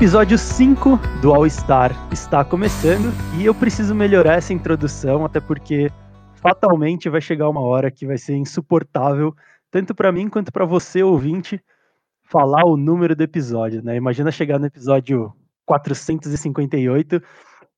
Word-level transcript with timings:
Episódio 0.00 0.38
5 0.38 0.98
do 1.20 1.30
All 1.30 1.46
Star 1.50 1.92
está 2.10 2.42
começando 2.42 3.12
e 3.38 3.44
eu 3.44 3.54
preciso 3.54 3.94
melhorar 3.94 4.36
essa 4.36 4.50
introdução, 4.50 5.26
até 5.26 5.40
porque 5.40 5.92
fatalmente 6.36 7.10
vai 7.10 7.20
chegar 7.20 7.50
uma 7.50 7.60
hora 7.60 7.90
que 7.90 8.06
vai 8.06 8.16
ser 8.16 8.34
insuportável, 8.34 9.36
tanto 9.70 9.94
para 9.94 10.10
mim 10.10 10.30
quanto 10.30 10.50
para 10.50 10.64
você, 10.64 11.02
ouvinte, 11.02 11.62
falar 12.22 12.64
o 12.64 12.78
número 12.78 13.14
do 13.14 13.22
episódio, 13.22 13.82
né? 13.84 13.94
Imagina 13.94 14.30
chegar 14.30 14.58
no 14.58 14.64
episódio 14.64 15.34
458 15.66 17.22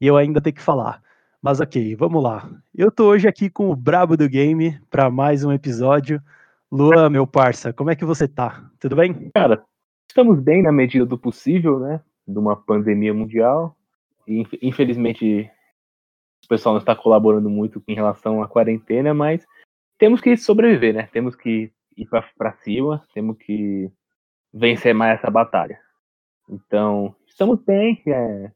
e 0.00 0.06
eu 0.06 0.16
ainda 0.16 0.40
ter 0.40 0.52
que 0.52 0.62
falar. 0.62 1.02
Mas 1.42 1.58
ok, 1.58 1.96
vamos 1.96 2.22
lá. 2.22 2.48
Eu 2.72 2.92
tô 2.92 3.06
hoje 3.06 3.26
aqui 3.26 3.50
com 3.50 3.68
o 3.68 3.74
Brabo 3.74 4.16
do 4.16 4.28
Game 4.28 4.80
para 4.88 5.10
mais 5.10 5.42
um 5.42 5.50
episódio. 5.50 6.22
Luan, 6.70 7.10
meu 7.10 7.26
parça, 7.26 7.72
como 7.72 7.90
é 7.90 7.96
que 7.96 8.04
você 8.04 8.28
tá? 8.28 8.64
Tudo 8.78 8.94
bem? 8.94 9.28
Cara, 9.34 9.64
estamos 10.08 10.38
bem 10.38 10.62
na 10.62 10.70
medida 10.70 11.04
do 11.04 11.18
possível, 11.18 11.80
né? 11.80 12.00
De 12.26 12.38
uma 12.38 12.56
pandemia 12.56 13.12
mundial. 13.12 13.76
E, 14.26 14.44
infelizmente, 14.62 15.50
o 16.44 16.48
pessoal 16.48 16.74
não 16.74 16.80
está 16.80 16.94
colaborando 16.94 17.50
muito 17.50 17.82
em 17.86 17.94
relação 17.94 18.42
à 18.42 18.48
quarentena, 18.48 19.12
mas 19.12 19.46
temos 19.98 20.20
que 20.20 20.36
sobreviver, 20.36 20.94
né? 20.94 21.08
Temos 21.12 21.36
que 21.36 21.72
ir 21.96 22.08
para 22.36 22.52
cima, 22.58 23.02
temos 23.14 23.36
que 23.38 23.90
vencer 24.52 24.94
mais 24.94 25.18
essa 25.18 25.30
batalha. 25.30 25.78
Então, 26.48 27.14
estamos 27.26 27.60
bem, 27.60 28.02
é, 28.06 28.50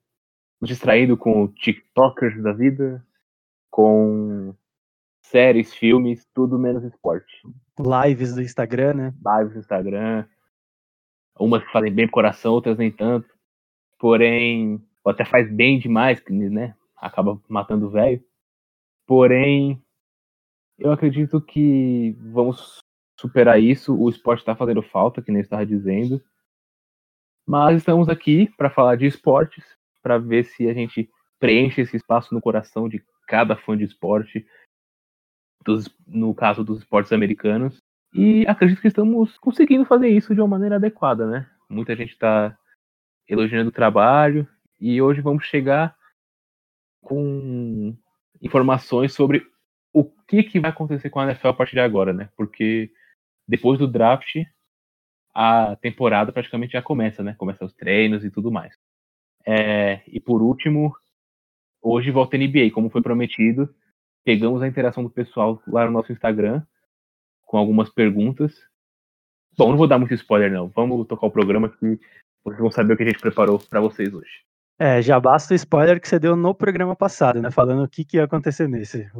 distraído 0.60 1.16
com 1.16 1.48
TikTokers 1.48 2.42
da 2.42 2.52
vida, 2.52 3.04
com 3.70 4.54
séries, 5.22 5.74
filmes, 5.74 6.26
tudo 6.34 6.58
menos 6.58 6.84
esporte. 6.84 7.42
Lives 7.78 8.34
do 8.34 8.42
Instagram, 8.42 8.94
né? 8.94 9.14
Lives 9.24 9.54
do 9.54 9.60
Instagram. 9.60 10.26
Umas 11.38 11.62
que 11.62 11.70
fazem 11.70 11.92
bem 11.92 12.06
pro 12.06 12.14
coração, 12.14 12.52
outras 12.52 12.78
nem 12.78 12.90
tanto. 12.90 13.35
Porém, 13.98 14.82
até 15.04 15.24
faz 15.24 15.50
bem 15.50 15.78
demais, 15.78 16.22
né? 16.28 16.74
Acaba 16.96 17.40
matando 17.48 17.86
o 17.86 17.90
velho. 17.90 18.22
Porém, 19.06 19.82
eu 20.78 20.92
acredito 20.92 21.40
que 21.40 22.16
vamos 22.20 22.78
superar 23.18 23.60
isso. 23.60 23.96
O 23.96 24.08
esporte 24.08 24.40
está 24.40 24.54
fazendo 24.54 24.82
falta, 24.82 25.22
que 25.22 25.32
nem 25.32 25.40
estava 25.40 25.64
dizendo. 25.64 26.22
Mas 27.46 27.78
estamos 27.78 28.08
aqui 28.08 28.52
para 28.56 28.70
falar 28.70 28.96
de 28.96 29.06
esportes, 29.06 29.64
para 30.02 30.18
ver 30.18 30.44
se 30.44 30.68
a 30.68 30.74
gente 30.74 31.08
preenche 31.38 31.82
esse 31.82 31.96
espaço 31.96 32.34
no 32.34 32.40
coração 32.40 32.88
de 32.88 33.02
cada 33.26 33.56
fã 33.56 33.76
de 33.76 33.84
esporte, 33.84 34.46
dos, 35.64 35.88
no 36.06 36.34
caso 36.34 36.64
dos 36.64 36.78
esportes 36.78 37.12
americanos. 37.12 37.80
E 38.12 38.46
acredito 38.46 38.80
que 38.80 38.88
estamos 38.88 39.36
conseguindo 39.38 39.84
fazer 39.84 40.08
isso 40.08 40.34
de 40.34 40.40
uma 40.40 40.48
maneira 40.48 40.76
adequada, 40.76 41.26
né? 41.26 41.48
Muita 41.68 41.94
gente 41.94 42.12
está 42.12 42.56
elogiando 43.28 43.68
o 43.68 43.72
trabalho 43.72 44.48
e 44.80 45.00
hoje 45.00 45.20
vamos 45.20 45.44
chegar 45.44 45.96
com 47.00 47.96
informações 48.42 49.12
sobre 49.12 49.46
o 49.92 50.04
que, 50.04 50.42
que 50.42 50.60
vai 50.60 50.70
acontecer 50.70 51.08
com 51.08 51.20
a 51.20 51.24
NFL 51.24 51.48
a 51.48 51.54
partir 51.54 51.72
de 51.72 51.80
agora, 51.80 52.12
né? 52.12 52.28
Porque 52.36 52.90
depois 53.48 53.78
do 53.78 53.86
draft, 53.86 54.36
a 55.34 55.76
temporada 55.76 56.32
praticamente 56.32 56.72
já 56.72 56.82
começa, 56.82 57.22
né? 57.22 57.34
Começa 57.38 57.64
os 57.64 57.72
treinos 57.72 58.24
e 58.24 58.30
tudo 58.30 58.50
mais. 58.50 58.74
É, 59.46 60.02
e 60.08 60.20
por 60.20 60.42
último, 60.42 60.94
hoje 61.80 62.10
volta 62.10 62.36
a 62.36 62.38
NBA, 62.38 62.70
como 62.72 62.90
foi 62.90 63.00
prometido. 63.00 63.74
Pegamos 64.24 64.60
a 64.60 64.68
interação 64.68 65.02
do 65.02 65.10
pessoal 65.10 65.62
lá 65.66 65.86
no 65.86 65.92
nosso 65.92 66.12
Instagram 66.12 66.62
com 67.44 67.56
algumas 67.56 67.88
perguntas. 67.88 68.52
Bom, 69.56 69.70
não 69.70 69.78
vou 69.78 69.86
dar 69.86 69.98
muito 69.98 70.12
spoiler 70.14 70.50
não. 70.50 70.68
Vamos 70.68 71.06
tocar 71.06 71.26
o 71.26 71.30
programa 71.30 71.68
que 71.68 71.98
vocês 72.50 72.60
vão 72.60 72.70
saber 72.70 72.94
o 72.94 72.96
que 72.96 73.02
a 73.02 73.06
gente 73.06 73.20
preparou 73.20 73.58
para 73.58 73.80
vocês 73.80 74.12
hoje. 74.12 74.30
É, 74.78 75.00
já 75.00 75.18
basta 75.18 75.54
o 75.54 75.56
spoiler 75.56 76.00
que 76.00 76.06
você 76.06 76.18
deu 76.18 76.36
no 76.36 76.54
programa 76.54 76.94
passado, 76.94 77.40
né? 77.40 77.50
Falando 77.50 77.82
o 77.82 77.88
que, 77.88 78.04
que 78.04 78.18
ia 78.18 78.24
acontecer 78.24 78.68
nesse. 78.68 79.10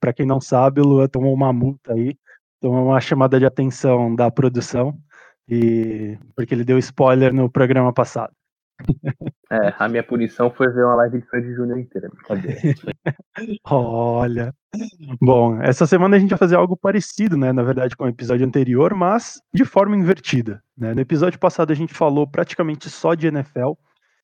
Pra 0.00 0.12
quem 0.12 0.26
não 0.26 0.40
sabe, 0.40 0.80
o 0.80 0.84
Lua 0.84 1.08
tomou 1.08 1.32
uma 1.32 1.52
multa 1.52 1.92
aí, 1.92 2.16
tomou 2.60 2.86
uma 2.86 3.00
chamada 3.00 3.38
de 3.38 3.46
atenção 3.46 4.14
da 4.14 4.30
produção, 4.30 4.98
e 5.48 6.18
porque 6.34 6.54
ele 6.54 6.64
deu 6.64 6.78
spoiler 6.78 7.32
no 7.32 7.48
programa 7.48 7.92
passado. 7.92 8.32
É, 9.52 9.74
a 9.78 9.88
minha 9.88 10.02
punição 10.02 10.48
foi 10.50 10.68
ver 10.68 10.84
uma 10.84 10.94
live 10.94 11.20
de 11.20 11.28
Sandy 11.28 11.54
Júnior 11.54 11.78
inteira. 11.78 12.08
Olha. 13.64 14.54
Bom, 15.20 15.60
essa 15.60 15.86
semana 15.86 16.16
a 16.16 16.20
gente 16.20 16.30
vai 16.30 16.38
fazer 16.38 16.54
algo 16.54 16.76
parecido, 16.76 17.36
né? 17.36 17.52
Na 17.52 17.64
verdade, 17.64 17.96
com 17.96 18.04
o 18.04 18.08
episódio 18.08 18.46
anterior, 18.46 18.94
mas 18.94 19.40
de 19.52 19.64
forma 19.64 19.96
invertida. 19.96 20.62
Né? 20.78 20.94
No 20.94 21.00
episódio 21.00 21.38
passado 21.38 21.72
a 21.72 21.74
gente 21.74 21.92
falou 21.92 22.28
praticamente 22.28 22.88
só 22.88 23.14
de 23.14 23.26
NFL. 23.26 23.72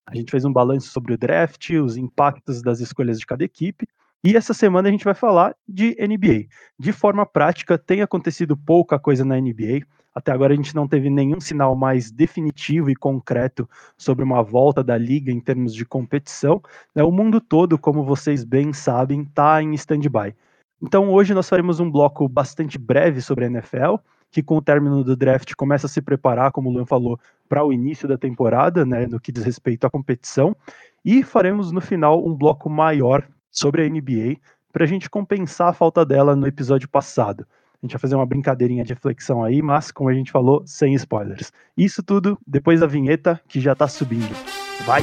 A 0.06 0.14
gente 0.14 0.30
fez 0.30 0.44
um 0.44 0.52
balanço 0.52 0.88
sobre 0.90 1.14
o 1.14 1.18
draft, 1.18 1.70
os 1.70 1.96
impactos 1.96 2.62
das 2.62 2.78
escolhas 2.78 3.18
de 3.18 3.26
cada 3.26 3.42
equipe. 3.42 3.88
E 4.24 4.36
essa 4.36 4.52
semana 4.52 4.88
a 4.88 4.90
gente 4.90 5.04
vai 5.04 5.14
falar 5.14 5.54
de 5.68 5.96
NBA. 6.00 6.46
De 6.78 6.92
forma 6.92 7.24
prática, 7.24 7.78
tem 7.78 8.02
acontecido 8.02 8.56
pouca 8.56 8.98
coisa 8.98 9.24
na 9.24 9.38
NBA. 9.40 9.86
Até 10.14 10.32
agora 10.32 10.54
a 10.54 10.56
gente 10.56 10.74
não 10.74 10.88
teve 10.88 11.10
nenhum 11.10 11.40
sinal 11.40 11.76
mais 11.76 12.10
definitivo 12.10 12.88
e 12.88 12.96
concreto 12.96 13.68
sobre 13.98 14.24
uma 14.24 14.42
volta 14.42 14.82
da 14.82 14.96
liga 14.96 15.30
em 15.30 15.38
termos 15.38 15.74
de 15.74 15.84
competição. 15.84 16.62
Né? 16.94 17.04
O 17.04 17.12
mundo 17.12 17.40
todo, 17.40 17.78
como 17.78 18.02
vocês 18.02 18.42
bem 18.42 18.72
sabem, 18.72 19.22
está 19.22 19.62
em 19.62 19.74
stand-by. 19.74 20.34
Então 20.82 21.10
hoje 21.10 21.34
nós 21.34 21.48
faremos 21.48 21.80
um 21.80 21.90
bloco 21.90 22.28
bastante 22.28 22.78
breve 22.78 23.20
sobre 23.20 23.44
a 23.44 23.48
NFL, 23.48 23.96
que 24.30 24.42
com 24.42 24.56
o 24.56 24.62
término 24.62 25.04
do 25.04 25.16
draft 25.16 25.54
começa 25.54 25.86
a 25.86 25.90
se 25.90 26.02
preparar, 26.02 26.50
como 26.50 26.68
o 26.68 26.72
Luan 26.72 26.86
falou, 26.86 27.18
para 27.48 27.64
o 27.64 27.72
início 27.72 28.08
da 28.08 28.18
temporada, 28.18 28.84
né, 28.84 29.06
no 29.06 29.20
que 29.20 29.32
diz 29.32 29.44
respeito 29.44 29.86
à 29.86 29.90
competição, 29.90 30.54
e 31.04 31.22
faremos 31.22 31.70
no 31.70 31.80
final 31.80 32.26
um 32.26 32.34
bloco 32.34 32.68
maior 32.68 33.26
sobre 33.56 33.82
a 33.82 33.88
NBA 33.88 34.36
para 34.72 34.84
a 34.84 34.86
gente 34.86 35.08
compensar 35.08 35.68
a 35.68 35.72
falta 35.72 36.04
dela 36.04 36.36
no 36.36 36.46
episódio 36.46 36.88
passado. 36.88 37.46
A 37.82 37.86
gente 37.86 37.92
vai 37.92 38.00
fazer 38.00 38.14
uma 38.14 38.26
brincadeirinha 38.26 38.84
de 38.84 38.92
reflexão 38.92 39.42
aí, 39.42 39.62
mas, 39.62 39.90
como 39.90 40.08
a 40.08 40.14
gente 40.14 40.30
falou, 40.30 40.62
sem 40.66 40.94
spoilers. 40.94 41.52
Isso 41.76 42.02
tudo 42.02 42.38
depois 42.46 42.80
da 42.80 42.86
vinheta 42.86 43.40
que 43.48 43.60
já 43.60 43.74
tá 43.74 43.88
subindo. 43.88 44.34
Vai! 44.84 45.02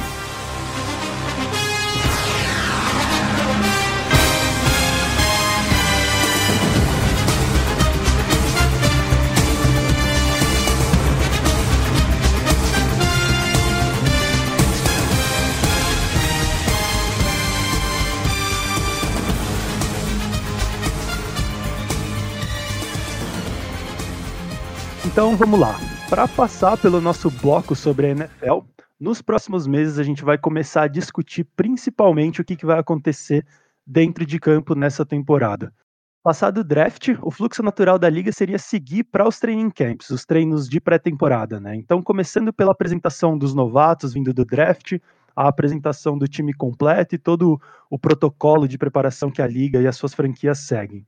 Então 25.14 25.36
vamos 25.36 25.60
lá. 25.60 25.76
Para 26.10 26.26
passar 26.26 26.76
pelo 26.76 27.00
nosso 27.00 27.30
bloco 27.30 27.76
sobre 27.76 28.08
a 28.08 28.10
NFL, 28.10 28.62
nos 28.98 29.22
próximos 29.22 29.64
meses 29.64 29.96
a 30.00 30.02
gente 30.02 30.24
vai 30.24 30.36
começar 30.36 30.82
a 30.82 30.88
discutir 30.88 31.44
principalmente 31.54 32.40
o 32.40 32.44
que, 32.44 32.56
que 32.56 32.66
vai 32.66 32.80
acontecer 32.80 33.46
dentro 33.86 34.26
de 34.26 34.40
campo 34.40 34.74
nessa 34.74 35.06
temporada. 35.06 35.72
Passado 36.20 36.58
o 36.58 36.64
draft, 36.64 37.10
o 37.22 37.30
fluxo 37.30 37.62
natural 37.62 37.96
da 37.96 38.10
liga 38.10 38.32
seria 38.32 38.58
seguir 38.58 39.04
para 39.04 39.28
os 39.28 39.38
training 39.38 39.70
camps, 39.70 40.10
os 40.10 40.24
treinos 40.24 40.68
de 40.68 40.80
pré-temporada, 40.80 41.60
né? 41.60 41.76
Então, 41.76 42.02
começando 42.02 42.52
pela 42.52 42.72
apresentação 42.72 43.38
dos 43.38 43.54
novatos 43.54 44.14
vindo 44.14 44.34
do 44.34 44.44
draft, 44.44 44.94
a 45.36 45.46
apresentação 45.46 46.18
do 46.18 46.26
time 46.26 46.52
completo 46.52 47.14
e 47.14 47.18
todo 47.18 47.60
o 47.88 47.96
protocolo 47.96 48.66
de 48.66 48.76
preparação 48.76 49.30
que 49.30 49.40
a 49.40 49.46
liga 49.46 49.80
e 49.80 49.86
as 49.86 49.94
suas 49.94 50.12
franquias 50.12 50.58
seguem. 50.58 51.06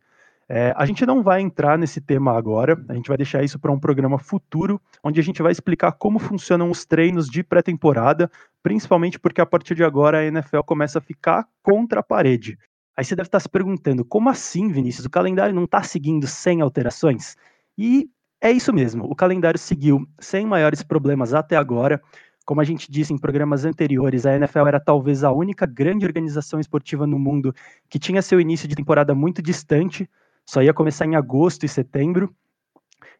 É, 0.48 0.72
a 0.76 0.86
gente 0.86 1.04
não 1.04 1.24
vai 1.24 1.40
entrar 1.40 1.76
nesse 1.76 2.00
tema 2.00 2.36
agora, 2.36 2.80
a 2.88 2.94
gente 2.94 3.08
vai 3.08 3.16
deixar 3.16 3.42
isso 3.42 3.58
para 3.58 3.72
um 3.72 3.80
programa 3.80 4.16
futuro, 4.16 4.80
onde 5.02 5.18
a 5.18 5.22
gente 5.22 5.42
vai 5.42 5.50
explicar 5.50 5.92
como 5.92 6.20
funcionam 6.20 6.70
os 6.70 6.84
treinos 6.84 7.28
de 7.28 7.42
pré-temporada, 7.42 8.30
principalmente 8.62 9.18
porque 9.18 9.40
a 9.40 9.46
partir 9.46 9.74
de 9.74 9.82
agora 9.82 10.18
a 10.18 10.24
NFL 10.24 10.60
começa 10.60 11.00
a 11.00 11.02
ficar 11.02 11.48
contra 11.62 11.98
a 11.98 12.02
parede. 12.02 12.56
Aí 12.96 13.04
você 13.04 13.16
deve 13.16 13.26
estar 13.26 13.40
se 13.40 13.48
perguntando, 13.48 14.04
como 14.04 14.30
assim, 14.30 14.70
Vinícius? 14.70 15.04
O 15.04 15.10
calendário 15.10 15.54
não 15.54 15.64
está 15.64 15.82
seguindo 15.82 16.26
sem 16.28 16.60
alterações? 16.60 17.36
E 17.76 18.08
é 18.40 18.52
isso 18.52 18.72
mesmo, 18.72 19.04
o 19.04 19.16
calendário 19.16 19.58
seguiu 19.58 20.06
sem 20.20 20.46
maiores 20.46 20.82
problemas 20.82 21.34
até 21.34 21.56
agora. 21.56 22.00
Como 22.44 22.60
a 22.60 22.64
gente 22.64 22.90
disse 22.90 23.12
em 23.12 23.18
programas 23.18 23.64
anteriores, 23.64 24.24
a 24.24 24.36
NFL 24.36 24.68
era 24.68 24.78
talvez 24.78 25.24
a 25.24 25.32
única 25.32 25.66
grande 25.66 26.06
organização 26.06 26.60
esportiva 26.60 27.04
no 27.04 27.18
mundo 27.18 27.52
que 27.90 27.98
tinha 27.98 28.22
seu 28.22 28.40
início 28.40 28.68
de 28.68 28.76
temporada 28.76 29.12
muito 29.12 29.42
distante 29.42 30.08
só 30.46 30.62
ia 30.62 30.72
começar 30.72 31.04
em 31.04 31.16
agosto 31.16 31.66
e 31.66 31.68
setembro, 31.68 32.32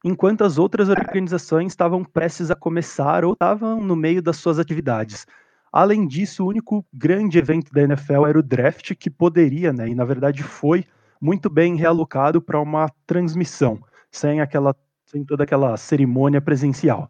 enquanto 0.05 0.45
as 0.45 0.59
outras 0.59 0.89
organizações 0.89 1.73
estavam 1.73 2.05
prestes 2.05 2.51
a 2.51 2.55
começar 2.55 3.25
ou 3.25 3.33
estavam 3.33 3.81
no 3.81 3.97
meio 3.97 4.23
das 4.23 4.37
suas 4.37 4.59
atividades. 4.59 5.27
Além 5.73 6.07
disso, 6.07 6.45
o 6.45 6.49
único 6.49 6.87
grande 6.93 7.39
evento 7.39 7.73
da 7.73 7.83
NFL 7.83 8.27
era 8.27 8.39
o 8.39 8.43
draft, 8.43 8.95
que 8.95 9.11
poderia, 9.11 9.73
né, 9.73 9.89
e 9.89 9.95
na 9.95 10.05
verdade 10.05 10.43
foi 10.43 10.85
muito 11.21 11.51
bem 11.51 11.75
realocado 11.75 12.41
para 12.41 12.61
uma 12.61 12.89
transmissão, 13.07 13.81
sem 14.11 14.41
aquela 14.41 14.75
sem 15.07 15.25
toda 15.25 15.45
aquela 15.45 15.77
cerimônia 15.77 16.41
presencial. 16.41 17.09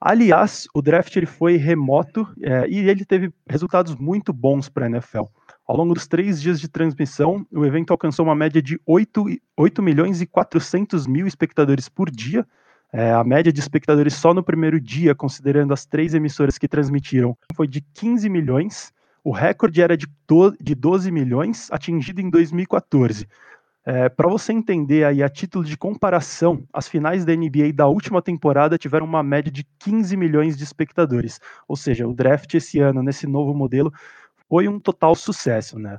Aliás, 0.00 0.66
o 0.74 0.82
draft 0.82 1.14
ele 1.16 1.26
foi 1.26 1.56
remoto 1.56 2.26
é, 2.40 2.68
e 2.68 2.88
ele 2.88 3.04
teve 3.04 3.32
resultados 3.48 3.94
muito 3.94 4.32
bons 4.32 4.68
para 4.68 4.86
a 4.86 4.88
NFL. 4.88 5.24
Ao 5.66 5.76
longo 5.76 5.94
dos 5.94 6.06
três 6.06 6.40
dias 6.40 6.60
de 6.60 6.68
transmissão, 6.68 7.44
o 7.50 7.66
evento 7.66 7.90
alcançou 7.90 8.24
uma 8.24 8.36
média 8.36 8.62
de 8.62 8.80
8, 8.86 9.24
8 9.56 9.82
milhões 9.82 10.20
e 10.20 10.26
400 10.26 11.08
mil 11.08 11.26
espectadores 11.26 11.88
por 11.88 12.08
dia. 12.08 12.46
É, 12.92 13.10
a 13.10 13.24
média 13.24 13.52
de 13.52 13.58
espectadores 13.58 14.14
só 14.14 14.32
no 14.32 14.44
primeiro 14.44 14.80
dia, 14.80 15.12
considerando 15.12 15.74
as 15.74 15.84
três 15.84 16.14
emissoras 16.14 16.56
que 16.56 16.68
transmitiram, 16.68 17.36
foi 17.54 17.66
de 17.66 17.80
15 17.80 18.28
milhões. 18.28 18.92
O 19.24 19.32
recorde 19.32 19.82
era 19.82 19.96
de, 19.96 20.06
de 20.60 20.74
12 20.76 21.10
milhões, 21.10 21.68
atingido 21.72 22.20
em 22.20 22.30
2014. 22.30 23.26
É, 23.84 24.08
Para 24.08 24.28
você 24.28 24.52
entender 24.52 25.04
aí, 25.04 25.20
a 25.20 25.28
título 25.28 25.64
de 25.64 25.76
comparação, 25.76 26.62
as 26.72 26.86
finais 26.86 27.24
da 27.24 27.34
NBA 27.34 27.72
da 27.74 27.88
última 27.88 28.22
temporada 28.22 28.78
tiveram 28.78 29.04
uma 29.04 29.22
média 29.22 29.50
de 29.50 29.64
15 29.80 30.16
milhões 30.16 30.56
de 30.56 30.62
espectadores. 30.62 31.40
Ou 31.66 31.74
seja, 31.74 32.06
o 32.06 32.14
draft 32.14 32.54
esse 32.54 32.78
ano, 32.78 33.02
nesse 33.02 33.26
novo 33.26 33.52
modelo, 33.52 33.92
foi 34.48 34.68
um 34.68 34.78
total 34.78 35.14
sucesso, 35.14 35.78
né? 35.78 35.98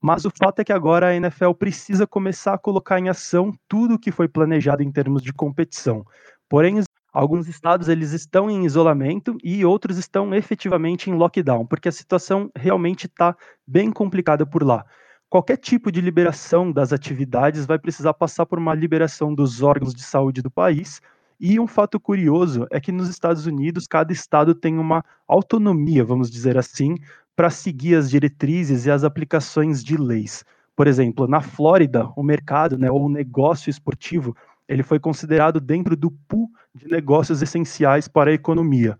Mas 0.00 0.24
o 0.24 0.30
fato 0.30 0.60
é 0.60 0.64
que 0.64 0.72
agora 0.72 1.08
a 1.08 1.16
NFL 1.16 1.52
precisa 1.52 2.06
começar 2.06 2.54
a 2.54 2.58
colocar 2.58 2.98
em 3.00 3.08
ação 3.08 3.52
tudo 3.66 3.94
o 3.94 3.98
que 3.98 4.12
foi 4.12 4.28
planejado 4.28 4.82
em 4.82 4.92
termos 4.92 5.22
de 5.22 5.32
competição. 5.32 6.04
Porém, 6.48 6.80
alguns 7.12 7.48
estados 7.48 7.88
eles 7.88 8.12
estão 8.12 8.48
em 8.48 8.64
isolamento 8.64 9.36
e 9.42 9.64
outros 9.64 9.98
estão 9.98 10.32
efetivamente 10.32 11.10
em 11.10 11.14
lockdown, 11.14 11.66
porque 11.66 11.88
a 11.88 11.92
situação 11.92 12.48
realmente 12.54 13.06
está 13.06 13.36
bem 13.66 13.90
complicada 13.90 14.46
por 14.46 14.62
lá 14.62 14.86
qualquer 15.28 15.58
tipo 15.58 15.92
de 15.92 16.00
liberação 16.00 16.72
das 16.72 16.92
atividades 16.92 17.66
vai 17.66 17.78
precisar 17.78 18.14
passar 18.14 18.46
por 18.46 18.58
uma 18.58 18.74
liberação 18.74 19.34
dos 19.34 19.62
órgãos 19.62 19.94
de 19.94 20.02
saúde 20.02 20.42
do 20.42 20.50
país. 20.50 21.00
E 21.40 21.60
um 21.60 21.66
fato 21.66 22.00
curioso 22.00 22.66
é 22.70 22.80
que 22.80 22.90
nos 22.90 23.08
Estados 23.08 23.46
Unidos, 23.46 23.86
cada 23.86 24.12
estado 24.12 24.54
tem 24.54 24.76
uma 24.78 25.04
autonomia, 25.26 26.04
vamos 26.04 26.30
dizer 26.30 26.58
assim, 26.58 26.96
para 27.38 27.50
seguir 27.50 27.94
as 27.94 28.10
diretrizes 28.10 28.84
e 28.84 28.90
as 28.90 29.04
aplicações 29.04 29.84
de 29.84 29.96
leis. 29.96 30.44
Por 30.74 30.88
exemplo, 30.88 31.28
na 31.28 31.40
Flórida, 31.40 32.10
o 32.16 32.22
mercado, 32.24 32.76
né, 32.76 32.90
ou 32.90 33.06
o 33.06 33.08
negócio 33.08 33.70
esportivo, 33.70 34.36
ele 34.68 34.82
foi 34.82 34.98
considerado 34.98 35.60
dentro 35.60 35.96
do 35.96 36.10
pool 36.10 36.50
de 36.74 36.88
negócios 36.88 37.40
essenciais 37.40 38.08
para 38.08 38.30
a 38.30 38.34
economia 38.34 38.98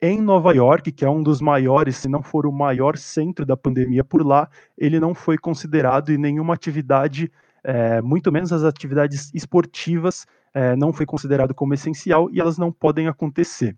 em 0.00 0.20
Nova 0.20 0.54
York, 0.54 0.92
que 0.92 1.04
é 1.04 1.10
um 1.10 1.20
dos 1.20 1.40
maiores, 1.40 1.96
se 1.96 2.08
não 2.08 2.22
for 2.22 2.46
o 2.46 2.52
maior 2.52 2.96
centro 2.96 3.44
da 3.44 3.56
pandemia 3.56 4.04
por 4.04 4.24
lá, 4.24 4.48
ele 4.78 5.00
não 5.00 5.12
foi 5.12 5.36
considerado 5.36 6.12
e 6.12 6.16
nenhuma 6.16 6.54
atividade, 6.54 7.28
é, 7.64 8.00
muito 8.00 8.30
menos 8.30 8.52
as 8.52 8.62
atividades 8.62 9.32
esportivas, 9.34 10.28
é, 10.54 10.76
não 10.76 10.92
foi 10.92 11.06
considerado 11.06 11.52
como 11.52 11.74
essencial 11.74 12.30
e 12.30 12.40
elas 12.40 12.56
não 12.56 12.70
podem 12.70 13.08
acontecer. 13.08 13.76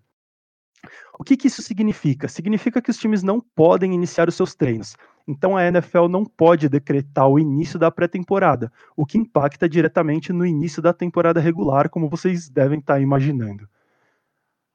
O 1.19 1.25
que, 1.25 1.37
que 1.37 1.47
isso 1.47 1.63
significa? 1.63 2.29
Significa 2.29 2.81
que 2.83 2.91
os 2.91 2.97
times 2.97 3.23
não 3.23 3.41
podem 3.41 3.95
iniciar 3.95 4.29
os 4.29 4.35
seus 4.35 4.55
treinos. 4.55 4.97
Então 5.27 5.57
a 5.57 5.65
NFL 5.65 6.09
não 6.09 6.25
pode 6.25 6.69
decretar 6.69 7.29
o 7.29 7.39
início 7.39 7.79
da 7.79 7.91
pré-temporada, 7.91 8.73
o 8.97 9.07
que 9.07 9.19
impacta 9.19 9.69
diretamente 9.69 10.33
no 10.33 10.45
início 10.45 10.83
da 10.83 10.93
temporada 10.93 11.41
regular, 11.41 11.89
como 11.89 12.09
vocês 12.09 12.49
devem 12.49 12.81
estar 12.81 13.01
imaginando. 13.01 13.69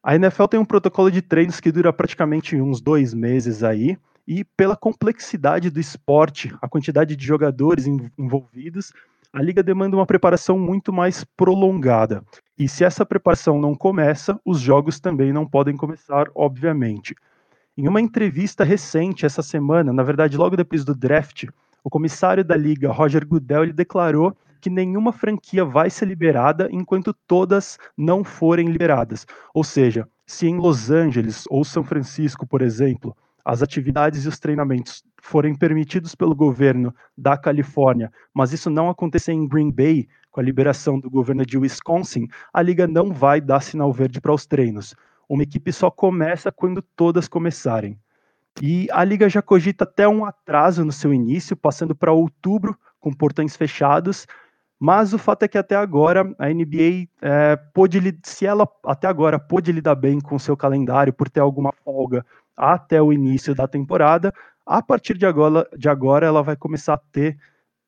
A 0.02 0.16
NFL 0.16 0.46
tem 0.46 0.60
um 0.60 0.66
protocolo 0.66 1.12
de 1.12 1.22
treinos 1.22 1.60
que 1.60 1.72
dura 1.72 1.92
praticamente 1.92 2.56
uns 2.62 2.80
dois 2.80 3.14
meses 3.14 3.64
aí, 3.64 3.98
e 4.26 4.44
pela 4.44 4.76
complexidade 4.76 5.70
do 5.70 5.80
esporte, 5.80 6.54
a 6.62 6.68
quantidade 6.68 7.16
de 7.16 7.26
jogadores 7.26 7.86
envolvidos, 8.18 8.92
a 9.38 9.42
liga 9.44 9.62
demanda 9.62 9.96
uma 9.96 10.06
preparação 10.08 10.58
muito 10.58 10.92
mais 10.92 11.24
prolongada. 11.24 12.24
E 12.58 12.68
se 12.68 12.84
essa 12.84 13.06
preparação 13.06 13.62
não 13.62 13.76
começa, 13.76 14.42
os 14.44 14.60
jogos 14.60 15.00
também 15.00 15.32
não 15.32 15.46
podem 15.46 15.78
começar, 15.78 16.26
obviamente. 16.34 17.14
Em 17.78 17.88
uma 17.88 18.02
entrevista 18.02 18.64
recente 18.64 19.28
essa 19.28 19.44
semana, 19.44 19.94
na 19.94 20.02
verdade 20.02 20.36
logo 20.36 20.58
depois 20.58 20.84
do 20.84 20.96
draft, 20.96 21.46
o 21.84 21.90
comissário 21.90 22.44
da 22.44 22.58
liga, 22.58 22.92
Roger 22.92 23.28
Goodell, 23.28 23.62
ele 23.62 23.74
declarou 23.74 24.36
que 24.60 24.72
nenhuma 24.72 25.14
franquia 25.14 25.64
vai 25.64 25.92
ser 25.92 26.08
liberada 26.08 26.68
enquanto 26.72 27.14
todas 27.28 27.78
não 27.96 28.24
forem 28.24 28.72
liberadas. 28.72 29.28
Ou 29.54 29.64
seja, 29.64 30.08
se 30.26 30.48
em 30.48 30.58
Los 30.58 30.90
Angeles 30.90 31.44
ou 31.48 31.64
São 31.64 31.84
Francisco, 31.84 32.48
por 32.48 32.64
exemplo, 32.64 33.16
as 33.46 33.62
atividades 33.62 34.26
e 34.26 34.28
os 34.28 34.40
treinamentos 34.40 35.04
forem 35.22 35.56
permitidos 35.56 36.16
pelo 36.16 36.36
governo 36.36 36.94
da 37.18 37.38
Califórnia, 37.38 38.12
mas 38.34 38.54
isso 38.54 38.70
não 38.70 38.90
acontecer 38.90 39.32
em 39.34 39.48
Green 39.48 39.72
Bay, 39.72 40.08
com 40.32 40.40
a 40.40 40.44
liberação 40.44 41.00
do 41.00 41.10
governo 41.10 41.46
de 41.46 41.58
Wisconsin, 41.58 42.28
a 42.54 42.62
liga 42.62 42.88
não 42.88 43.12
vai 43.12 43.42
dar 43.42 43.62
sinal 43.62 43.92
verde 43.92 44.22
para 44.22 44.34
os 44.34 44.46
treinos. 44.46 44.96
Uma 45.28 45.44
equipe 45.44 45.74
só 45.74 45.90
começa 45.90 46.52
quando 46.52 46.82
todas 46.82 47.28
começarem. 47.28 48.00
E 48.62 48.88
a 48.92 49.04
liga 49.04 49.28
já 49.30 49.42
cogita 49.42 49.84
até 49.84 50.08
um 50.08 50.26
atraso 50.26 50.86
no 50.86 50.92
seu 50.92 51.14
início, 51.14 51.56
passando 51.56 51.96
para 51.96 52.12
outubro 52.12 52.78
com 53.00 53.12
portões 53.12 53.56
fechados, 53.56 54.26
mas 54.80 55.14
o 55.14 55.18
fato 55.18 55.44
é 55.44 55.48
que 55.48 55.58
até 55.58 55.76
agora 55.76 56.34
a 56.38 56.48
NBA 56.50 57.08
é, 57.22 57.56
pôde, 57.74 58.00
se 58.24 58.46
ela 58.46 58.68
até 58.86 59.08
agora 59.08 59.40
pôde 59.40 59.72
lidar 59.72 59.96
bem 59.96 60.20
com 60.20 60.38
seu 60.38 60.56
calendário 60.56 61.12
por 61.12 61.30
ter 61.30 61.40
alguma 61.40 61.72
folga 61.84 62.24
até 62.56 63.02
o 63.02 63.12
início 63.12 63.56
da 63.56 63.68
temporada, 63.68 64.34
a 64.68 64.82
partir 64.82 65.18
de 65.18 65.26
agora, 65.26 65.68
de 65.78 65.88
agora 65.88 66.28
ela 66.28 66.44
vai 66.44 66.58
começar 66.58 66.96
a 66.96 67.02
ter 67.12 67.38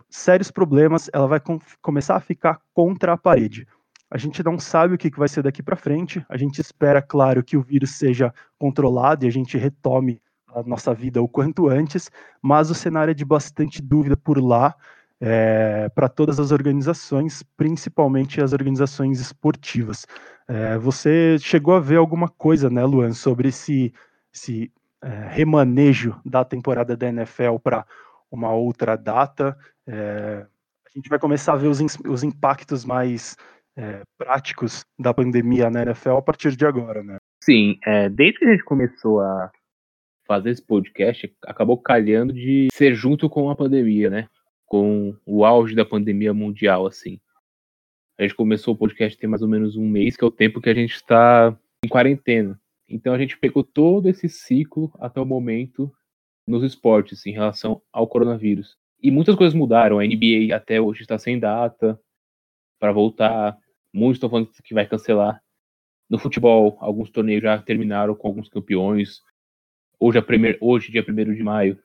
sérios 0.09 0.49
problemas, 0.49 1.09
ela 1.13 1.27
vai 1.27 1.39
com, 1.39 1.59
começar 1.81 2.15
a 2.15 2.21
ficar 2.21 2.59
contra 2.73 3.13
a 3.13 3.17
parede. 3.17 3.67
A 4.09 4.17
gente 4.17 4.41
não 4.41 4.57
sabe 4.57 4.95
o 4.95 4.97
que, 4.97 5.11
vai 5.15 5.27
ser 5.27 5.43
daqui 5.43 5.61
para 5.61 5.75
frente, 5.75 6.25
a 6.27 6.37
gente 6.37 6.59
espera, 6.59 7.01
claro, 7.01 7.43
que 7.43 7.57
o 7.57 7.61
vírus 7.61 7.91
seja 7.91 8.33
controlado 8.57 9.25
e 9.25 9.27
a 9.27 9.31
gente 9.31 9.57
retome 9.57 10.21
a 10.47 10.63
nossa 10.63 10.93
vida 10.95 11.21
o 11.21 11.27
quanto 11.27 11.67
antes, 11.67 12.09
mas 12.41 12.71
o 12.71 12.75
cenário 12.75 13.11
é 13.11 13.13
de 13.13 13.25
bastante 13.25 13.81
dúvida 13.81 14.17
por 14.17 14.41
lá 14.41 14.73
é, 15.21 15.89
para 15.89 16.09
todas 16.09 16.39
as 16.39 16.51
organizações, 16.51 17.43
principalmente 17.55 18.41
as 18.41 18.53
organizações 18.53 19.19
esportivas. 19.19 20.07
É, 20.47 20.77
você 20.77 21.37
chegou 21.39 21.75
a 21.75 21.79
ver 21.79 21.97
alguma 21.97 22.29
coisa, 22.29 22.69
né, 22.69 22.83
Luan, 22.83 23.11
sobre 23.11 23.49
esse 23.49 23.93
é, 24.33 24.71
remanejo 25.03 26.19
da 26.25 26.43
temporada 26.43 26.95
da 26.95 27.07
NFL 27.07 27.57
para 27.63 27.85
uma 28.31 28.53
outra 28.53 28.95
data? 28.95 29.57
É, 29.87 30.45
a 30.85 30.89
gente 30.95 31.09
vai 31.09 31.19
começar 31.19 31.53
a 31.53 31.57
ver 31.57 31.67
os, 31.67 31.79
os 32.07 32.23
impactos 32.23 32.83
mais 32.83 33.35
é, 33.77 34.01
práticos 34.17 34.83
da 34.97 35.13
pandemia 35.13 35.69
na 35.69 35.83
NFL 35.83 36.17
a 36.17 36.21
partir 36.21 36.55
de 36.55 36.65
agora, 36.65 37.03
né? 37.03 37.17
Sim, 37.43 37.77
é, 37.85 38.09
desde 38.09 38.39
que 38.39 38.45
a 38.45 38.51
gente 38.51 38.63
começou 38.63 39.21
a 39.21 39.51
fazer 40.27 40.51
esse 40.51 40.61
podcast, 40.61 41.33
acabou 41.45 41.77
calhando 41.77 42.33
de 42.33 42.67
ser 42.73 42.93
junto 42.93 43.29
com 43.29 43.49
a 43.49 43.55
pandemia, 43.55 44.09
né? 44.09 44.27
com 44.69 45.15
o 45.25 45.43
auge 45.43 45.75
da 45.75 45.83
pandemia 45.83 46.33
mundial, 46.33 46.85
assim. 46.85 47.19
A 48.17 48.21
gente 48.21 48.35
começou 48.35 48.75
o 48.75 48.77
podcast 48.77 49.17
tem 49.17 49.29
mais 49.29 49.41
ou 49.41 49.47
menos 49.47 49.75
um 49.75 49.87
mês, 49.87 50.15
que 50.15 50.23
é 50.23 50.27
o 50.27 50.31
tempo 50.31 50.61
que 50.61 50.69
a 50.69 50.73
gente 50.73 50.93
está 50.93 51.57
em 51.83 51.89
quarentena. 51.89 52.58
Então 52.89 53.13
a 53.13 53.17
gente 53.17 53.37
pegou 53.37 53.63
todo 53.63 54.09
esse 54.09 54.27
ciclo 54.27 54.91
até 54.99 55.21
o 55.21 55.25
momento 55.25 55.91
nos 56.47 56.63
esportes 56.63 57.25
em 57.25 57.31
relação 57.31 57.81
ao 57.93 58.07
coronavírus. 58.07 58.75
E 59.01 59.11
muitas 59.11 59.35
coisas 59.35 59.53
mudaram. 59.53 59.99
A 59.99 60.03
NBA 60.03 60.53
até 60.53 60.81
hoje 60.81 61.01
está 61.01 61.17
sem 61.17 61.39
data 61.39 61.99
para 62.79 62.91
voltar. 62.91 63.57
Muitos 63.93 64.17
estão 64.17 64.29
falando 64.29 64.49
que 64.63 64.73
vai 64.73 64.87
cancelar. 64.87 65.41
No 66.09 66.17
futebol, 66.17 66.75
alguns 66.81 67.11
torneios 67.11 67.43
já 67.43 67.61
terminaram 67.61 68.15
com 68.15 68.27
alguns 68.27 68.49
campeões. 68.49 69.21
Hoje, 69.99 70.17
a 70.17 70.21
primeir, 70.21 70.57
hoje 70.59 70.91
dia 70.91 71.05
1 71.07 71.35
de 71.35 71.43
maio, 71.43 71.79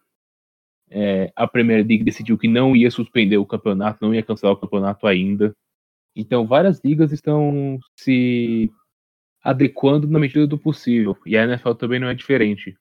é, 0.90 1.30
a 1.37 1.46
Premier 1.46 1.87
League 1.87 2.04
decidiu 2.04 2.38
que 2.38 2.49
não 2.49 2.75
ia 2.75 2.90
suspender 2.90 3.37
o 3.37 3.46
campeonato, 3.46 3.99
não 4.00 4.14
ia 4.14 4.23
cancelar 4.23 4.54
o 4.54 4.61
campeonato 4.61 5.06
ainda. 5.06 5.54
Então, 6.16 6.46
várias 6.46 6.80
ligas 6.82 7.12
estão 7.12 7.78
se 7.96 8.70
adequando 9.45 10.09
na 10.09 10.19
medida 10.19 10.47
do 10.47 10.59
possível. 10.59 11.17
E 11.27 11.37
a 11.37 11.45
NFL 11.45 11.75
também 11.75 12.01
não 12.01 12.09
é 12.09 12.15
diferente. 12.15 12.77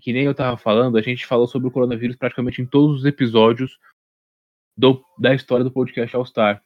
Que 0.00 0.12
nem 0.12 0.24
eu 0.24 0.32
estava 0.32 0.56
falando, 0.56 0.96
a 0.96 1.02
gente 1.02 1.26
falou 1.26 1.46
sobre 1.46 1.68
o 1.68 1.70
coronavírus 1.70 2.16
praticamente 2.16 2.62
em 2.62 2.66
todos 2.66 3.00
os 3.00 3.04
episódios 3.04 3.78
do, 4.76 5.04
da 5.18 5.34
história 5.34 5.64
do 5.64 5.72
podcast 5.72 6.14
All 6.16 6.24
Star. 6.24 6.62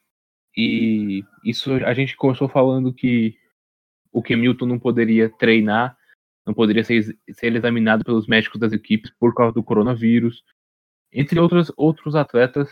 E 0.56 1.24
isso 1.44 1.72
a 1.72 1.94
gente 1.94 2.16
começou 2.16 2.48
falando 2.48 2.92
que 2.92 3.36
o 4.12 4.22
Cam 4.22 4.36
Newton 4.36 4.66
não 4.66 4.78
poderia 4.78 5.28
treinar 5.28 5.96
não 6.46 6.54
poderia 6.54 6.84
ser, 6.84 7.18
ser 7.32 7.56
examinado 7.56 8.04
pelos 8.04 8.28
médicos 8.28 8.60
das 8.60 8.72
equipes 8.72 9.10
por 9.18 9.34
causa 9.34 9.52
do 9.52 9.64
coronavírus, 9.64 10.44
entre 11.12 11.40
outros, 11.40 11.72
outros 11.76 12.14
atletas 12.14 12.70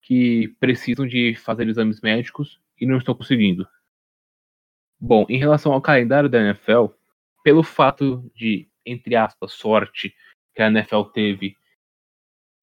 que 0.00 0.54
precisam 0.60 1.06
de 1.06 1.34
fazer 1.34 1.68
exames 1.68 2.00
médicos 2.00 2.60
e 2.80 2.86
não 2.86 2.98
estão 2.98 3.14
conseguindo. 3.14 3.66
Bom, 5.00 5.24
em 5.28 5.38
relação 5.38 5.72
ao 5.72 5.80
calendário 5.80 6.28
da 6.28 6.40
NFL, 6.40 6.86
pelo 7.42 7.62
fato 7.62 8.30
de, 8.34 8.68
entre 8.84 9.16
aspas, 9.16 9.52
sorte 9.52 10.14
que 10.54 10.62
a 10.62 10.68
NFL 10.68 11.04
teve 11.04 11.56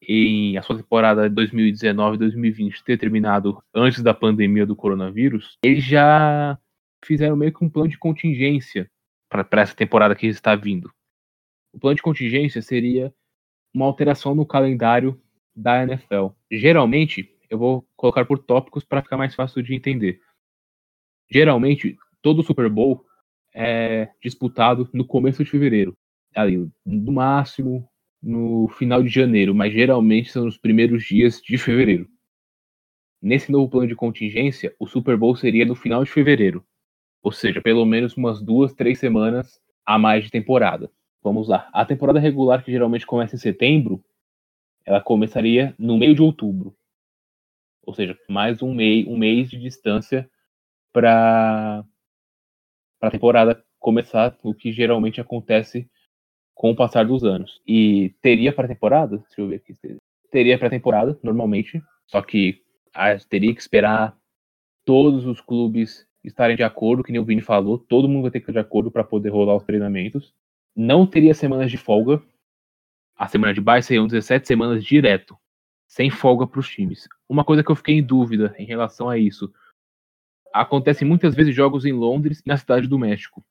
em 0.02 0.58
a 0.58 0.62
sua 0.62 0.78
temporada 0.78 1.30
2019-2020 1.30 2.84
ter 2.84 2.98
terminado 2.98 3.62
antes 3.74 4.04
da 4.04 4.14
pandemia 4.14 4.66
do 4.66 4.76
coronavírus, 4.76 5.58
eles 5.64 5.84
já 5.84 6.58
fizeram 7.04 7.36
meio 7.36 7.54
que 7.54 7.64
um 7.64 7.70
plano 7.70 7.90
de 7.90 7.98
contingência 7.98 8.90
para 9.30 9.62
essa 9.62 9.76
temporada 9.76 10.16
que 10.16 10.28
está 10.28 10.56
vindo. 10.56 10.92
O 11.74 11.80
plano 11.80 11.96
de 11.96 12.02
contingência 12.02 12.62
seria 12.62 13.14
uma 13.74 13.86
alteração 13.86 14.34
no 14.34 14.46
calendário 14.46 15.20
da 15.56 15.84
NFL. 15.84 16.28
Geralmente, 16.52 17.36
eu 17.50 17.58
vou 17.58 17.88
colocar 17.96 18.26
por 18.26 18.40
tópicos 18.40 18.84
para 18.84 19.02
ficar 19.02 19.18
mais 19.18 19.36
fácil 19.36 19.62
de 19.62 19.74
entender. 19.74 20.22
Geralmente, 21.30 21.98
todo 22.28 22.44
Super 22.44 22.70
Bowl 22.70 23.06
é 23.56 24.10
disputado 24.22 24.90
no 24.92 25.06
começo 25.06 25.42
de 25.46 25.50
fevereiro, 25.50 25.98
ali 26.36 26.70
no 26.86 27.12
máximo 27.14 27.90
no 28.22 28.68
final 28.68 29.02
de 29.02 29.08
janeiro, 29.08 29.56
mas 29.56 29.72
geralmente 29.72 30.30
são 30.30 30.44
nos 30.44 30.58
primeiros 30.58 31.06
dias 31.06 31.40
de 31.42 31.58
fevereiro. 31.58 32.06
Nesse 33.22 33.50
novo 33.50 33.70
plano 33.70 33.88
de 33.88 33.96
contingência, 33.96 34.76
o 34.78 34.86
Super 34.86 35.16
Bowl 35.16 35.38
seria 35.38 35.66
no 35.66 35.74
final 35.74 36.04
de 36.04 36.12
fevereiro, 36.12 36.66
ou 37.24 37.32
seja, 37.32 37.62
pelo 37.62 37.86
menos 37.86 38.18
umas 38.18 38.42
duas, 38.42 38.74
três 38.74 39.00
semanas 39.00 39.62
a 39.86 39.98
mais 39.98 40.26
de 40.26 40.30
temporada. 40.30 40.92
Vamos 41.24 41.48
lá. 41.48 41.70
A 41.72 41.86
temporada 41.86 42.20
regular, 42.20 42.62
que 42.62 42.74
geralmente 42.74 43.06
começa 43.06 43.38
em 43.38 43.40
setembro, 43.40 44.04
ela 44.86 45.00
começaria 45.00 45.74
no 45.80 45.98
meio 45.98 46.14
de 46.14 46.22
outubro. 46.22 46.76
Ou 47.84 47.94
seja, 47.94 48.18
mais 48.28 48.62
um, 48.62 48.74
mei, 48.74 49.06
um 49.08 49.18
mês 49.18 49.50
de 49.50 49.58
distância 49.58 50.30
para 50.92 51.86
a 53.02 53.12
temporada 53.12 53.64
começar, 53.80 54.38
o 54.44 54.54
que 54.54 54.72
geralmente 54.72 55.22
acontece 55.22 55.90
com 56.54 56.72
o 56.72 56.76
passar 56.76 57.06
dos 57.06 57.24
anos. 57.24 57.62
E 57.66 58.16
teria 58.22 58.52
pré-temporada? 58.52 59.18
Deixa 59.18 59.42
eu 59.42 59.48
ver 59.48 59.58
aqui. 59.58 59.76
Teria 60.32 60.58
pré-temporada, 60.58 61.18
normalmente, 61.24 61.82
só 62.08 62.22
que 62.22 62.62
teria 63.30 63.54
que 63.54 63.62
esperar 63.62 64.18
todos 64.84 65.26
os 65.26 65.40
clubes 65.40 66.08
estarem 66.24 66.56
de 66.56 66.64
acordo, 66.64 67.04
que 67.04 67.12
nem 67.12 67.22
o 67.22 67.26
Vini 67.26 67.42
falou, 67.42 67.78
todo 67.78 68.08
mundo 68.08 68.24
vai 68.24 68.32
ter 68.32 68.40
que 68.40 68.50
estar 68.50 68.60
de 68.62 68.66
acordo 68.66 68.92
para 68.92 69.04
poder 69.04 69.30
rolar 69.30 69.56
os 69.56 69.64
treinamentos. 69.64 70.34
Não 70.76 71.06
teria 71.06 71.34
semanas 71.34 71.72
de 71.72 71.78
folga. 71.78 72.22
A 73.16 73.28
semana 73.28 73.54
de 73.54 73.62
bye 73.62 73.82
seriam 73.82 74.08
17 74.08 74.48
semanas 74.48 74.84
direto, 74.84 75.38
sem 75.88 76.10
folga 76.10 76.46
para 76.46 76.60
os 76.60 76.70
times. 76.70 77.08
Uma 77.30 77.44
coisa 77.44 77.64
que 77.64 77.72
eu 77.72 77.76
fiquei 77.76 77.96
em 77.96 78.04
dúvida 78.04 78.54
em 78.58 78.66
relação 78.66 79.10
a 79.10 79.18
isso. 79.18 79.52
Acontece 80.54 81.06
muitas 81.06 81.36
vezes 81.36 81.56
jogos 81.56 81.86
em 81.86 81.92
Londres 81.92 82.40
e 82.40 82.48
na 82.48 82.58
cidade 82.58 82.88
do 82.88 82.98
México. 82.98 83.46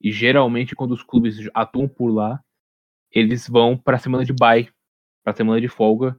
E 0.00 0.10
geralmente, 0.12 0.74
quando 0.74 0.92
os 0.92 1.02
clubes 1.02 1.38
atuam 1.54 1.88
por 1.88 2.08
lá, 2.08 2.42
eles 3.10 3.48
vão 3.48 3.76
para 3.76 3.96
a 3.96 4.00
semana 4.00 4.24
de 4.24 4.32
bye, 4.32 4.68
para 5.22 5.32
a 5.32 5.36
semana 5.36 5.60
de 5.60 5.68
folga 5.68 6.18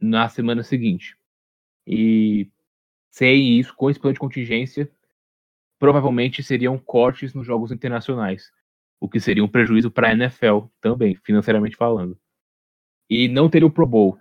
na 0.00 0.28
semana 0.28 0.62
seguinte. 0.62 1.16
E 1.86 2.50
sem 3.08 3.58
isso, 3.58 3.74
com 3.74 3.88
esse 3.88 4.00
plano 4.00 4.14
de 4.14 4.20
contingência, 4.20 4.90
provavelmente 5.78 6.42
seriam 6.42 6.78
cortes 6.78 7.34
nos 7.34 7.46
jogos 7.46 7.72
internacionais, 7.72 8.50
o 9.00 9.08
que 9.08 9.20
seria 9.20 9.44
um 9.44 9.48
prejuízo 9.48 9.90
para 9.90 10.08
a 10.08 10.12
NFL 10.12 10.66
também, 10.80 11.14
financeiramente 11.24 11.76
falando. 11.76 12.18
E 13.08 13.28
não 13.28 13.48
teria 13.48 13.66
o 13.66 13.70
Pro 13.70 13.86
Bowl, 13.86 14.18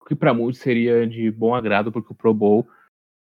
o 0.00 0.04
que 0.04 0.14
para 0.14 0.34
muitos 0.34 0.60
seria 0.60 1.06
de 1.06 1.30
bom 1.30 1.54
agrado, 1.54 1.92
porque 1.92 2.12
o 2.12 2.16
Pro 2.16 2.34
Bowl 2.34 2.68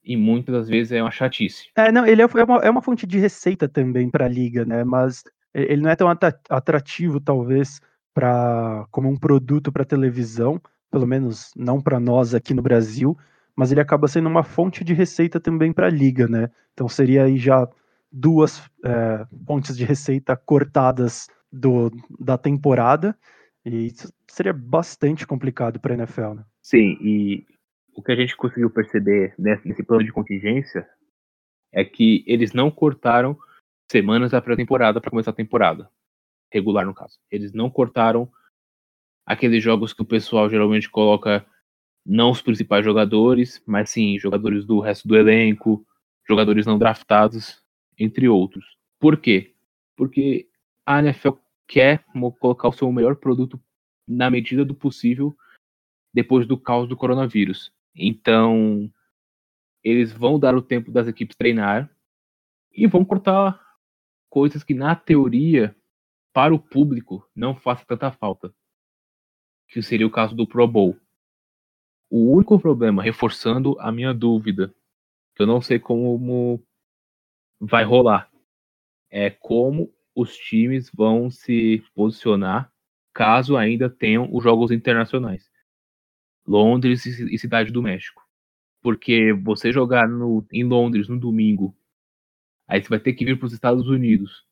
e 0.05 0.17
muitas 0.17 0.55
das 0.55 0.69
vezes 0.69 0.93
é 0.93 1.03
uma 1.03 1.11
chatice. 1.11 1.69
É, 1.77 1.93
não, 1.93 2.07
ele 2.07 2.23
é, 2.23 2.25
é 2.25 2.45
uma, 2.45 2.59
é 2.59 2.71
uma 2.71 2.83
fonte 2.83 3.07
de 3.07 3.19
receita 3.19 3.69
também 3.69 4.11
para 4.11 4.27
a 4.27 4.29
liga, 4.29 4.65
né? 4.65 4.85
Mas 4.85 5.25
ele 5.55 5.83
não 5.83 5.91
é 5.91 5.97
tão 5.97 6.09
atrativo, 6.49 7.21
talvez, 7.21 7.81
para 8.15 8.87
como 8.91 9.09
um 9.09 9.17
produto 9.17 9.71
para 9.71 9.85
televisão, 9.85 10.61
pelo 10.91 11.07
menos 11.07 11.53
não 11.57 11.81
para 11.81 12.01
nós 12.01 12.35
aqui 12.35 12.53
no 12.55 12.63
Brasil, 12.63 13.17
mas 13.55 13.71
ele 13.71 13.81
acaba 13.81 14.09
sendo 14.09 14.29
uma 14.29 14.43
fonte 14.43 14.83
de 14.83 14.95
receita 14.95 15.39
também 15.39 15.73
para 15.73 15.87
a 15.87 15.91
liga, 15.91 16.27
né? 16.27 16.51
Então 16.73 16.89
seria 16.89 17.25
aí 17.25 17.37
já 17.37 17.69
duas 18.11 18.63
é, 18.85 19.27
fontes 19.47 19.77
de 19.77 19.85
receita 19.85 20.37
cortadas 20.37 21.29
do, 21.51 21.91
da 22.19 22.37
temporada 22.37 23.17
e 23.65 23.93
seria 24.27 24.53
bastante 24.53 25.27
complicado 25.27 25.79
para 25.79 25.95
a 25.95 25.97
NFL, 25.97 26.35
né? 26.35 26.45
Sim, 26.61 26.97
e 27.01 27.45
o 27.95 28.03
que 28.03 28.13
a 28.13 28.17
gente 28.17 28.37
conseguiu 28.37 28.71
perceber 28.71 29.35
nesse 29.39 29.83
plano 29.83 30.05
de 30.05 30.13
contingência 30.13 30.89
é 31.73 31.85
que 31.85 32.25
eles 32.27 32.53
não 32.53 32.71
cortaram 32.71 33.39
semanas 33.91 34.31
da 34.31 34.41
pré-temporada 34.41 35.01
para 35.01 35.11
começar 35.11 35.31
a 35.31 35.35
temporada. 35.35 35.91
Regular, 36.53 36.85
no 36.85 36.95
caso. 36.95 37.19
Eles 37.31 37.53
não 37.53 37.71
cortaram 37.71 38.31
aqueles 39.27 39.63
jogos 39.63 39.93
que 39.93 40.03
o 40.03 40.07
pessoal 40.07 40.49
geralmente 40.49 40.91
coloca 40.91 41.47
não 42.05 42.31
os 42.31 42.43
principais 42.43 42.85
jogadores, 42.85 43.63
mas 43.67 43.91
sim 43.91 44.19
jogadores 44.19 44.65
do 44.65 44.81
resto 44.81 45.07
do 45.07 45.17
elenco, 45.17 45.87
jogadores 46.27 46.67
não 46.67 46.79
draftados, 46.79 47.63
entre 47.99 48.29
outros. 48.29 48.77
Por 48.99 49.17
quê? 49.17 49.55
Porque 49.97 50.49
a 50.87 51.01
NFL 51.01 51.35
quer 51.67 52.05
colocar 52.41 52.69
o 52.69 52.73
seu 52.73 52.91
melhor 52.91 53.17
produto 53.17 53.61
na 54.07 54.31
medida 54.31 54.65
do 54.65 54.75
possível 54.75 55.35
depois 56.13 56.47
do 56.47 56.59
caos 56.59 56.89
do 56.89 56.97
coronavírus. 56.97 57.73
Então, 57.95 58.91
eles 59.83 60.13
vão 60.13 60.39
dar 60.39 60.55
o 60.55 60.63
tempo 60.63 60.91
das 60.91 61.07
equipes 61.07 61.37
treinar 61.37 61.91
e 62.73 62.87
vão 62.87 63.05
cortar 63.05 63.61
coisas 64.31 64.65
que, 64.65 64.75
na 64.75 64.97
teoria, 64.97 65.77
para 66.33 66.55
o 66.55 66.59
público, 66.59 67.29
não 67.35 67.55
faça 67.55 67.85
tanta 67.85 68.11
falta. 68.11 68.55
Que 69.69 69.83
seria 69.83 70.07
o 70.07 70.11
caso 70.11 70.35
do 70.35 70.47
Pro 70.47 70.67
Bowl. 70.67 70.97
O 72.11 72.33
único 72.33 72.59
problema, 72.59 73.03
reforçando 73.03 73.79
a 73.81 73.91
minha 73.91 74.13
dúvida, 74.13 74.75
que 75.35 75.43
eu 75.43 75.47
não 75.47 75.61
sei 75.61 75.79
como 75.79 76.63
vai 77.61 77.85
rolar, 77.85 78.31
é 79.11 79.31
como 79.31 79.93
os 80.15 80.37
times 80.37 80.91
vão 80.93 81.31
se 81.31 81.83
posicionar 81.95 82.73
caso 83.15 83.57
ainda 83.57 83.91
tenham 83.91 84.29
os 84.33 84.43
jogos 84.43 84.71
internacionais. 84.71 85.52
Londres 86.47 87.07
e 87.07 87.39
Cidade 87.39 87.71
do 87.71 87.83
México. 87.83 88.23
Porque 88.83 89.33
você 89.33 89.73
jogar 89.73 90.09
no, 90.09 90.45
em 90.53 90.65
Londres 90.65 91.09
no 91.09 91.19
domingo, 91.19 91.75
aí 92.67 92.83
você 92.83 92.89
vai 92.89 92.99
ter 92.99 93.13
que 93.13 93.25
vir 93.25 93.39
para 93.39 93.47
os 93.47 93.53
Estados 93.53 93.87
Unidos. 93.89 94.45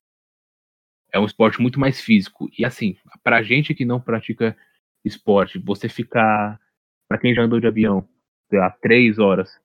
É 1.12 1.18
um 1.18 1.26
esporte 1.26 1.60
muito 1.60 1.80
mais 1.80 2.00
físico. 2.00 2.48
E 2.56 2.64
assim, 2.64 2.96
pra 3.22 3.42
gente 3.42 3.74
que 3.74 3.84
não 3.84 4.00
pratica 4.00 4.56
esporte, 5.04 5.58
você 5.58 5.88
ficar, 5.88 6.60
para 7.08 7.18
quem 7.18 7.34
já 7.34 7.42
andou 7.42 7.58
de 7.58 7.66
avião, 7.66 8.08
sei 8.48 8.60
lá, 8.60 8.70
três 8.70 9.18
horas, 9.18 9.60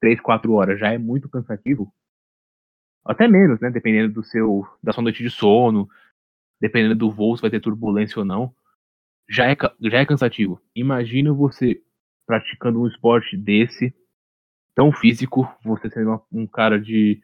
três, 0.00 0.18
quatro 0.20 0.52
horas, 0.52 0.80
já 0.80 0.92
é 0.92 0.98
muito 0.98 1.28
cansativo. 1.28 1.92
Até 3.04 3.28
menos, 3.28 3.60
né? 3.60 3.70
Dependendo 3.70 4.14
do 4.14 4.22
seu, 4.24 4.66
da 4.82 4.92
sua 4.92 5.02
noite 5.02 5.22
de 5.22 5.30
sono, 5.30 5.88
dependendo 6.58 6.94
do 6.94 7.10
voo, 7.10 7.36
se 7.36 7.42
vai 7.42 7.50
ter 7.50 7.60
turbulência 7.60 8.18
ou 8.18 8.24
não 8.24 8.54
já 9.28 9.50
é, 9.50 9.56
já 9.82 9.98
é 9.98 10.06
cansativo. 10.06 10.60
Imagina 10.74 11.32
você 11.32 11.82
praticando 12.26 12.80
um 12.80 12.86
esporte 12.86 13.36
desse, 13.36 13.94
tão 14.74 14.92
físico, 14.92 15.48
você 15.62 15.88
sendo 15.90 16.20
um 16.32 16.46
cara 16.46 16.80
de 16.80 17.20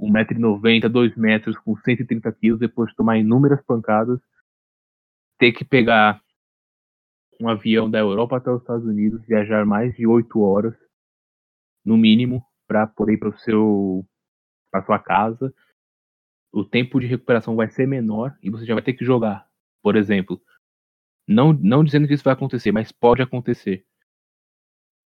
1,90m, 0.00 0.88
2 0.88 1.16
metros, 1.16 1.58
com 1.58 1.76
130 1.76 2.32
quilos, 2.32 2.60
depois 2.60 2.90
de 2.90 2.96
tomar 2.96 3.18
inúmeras 3.18 3.62
pancadas, 3.64 4.20
ter 5.38 5.52
que 5.52 5.64
pegar 5.64 6.20
um 7.40 7.48
avião 7.48 7.90
da 7.90 7.98
Europa 7.98 8.36
até 8.36 8.50
os 8.50 8.60
Estados 8.60 8.84
Unidos, 8.84 9.24
viajar 9.26 9.64
mais 9.64 9.94
de 9.94 10.06
8 10.06 10.40
horas, 10.40 10.74
no 11.84 11.96
mínimo, 11.96 12.44
para 12.66 12.86
poder 12.86 13.14
ir 13.14 13.18
para 13.18 13.36
seu 13.38 14.06
para 14.70 14.84
sua 14.84 14.98
casa. 14.98 15.52
O 16.52 16.64
tempo 16.64 17.00
de 17.00 17.06
recuperação 17.06 17.56
vai 17.56 17.68
ser 17.70 17.86
menor 17.86 18.36
e 18.42 18.50
você 18.50 18.64
já 18.64 18.74
vai 18.74 18.82
ter 18.82 18.92
que 18.92 19.04
jogar. 19.04 19.46
Por 19.82 19.96
exemplo, 19.96 20.40
não, 21.30 21.52
não 21.52 21.84
dizendo 21.84 22.08
que 22.08 22.14
isso 22.14 22.24
vai 22.24 22.32
acontecer, 22.34 22.72
mas 22.72 22.90
pode 22.90 23.22
acontecer. 23.22 23.86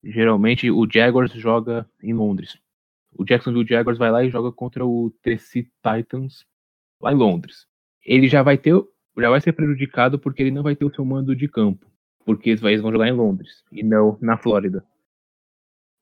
Geralmente 0.04 0.72
o 0.72 0.88
Jaguars 0.92 1.32
joga 1.34 1.88
em 2.02 2.12
Londres. 2.12 2.58
O 3.14 3.24
Jacksonville 3.24 3.68
Jaguars 3.68 4.00
vai 4.00 4.12
lá 4.12 4.24
e 4.24 4.32
joga 4.32 4.52
contra 4.52 4.84
o 4.84 5.12
Tennessee 5.22 5.72
Titans 5.84 6.44
lá 7.00 7.12
em 7.12 7.16
Londres. 7.16 7.68
Ele 8.04 8.28
já 8.28 8.42
vai 8.42 8.58
ter, 8.58 8.74
já 9.18 9.30
vai 9.30 9.40
ser 9.42 9.54
prejudicado 9.54 10.18
porque 10.18 10.42
ele 10.42 10.52
não 10.52 10.64
vai 10.64 10.76
ter 10.76 10.86
o 10.86 10.94
seu 10.94 11.06
mando 11.06 11.36
de 11.36 11.48
campo, 11.48 11.86
porque 12.26 12.50
eles 12.50 12.62
vão 12.82 12.92
jogar 12.92 13.08
em 13.08 13.14
Londres 13.14 13.64
e 13.72 13.84
não 13.84 14.18
na 14.20 14.38
Flórida. 14.38 14.84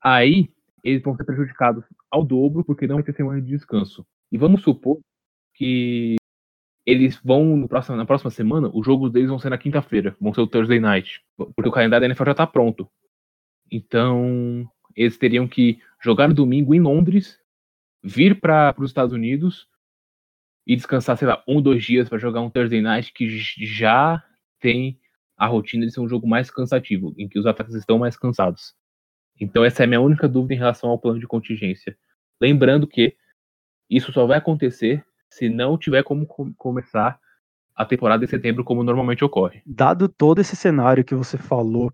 Aí 0.01 0.50
eles 0.81 1.01
vão 1.01 1.15
ser 1.17 1.25
prejudicados 1.25 1.84
ao 2.10 2.24
dobro 2.24 2.63
porque 2.63 2.88
não 2.88 2.95
vai 2.95 3.03
ter 3.03 3.13
semana 3.13 3.41
de 3.41 3.50
descanso. 3.50 4.05
E 4.31 4.38
vamos 4.38 4.62
supor 4.62 5.00
que 5.53 6.15
eles 6.86 7.20
vão 7.24 7.58
no 7.58 7.68
próximo, 7.68 7.98
na 7.98 8.06
próxima 8.06 8.30
semana, 8.30 8.70
os 8.72 8.86
jogos 8.86 9.12
deles 9.12 9.30
vão 9.30 9.39
ser 9.39 9.50
na 9.50 9.58
quinta-feira, 9.58 10.15
vão 10.22 10.34
ser 10.34 10.42
o 10.42 10.48
Thursday 10.48 10.80
Night, 10.80 11.22
porque 11.36 11.68
o 11.68 11.72
calendário 11.72 12.01
da 12.01 12.06
NFL 12.06 12.25
já 12.25 12.32
está 12.32 12.48
pronto. 12.48 12.88
Então, 13.72 14.70
eles 14.96 15.18
teriam 15.18 15.48
que 15.48 15.80
jogar 16.01 16.27
no 16.27 16.36
domingo 16.36 16.75
em 16.75 16.80
Londres, 16.80 17.39
vir 18.04 18.39
para 18.39 18.75
os 18.77 18.92
Estados 18.92 19.13
Unidos 19.13 19.68
e 20.68 20.75
descansar, 20.75 21.18
sei 21.18 21.27
lá, 21.27 21.44
um, 21.48 21.62
dois 21.62 21.84
dias 21.84 22.08
para 22.08 22.20
jogar 22.20 22.42
um 22.42 22.50
Thursday 22.50 22.82
Night 22.82 23.12
que 23.12 23.27
já 23.65 24.24
tem 24.60 25.00
a 25.36 25.48
rotina 25.48 25.86
de 25.86 25.92
ser 25.92 26.01
um 26.01 26.08
jogo 26.08 26.27
mais 26.27 26.51
cansativo, 26.51 27.13
em 27.18 27.27
que 27.27 27.39
os 27.39 27.46
atletas 27.46 27.75
estão 27.75 27.98
mais 27.98 28.15
cansados. 28.15 28.75
Então, 29.39 29.65
essa 29.65 29.84
é 29.84 29.86
a 29.86 29.88
minha 29.88 30.00
única 30.00 30.27
dúvida 30.27 30.54
em 30.54 30.58
relação 30.58 30.89
ao 30.89 31.00
plano 31.00 31.20
de 31.20 31.27
contingência. 31.27 31.98
Lembrando 32.39 32.88
que 32.88 33.15
isso 33.89 34.13
só 34.13 34.25
vai 34.25 34.38
acontecer 34.38 35.06
se 35.29 35.50
não 35.50 35.77
tiver 35.77 36.03
como 36.03 36.25
começar 36.58 37.20
a 37.75 37.86
temporada 37.86 38.24
em 38.24 38.27
setembro, 38.27 38.63
como 38.63 38.84
normalmente 38.84 39.24
ocorre. 39.24 39.62
Dado 39.65 40.08
todo 40.08 40.39
esse 40.39 40.55
cenário 40.55 41.03
que 41.03 41.13
você 41.13 41.38
falou, 41.38 41.91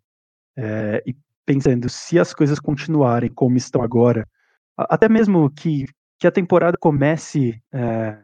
é, 0.55 1.03
e 1.05 1.15
pensando 1.45 1.89
se 1.89 2.19
as 2.19 2.33
coisas 2.33 2.59
continuarem 2.59 3.29
como 3.29 3.57
estão 3.57 3.81
agora, 3.81 4.27
até 4.77 5.09
mesmo 5.09 5.49
que, 5.49 5.85
que 6.19 6.27
a 6.27 6.31
temporada 6.31 6.77
comece, 6.77 7.61
é, 7.73 8.17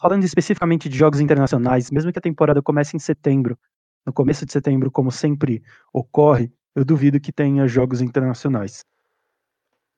falando 0.00 0.24
especificamente 0.24 0.88
de 0.88 0.98
jogos 0.98 1.20
internacionais, 1.20 1.90
mesmo 1.90 2.12
que 2.12 2.18
a 2.18 2.22
temporada 2.22 2.60
comece 2.60 2.96
em 2.96 3.00
setembro, 3.00 3.56
no 4.04 4.12
começo 4.12 4.44
de 4.44 4.52
setembro, 4.52 4.90
como 4.90 5.10
sempre 5.10 5.62
ocorre, 5.92 6.52
eu 6.74 6.84
duvido 6.84 7.20
que 7.20 7.32
tenha 7.32 7.66
jogos 7.66 8.00
internacionais. 8.00 8.84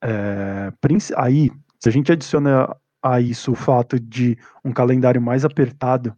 É, 0.01 0.71
aí, 1.17 1.51
se 1.79 1.89
a 1.89 1.91
gente 1.91 2.11
adiciona 2.11 2.75
a 3.01 3.19
isso 3.21 3.51
o 3.51 3.55
fato 3.55 3.99
de 3.99 4.37
um 4.63 4.71
calendário 4.71 5.21
mais 5.21 5.45
apertado, 5.45 6.15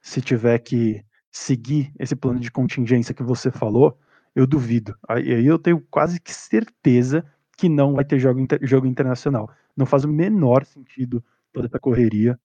se 0.00 0.20
tiver 0.20 0.58
que 0.58 1.04
seguir 1.30 1.92
esse 1.98 2.14
plano 2.14 2.40
de 2.40 2.50
contingência 2.50 3.14
que 3.14 3.22
você 3.22 3.50
falou, 3.50 3.98
eu 4.34 4.46
duvido. 4.46 4.96
Aí 5.08 5.46
eu 5.46 5.58
tenho 5.58 5.80
quase 5.90 6.20
que 6.20 6.32
certeza 6.32 7.24
que 7.56 7.68
não 7.68 7.94
vai 7.94 8.04
ter 8.04 8.18
jogo, 8.18 8.40
inter, 8.40 8.58
jogo 8.62 8.86
internacional. 8.86 9.50
Não 9.76 9.86
faz 9.86 10.04
o 10.04 10.08
menor 10.08 10.64
sentido 10.64 11.24
toda 11.52 11.66
essa 11.66 11.78
correria. 11.78 12.38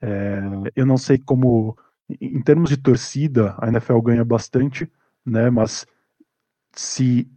É, 0.00 0.40
eu 0.76 0.86
não 0.86 0.96
sei 0.96 1.18
como, 1.18 1.76
em 2.20 2.40
termos 2.42 2.70
de 2.70 2.76
torcida, 2.76 3.54
a 3.58 3.68
NFL 3.68 4.00
ganha 4.00 4.24
bastante, 4.24 4.90
né? 5.24 5.50
Mas 5.50 5.86
se 6.72 7.30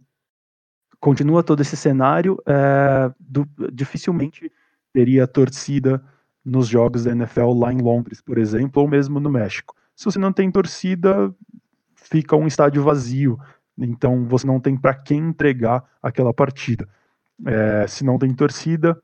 continua 1.00 1.42
todo 1.42 1.60
esse 1.60 1.76
cenário, 1.76 2.40
é, 2.46 3.12
do, 3.18 3.46
dificilmente 3.72 4.50
teria 4.94 5.26
torcida 5.26 6.00
nos 6.44 6.68
jogos 6.68 7.04
da 7.04 7.10
NFL 7.10 7.52
lá 7.52 7.72
em 7.72 7.82
Londres, 7.82 8.20
por 8.20 8.38
exemplo, 8.38 8.80
ou 8.80 8.88
mesmo 8.88 9.18
no 9.18 9.28
México. 9.28 9.74
Se 9.96 10.04
você 10.04 10.18
não 10.18 10.32
tem 10.32 10.50
torcida, 10.50 11.34
fica 11.96 12.36
um 12.36 12.46
estádio 12.46 12.82
vazio, 12.82 13.38
então 13.76 14.26
você 14.26 14.46
não 14.46 14.60
tem 14.60 14.76
para 14.76 14.94
quem 14.94 15.18
entregar 15.18 15.84
aquela 16.00 16.32
partida. 16.32 16.88
É, 17.44 17.86
se 17.88 18.04
não 18.04 18.18
tem 18.18 18.32
torcida, 18.32 18.96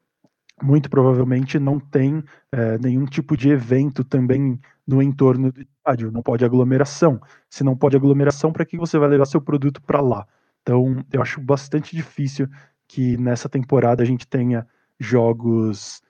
muito 0.63 0.89
provavelmente 0.89 1.59
não 1.59 1.81
tem 1.81 2.23
é, 2.53 2.79
nenhum 2.79 3.05
tipo 3.05 3.37
de 3.37 3.51
evento 3.51 4.05
também 4.05 4.61
no 4.87 5.03
entorno 5.03 5.51
do 5.51 5.61
estádio, 5.61 6.13
não 6.13 6.23
pode 6.23 6.45
aglomeração. 6.45 7.21
Se 7.49 7.65
não 7.65 7.77
pode 7.77 7.97
aglomeração, 7.97 8.53
para 8.53 8.65
que 8.65 8.77
você 8.77 8.99
vai 8.99 9.09
levar 9.09 9.25
seu 9.25 9.41
produto 9.41 9.83
para 9.83 10.01
lá? 10.01 10.27
Então, 10.63 11.05
eu 11.13 11.23
acho 11.23 11.41
bastante 11.41 11.97
difícil 11.97 12.49
que 12.87 13.17
nessa 13.17 13.49
temporada 13.49 14.03
a 14.03 14.07
gente 14.07 14.27
tenha 14.27 14.67
jogos 15.01 16.03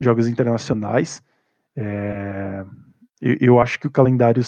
jogos 0.00 0.26
internacionais. 0.26 1.22
É, 1.76 2.64
eu, 3.20 3.36
eu, 3.40 3.60
acho 3.60 3.78
que 3.78 3.86
o 3.86 3.90
calendário 3.90 4.42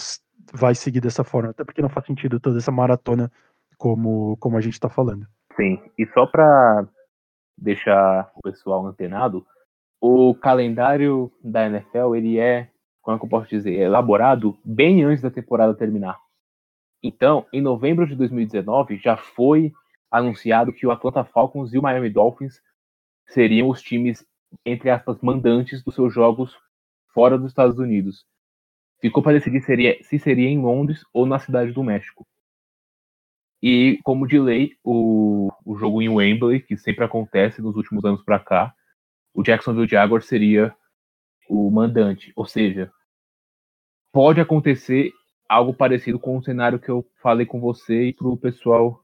vai 0.51 0.73
seguir 0.73 0.99
dessa 0.99 1.23
forma, 1.23 1.51
até 1.51 1.63
porque 1.63 1.81
não 1.81 1.89
faz 1.89 2.05
sentido 2.07 2.39
toda 2.39 2.57
essa 2.57 2.71
maratona 2.71 3.31
como, 3.77 4.35
como 4.37 4.57
a 4.57 4.61
gente 4.61 4.73
está 4.73 4.89
falando. 4.89 5.27
Sim, 5.55 5.79
e 5.97 6.07
só 6.07 6.25
para 6.25 6.87
deixar 7.57 8.31
o 8.35 8.41
pessoal 8.41 8.85
antenado, 8.85 9.45
o 10.01 10.33
calendário 10.33 11.31
da 11.43 11.67
NFL 11.67 12.15
ele 12.15 12.39
é, 12.39 12.69
como 13.01 13.15
é 13.15 13.19
que 13.19 13.25
eu 13.25 13.29
posso 13.29 13.47
dizer, 13.47 13.73
elaborado 13.73 14.57
bem 14.65 15.03
antes 15.03 15.21
da 15.21 15.29
temporada 15.29 15.75
terminar. 15.75 16.17
Então, 17.01 17.45
em 17.53 17.61
novembro 17.61 18.07
de 18.07 18.15
2019, 18.15 18.97
já 18.97 19.15
foi 19.15 19.71
anunciado 20.09 20.73
que 20.73 20.87
o 20.87 20.91
Atlanta 20.91 21.23
Falcons 21.23 21.73
e 21.73 21.77
o 21.77 21.81
Miami 21.81 22.09
Dolphins 22.09 22.61
seriam 23.27 23.69
os 23.69 23.81
times, 23.81 24.25
entre 24.65 24.89
aspas, 24.89 25.19
mandantes 25.21 25.83
dos 25.83 25.95
seus 25.95 26.13
jogos 26.13 26.55
fora 27.13 27.37
dos 27.37 27.51
Estados 27.51 27.77
Unidos. 27.77 28.25
Ficou 28.99 29.21
para 29.21 29.33
decidir 29.33 29.61
seria, 29.61 30.01
se 30.03 30.17
seria 30.17 30.49
em 30.49 30.61
Londres 30.61 31.03
ou 31.13 31.25
na 31.25 31.39
Cidade 31.39 31.71
do 31.71 31.83
México. 31.83 32.25
E, 33.61 33.99
como 34.03 34.27
de 34.27 34.39
lei, 34.39 34.77
o, 34.83 35.51
o 35.65 35.77
jogo 35.77 36.01
em 36.01 36.09
Wembley, 36.09 36.61
que 36.61 36.77
sempre 36.77 37.05
acontece 37.05 37.61
nos 37.61 37.75
últimos 37.75 38.03
anos 38.03 38.21
para 38.23 38.39
cá, 38.39 38.73
o 39.33 39.41
Jacksonville 39.41 39.87
Jaguars 39.87 40.25
seria 40.25 40.75
o 41.49 41.69
mandante. 41.69 42.33
Ou 42.35 42.45
seja, 42.45 42.91
pode 44.11 44.41
acontecer 44.41 45.11
algo 45.47 45.73
parecido 45.73 46.19
com 46.19 46.37
o 46.37 46.43
cenário 46.43 46.79
que 46.79 46.89
eu 46.89 47.05
falei 47.21 47.45
com 47.45 47.59
você 47.59 48.07
e 48.07 48.13
para 48.13 48.27
o 48.27 48.37
pessoal 48.37 49.03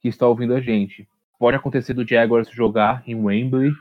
que 0.00 0.08
está 0.08 0.26
ouvindo 0.26 0.54
a 0.54 0.60
gente 0.60 1.08
pode 1.38 1.56
acontecer 1.56 1.94
do 1.94 2.06
Jaguars 2.06 2.50
jogar 2.50 3.02
em 3.06 3.14
Wembley 3.14 3.72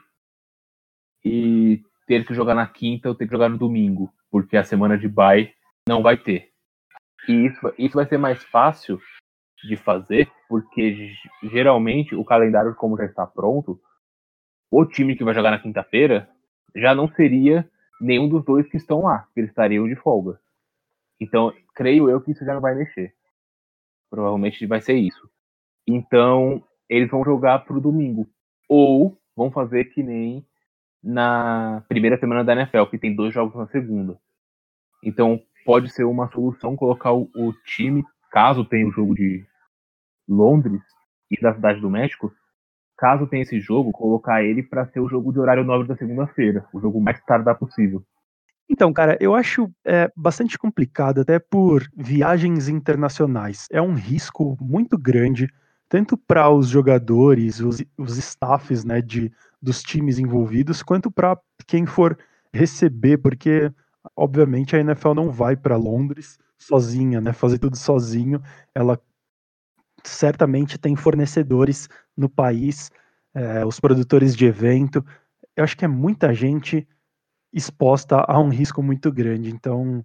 e 1.25 1.81
ter 2.05 2.25
que 2.25 2.33
jogar 2.33 2.55
na 2.55 2.67
quinta 2.67 3.09
ou 3.09 3.15
ter 3.15 3.25
que 3.25 3.31
jogar 3.31 3.49
no 3.49 3.57
domingo, 3.57 4.13
porque 4.29 4.55
a 4.55 4.63
semana 4.63 4.97
de 4.97 5.07
bye 5.07 5.53
não 5.87 6.01
vai 6.01 6.17
ter. 6.17 6.51
E 7.27 7.47
isso, 7.47 7.73
isso 7.77 7.95
vai 7.95 8.05
ser 8.05 8.17
mais 8.17 8.43
fácil 8.45 8.99
de 9.63 9.75
fazer, 9.75 10.31
porque 10.47 11.11
geralmente 11.43 12.15
o 12.15 12.23
calendário, 12.23 12.75
como 12.75 12.97
já 12.97 13.05
está 13.05 13.25
pronto, 13.25 13.81
o 14.71 14.85
time 14.85 15.15
que 15.15 15.23
vai 15.23 15.33
jogar 15.33 15.51
na 15.51 15.59
quinta-feira 15.59 16.29
já 16.75 16.93
não 16.93 17.07
seria 17.09 17.69
nenhum 17.99 18.29
dos 18.29 18.45
dois 18.45 18.67
que 18.69 18.77
estão 18.77 19.01
lá, 19.01 19.27
que 19.33 19.39
eles 19.39 19.49
estariam 19.49 19.87
de 19.87 19.95
folga. 19.95 20.39
Então, 21.19 21.51
creio 21.73 22.09
eu 22.09 22.21
que 22.21 22.31
isso 22.31 22.45
já 22.45 22.53
não 22.53 22.61
vai 22.61 22.75
mexer. 22.75 23.13
Provavelmente 24.09 24.65
vai 24.67 24.79
ser 24.79 24.93
isso. 24.93 25.29
Então, 25.87 26.63
eles 26.89 27.09
vão 27.09 27.23
jogar 27.23 27.59
pro 27.59 27.81
domingo. 27.81 28.27
Ou 28.67 29.17
vão 29.35 29.51
fazer 29.51 29.85
que 29.85 30.03
nem 30.03 30.45
na 31.03 31.83
primeira 31.87 32.17
semana 32.17 32.43
da 32.43 32.53
NFL, 32.53 32.85
que 32.89 32.97
tem 32.97 33.15
dois 33.15 33.33
jogos 33.33 33.55
na 33.55 33.67
segunda. 33.67 34.17
Então 35.03 35.39
pode 35.65 35.89
ser 35.89 36.05
uma 36.05 36.29
solução 36.31 36.75
colocar 36.75 37.13
o, 37.13 37.29
time, 37.65 38.03
caso 38.31 38.65
tenha 38.65 38.87
o 38.87 38.91
jogo 38.91 39.13
de 39.13 39.45
Londres 40.27 40.81
e 41.29 41.39
da 41.41 41.53
Cidade 41.53 41.81
do 41.81 41.89
México, 41.89 42.31
caso 42.97 43.27
tenha 43.27 43.43
esse 43.43 43.59
jogo, 43.59 43.91
colocar 43.91 44.43
ele 44.43 44.63
para 44.63 44.87
ser 44.87 44.99
o 44.99 45.09
jogo 45.09 45.31
de 45.31 45.39
horário 45.39 45.63
nobre 45.63 45.87
da 45.87 45.95
segunda-feira, 45.95 46.65
o 46.73 46.79
jogo 46.79 46.99
mais 46.99 47.21
tarde 47.25 47.53
possível. 47.55 48.03
Então, 48.69 48.91
cara, 48.91 49.17
eu 49.21 49.33
acho 49.33 49.71
é, 49.85 50.11
bastante 50.15 50.57
complicado, 50.57 51.21
até 51.21 51.39
por 51.39 51.87
viagens 51.95 52.67
internacionais. 52.67 53.67
É 53.71 53.81
um 53.81 53.93
risco 53.93 54.57
muito 54.59 54.97
grande 54.97 55.47
tanto 55.89 56.17
para 56.17 56.49
os 56.49 56.67
jogadores, 56.67 57.59
os, 57.59 57.83
os 57.97 58.17
staffs 58.17 58.83
né, 58.83 59.01
de, 59.01 59.31
dos 59.61 59.81
times 59.81 60.19
envolvidos, 60.19 60.83
quanto 60.83 61.09
para 61.09 61.39
quem 61.65 61.85
for 61.85 62.17
receber, 62.53 63.17
porque 63.17 63.71
obviamente 64.15 64.75
a 64.75 64.79
NFL 64.79 65.13
não 65.13 65.31
vai 65.31 65.55
para 65.55 65.77
Londres 65.77 66.37
sozinha, 66.57 67.21
né, 67.21 67.33
fazer 67.33 67.59
tudo 67.59 67.77
sozinho. 67.77 68.41
Ela 68.73 68.99
certamente 70.03 70.77
tem 70.77 70.95
fornecedores 70.95 71.87
no 72.15 72.29
país, 72.29 72.91
é, 73.33 73.65
os 73.65 73.79
produtores 73.79 74.35
de 74.35 74.45
evento. 74.45 75.05
Eu 75.55 75.63
acho 75.63 75.77
que 75.77 75.85
é 75.85 75.87
muita 75.87 76.33
gente 76.33 76.87
exposta 77.53 78.23
a 78.27 78.39
um 78.39 78.49
risco 78.49 78.83
muito 78.83 79.11
grande. 79.11 79.49
Então, 79.49 80.03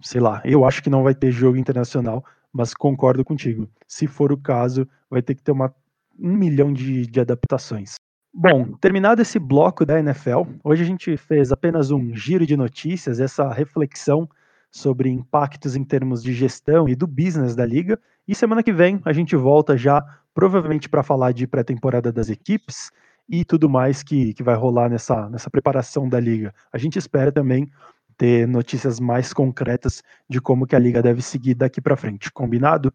sei 0.00 0.20
lá, 0.20 0.40
eu 0.44 0.64
acho 0.64 0.82
que 0.82 0.90
não 0.90 1.02
vai 1.02 1.14
ter 1.14 1.30
jogo 1.30 1.56
internacional 1.56 2.24
mas 2.56 2.72
concordo 2.72 3.22
contigo. 3.22 3.68
Se 3.86 4.06
for 4.06 4.32
o 4.32 4.36
caso, 4.36 4.88
vai 5.10 5.20
ter 5.20 5.34
que 5.34 5.42
ter 5.42 5.52
uma, 5.52 5.72
um 6.18 6.34
milhão 6.34 6.72
de, 6.72 7.06
de 7.06 7.20
adaptações. 7.20 7.96
Bom, 8.32 8.72
terminado 8.80 9.20
esse 9.20 9.38
bloco 9.38 9.84
da 9.84 9.98
NFL, 9.98 10.42
hoje 10.64 10.82
a 10.82 10.86
gente 10.86 11.16
fez 11.16 11.52
apenas 11.52 11.90
um 11.90 12.14
giro 12.14 12.46
de 12.46 12.56
notícias, 12.56 13.20
essa 13.20 13.52
reflexão 13.52 14.28
sobre 14.70 15.10
impactos 15.10 15.76
em 15.76 15.84
termos 15.84 16.22
de 16.22 16.32
gestão 16.32 16.88
e 16.88 16.94
do 16.94 17.06
business 17.06 17.54
da 17.54 17.64
liga. 17.64 17.98
E 18.26 18.34
semana 18.34 18.62
que 18.62 18.72
vem 18.72 19.00
a 19.04 19.12
gente 19.12 19.36
volta 19.36 19.76
já, 19.76 20.02
provavelmente 20.34 20.88
para 20.88 21.02
falar 21.02 21.32
de 21.32 21.46
pré-temporada 21.46 22.10
das 22.10 22.30
equipes 22.30 22.90
e 23.28 23.44
tudo 23.44 23.68
mais 23.68 24.02
que, 24.02 24.32
que 24.34 24.42
vai 24.42 24.54
rolar 24.54 24.88
nessa, 24.88 25.28
nessa 25.28 25.50
preparação 25.50 26.08
da 26.08 26.20
liga. 26.20 26.54
A 26.72 26.78
gente 26.78 26.98
espera 26.98 27.30
também 27.30 27.70
ter 28.16 28.46
notícias 28.46 28.98
mais 28.98 29.32
concretas 29.32 30.02
de 30.28 30.40
como 30.40 30.66
que 30.66 30.74
a 30.74 30.78
liga 30.78 31.02
deve 31.02 31.22
seguir 31.22 31.54
daqui 31.54 31.80
para 31.80 31.96
frente. 31.96 32.30
Combinado? 32.32 32.92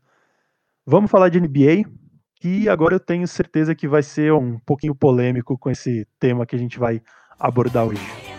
Vamos 0.86 1.12
falar 1.12 1.30
de 1.30 1.40
NBA, 1.40 1.90
que 2.36 2.68
agora 2.68 2.96
eu 2.96 3.00
tenho 3.00 3.28
certeza 3.28 3.76
que 3.76 3.88
vai 3.88 4.02
ser 4.02 4.34
um 4.34 4.58
pouquinho 4.60 4.96
polêmico 4.96 5.58
com 5.58 5.70
esse 5.70 6.08
tema 6.20 6.46
que 6.46 6.56
a 6.56 6.60
gente 6.60 6.80
vai 6.80 7.02
abordar 7.40 7.86
hoje. 7.86 8.32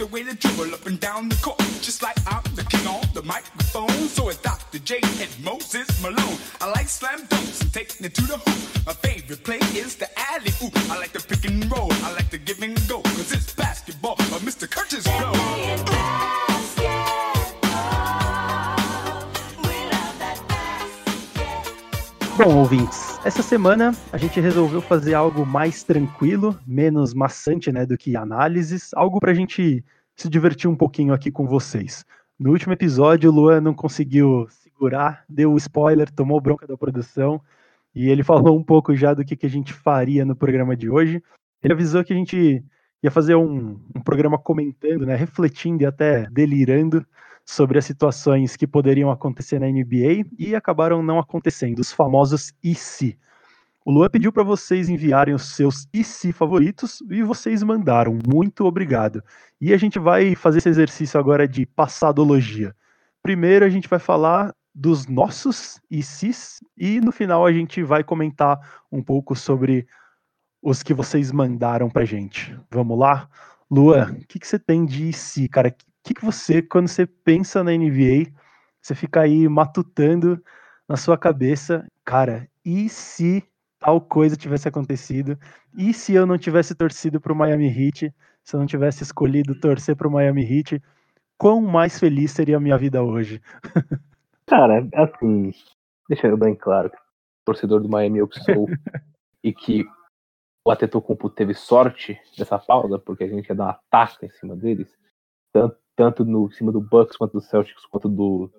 The 0.00 0.06
way 0.06 0.22
to 0.22 0.34
dribble 0.34 0.72
up 0.72 0.86
and 0.86 0.98
down 0.98 1.28
the 1.28 1.36
court, 1.42 1.58
just 1.82 2.02
like 2.02 2.16
I'm 2.26 2.42
the 2.54 2.64
king 2.64 2.86
on 2.86 3.04
the 3.12 3.22
microphone. 3.22 4.08
So 4.08 4.30
it's 4.30 4.38
Dr. 4.38 4.78
J 4.78 4.98
and 5.20 5.44
Moses 5.44 5.88
Malone. 6.02 6.38
I 6.58 6.70
like 6.70 6.88
slam 6.88 7.20
dunks 7.26 7.60
and 7.60 7.70
taking 7.70 8.06
it 8.06 8.14
to 8.14 8.22
the 8.22 8.38
hoop. 8.38 8.86
My 8.86 8.94
favorite 8.94 9.44
play 9.44 9.58
is 9.76 9.96
the 9.96 10.08
alley 10.32 10.52
oop. 10.64 10.72
I 10.90 10.96
like 10.96 11.12
the 11.12 11.20
pick 11.20 11.44
and 11.44 11.70
roll. 11.70 11.92
I 11.92 12.14
like 12.14 12.30
the 12.30 12.38
give 12.38 12.62
and 12.62 12.80
go. 12.88 13.02
Cause 13.02 13.30
it's 13.32 13.52
basketball, 13.52 14.16
but 14.16 14.40
Mr. 14.40 14.70
Curtis 14.70 15.04
go. 15.04 16.59
Bom, 22.42 22.56
ouvintes, 22.56 23.20
essa 23.22 23.42
semana 23.42 23.92
a 24.10 24.16
gente 24.16 24.40
resolveu 24.40 24.80
fazer 24.80 25.12
algo 25.12 25.44
mais 25.44 25.82
tranquilo, 25.82 26.58
menos 26.66 27.12
maçante, 27.12 27.70
né, 27.70 27.84
do 27.84 27.98
que 27.98 28.16
análises, 28.16 28.94
algo 28.94 29.20
pra 29.20 29.34
gente 29.34 29.84
se 30.16 30.26
divertir 30.26 30.66
um 30.66 30.74
pouquinho 30.74 31.12
aqui 31.12 31.30
com 31.30 31.46
vocês. 31.46 32.02
No 32.38 32.52
último 32.52 32.72
episódio, 32.72 33.30
o 33.30 33.34
Luan 33.34 33.60
não 33.60 33.74
conseguiu 33.74 34.48
segurar, 34.48 35.22
deu 35.28 35.54
spoiler, 35.58 36.10
tomou 36.10 36.40
bronca 36.40 36.66
da 36.66 36.78
produção, 36.78 37.42
e 37.94 38.08
ele 38.08 38.22
falou 38.22 38.58
um 38.58 38.64
pouco 38.64 38.96
já 38.96 39.12
do 39.12 39.22
que, 39.22 39.36
que 39.36 39.44
a 39.44 39.50
gente 39.50 39.74
faria 39.74 40.24
no 40.24 40.34
programa 40.34 40.74
de 40.74 40.88
hoje. 40.88 41.22
Ele 41.62 41.74
avisou 41.74 42.02
que 42.02 42.14
a 42.14 42.16
gente 42.16 42.64
ia 43.02 43.10
fazer 43.10 43.34
um, 43.34 43.78
um 43.94 44.00
programa 44.00 44.38
comentando, 44.38 45.04
né, 45.04 45.14
refletindo 45.14 45.82
e 45.82 45.86
até 45.86 46.26
delirando 46.30 47.04
sobre 47.50 47.78
as 47.78 47.84
situações 47.84 48.56
que 48.56 48.66
poderiam 48.66 49.10
acontecer 49.10 49.58
na 49.58 49.66
NBA 49.66 50.24
e 50.38 50.54
acabaram 50.54 51.02
não 51.02 51.18
acontecendo, 51.18 51.80
os 51.80 51.92
famosos 51.92 52.52
e 52.62 52.74
se. 52.74 53.18
O 53.84 53.90
Luan 53.90 54.08
pediu 54.08 54.32
para 54.32 54.44
vocês 54.44 54.88
enviarem 54.88 55.34
os 55.34 55.56
seus 55.56 55.88
e 55.92 56.04
se 56.04 56.32
favoritos 56.32 57.02
e 57.10 57.22
vocês 57.22 57.62
mandaram. 57.62 58.16
Muito 58.24 58.64
obrigado. 58.64 59.22
E 59.60 59.72
a 59.72 59.76
gente 59.76 59.98
vai 59.98 60.36
fazer 60.36 60.58
esse 60.58 60.68
exercício 60.68 61.18
agora 61.18 61.48
de 61.48 61.66
passadologia. 61.66 62.74
Primeiro 63.22 63.64
a 63.64 63.68
gente 63.68 63.88
vai 63.88 63.98
falar 63.98 64.54
dos 64.72 65.08
nossos 65.08 65.80
e 65.90 66.02
sis 66.04 66.60
e 66.76 67.00
no 67.00 67.10
final 67.10 67.44
a 67.44 67.52
gente 67.52 67.82
vai 67.82 68.04
comentar 68.04 68.60
um 68.92 69.02
pouco 69.02 69.34
sobre 69.34 69.86
os 70.62 70.84
que 70.84 70.94
vocês 70.94 71.32
mandaram 71.32 71.90
pra 71.90 72.04
gente. 72.04 72.56
Vamos 72.70 72.96
lá? 72.96 73.28
Luan, 73.68 74.12
o 74.12 74.26
que, 74.26 74.38
que 74.38 74.46
você 74.46 74.58
tem 74.58 74.84
de 74.84 75.12
si, 75.12 75.48
cara? 75.48 75.74
Que, 76.02 76.14
que 76.14 76.24
você, 76.24 76.62
quando 76.62 76.88
você 76.88 77.06
pensa 77.06 77.62
na 77.62 77.72
NBA, 77.72 78.32
você 78.80 78.94
fica 78.94 79.20
aí 79.20 79.48
matutando 79.48 80.42
na 80.88 80.96
sua 80.96 81.16
cabeça, 81.16 81.86
cara, 82.04 82.48
e 82.64 82.88
se 82.88 83.44
tal 83.78 84.00
coisa 84.00 84.36
tivesse 84.36 84.68
acontecido? 84.68 85.38
E 85.76 85.92
se 85.94 86.14
eu 86.14 86.26
não 86.26 86.38
tivesse 86.38 86.74
torcido 86.74 87.20
para 87.20 87.32
o 87.32 87.36
Miami 87.36 87.68
Heat? 87.68 88.14
Se 88.44 88.56
eu 88.56 88.60
não 88.60 88.66
tivesse 88.66 89.02
escolhido 89.02 89.58
torcer 89.58 89.96
para 89.96 90.08
o 90.08 90.10
Miami 90.10 90.42
Heat? 90.42 90.82
Quão 91.38 91.60
mais 91.60 91.98
feliz 91.98 92.32
seria 92.32 92.58
a 92.58 92.60
minha 92.60 92.76
vida 92.76 93.02
hoje? 93.02 93.40
Cara, 94.46 94.86
assim, 94.94 95.52
deixando 96.08 96.36
bem 96.36 96.54
claro, 96.54 96.90
torcedor 97.44 97.80
do 97.80 97.88
Miami 97.88 98.18
eu 98.18 98.28
sou, 98.32 98.66
e 99.42 99.52
que 99.52 99.84
o 100.64 100.70
Atetokounmpo 100.70 101.30
teve 101.30 101.54
sorte 101.54 102.20
dessa 102.36 102.58
pausa, 102.58 102.98
porque 102.98 103.24
a 103.24 103.28
gente 103.28 103.48
ia 103.48 103.54
dar 103.54 103.64
uma 103.64 103.80
taca 103.88 104.26
em 104.26 104.30
cima 104.30 104.56
deles, 104.56 104.92
tanto, 105.52 105.78
tanto 106.00 106.24
no 106.24 106.50
cima 106.50 106.72
do 106.72 106.80
Bucks 106.80 107.14
quanto 107.14 107.32
do 107.32 107.42
Celtics 107.42 107.84
quanto 107.84 108.08
do, 108.08 108.50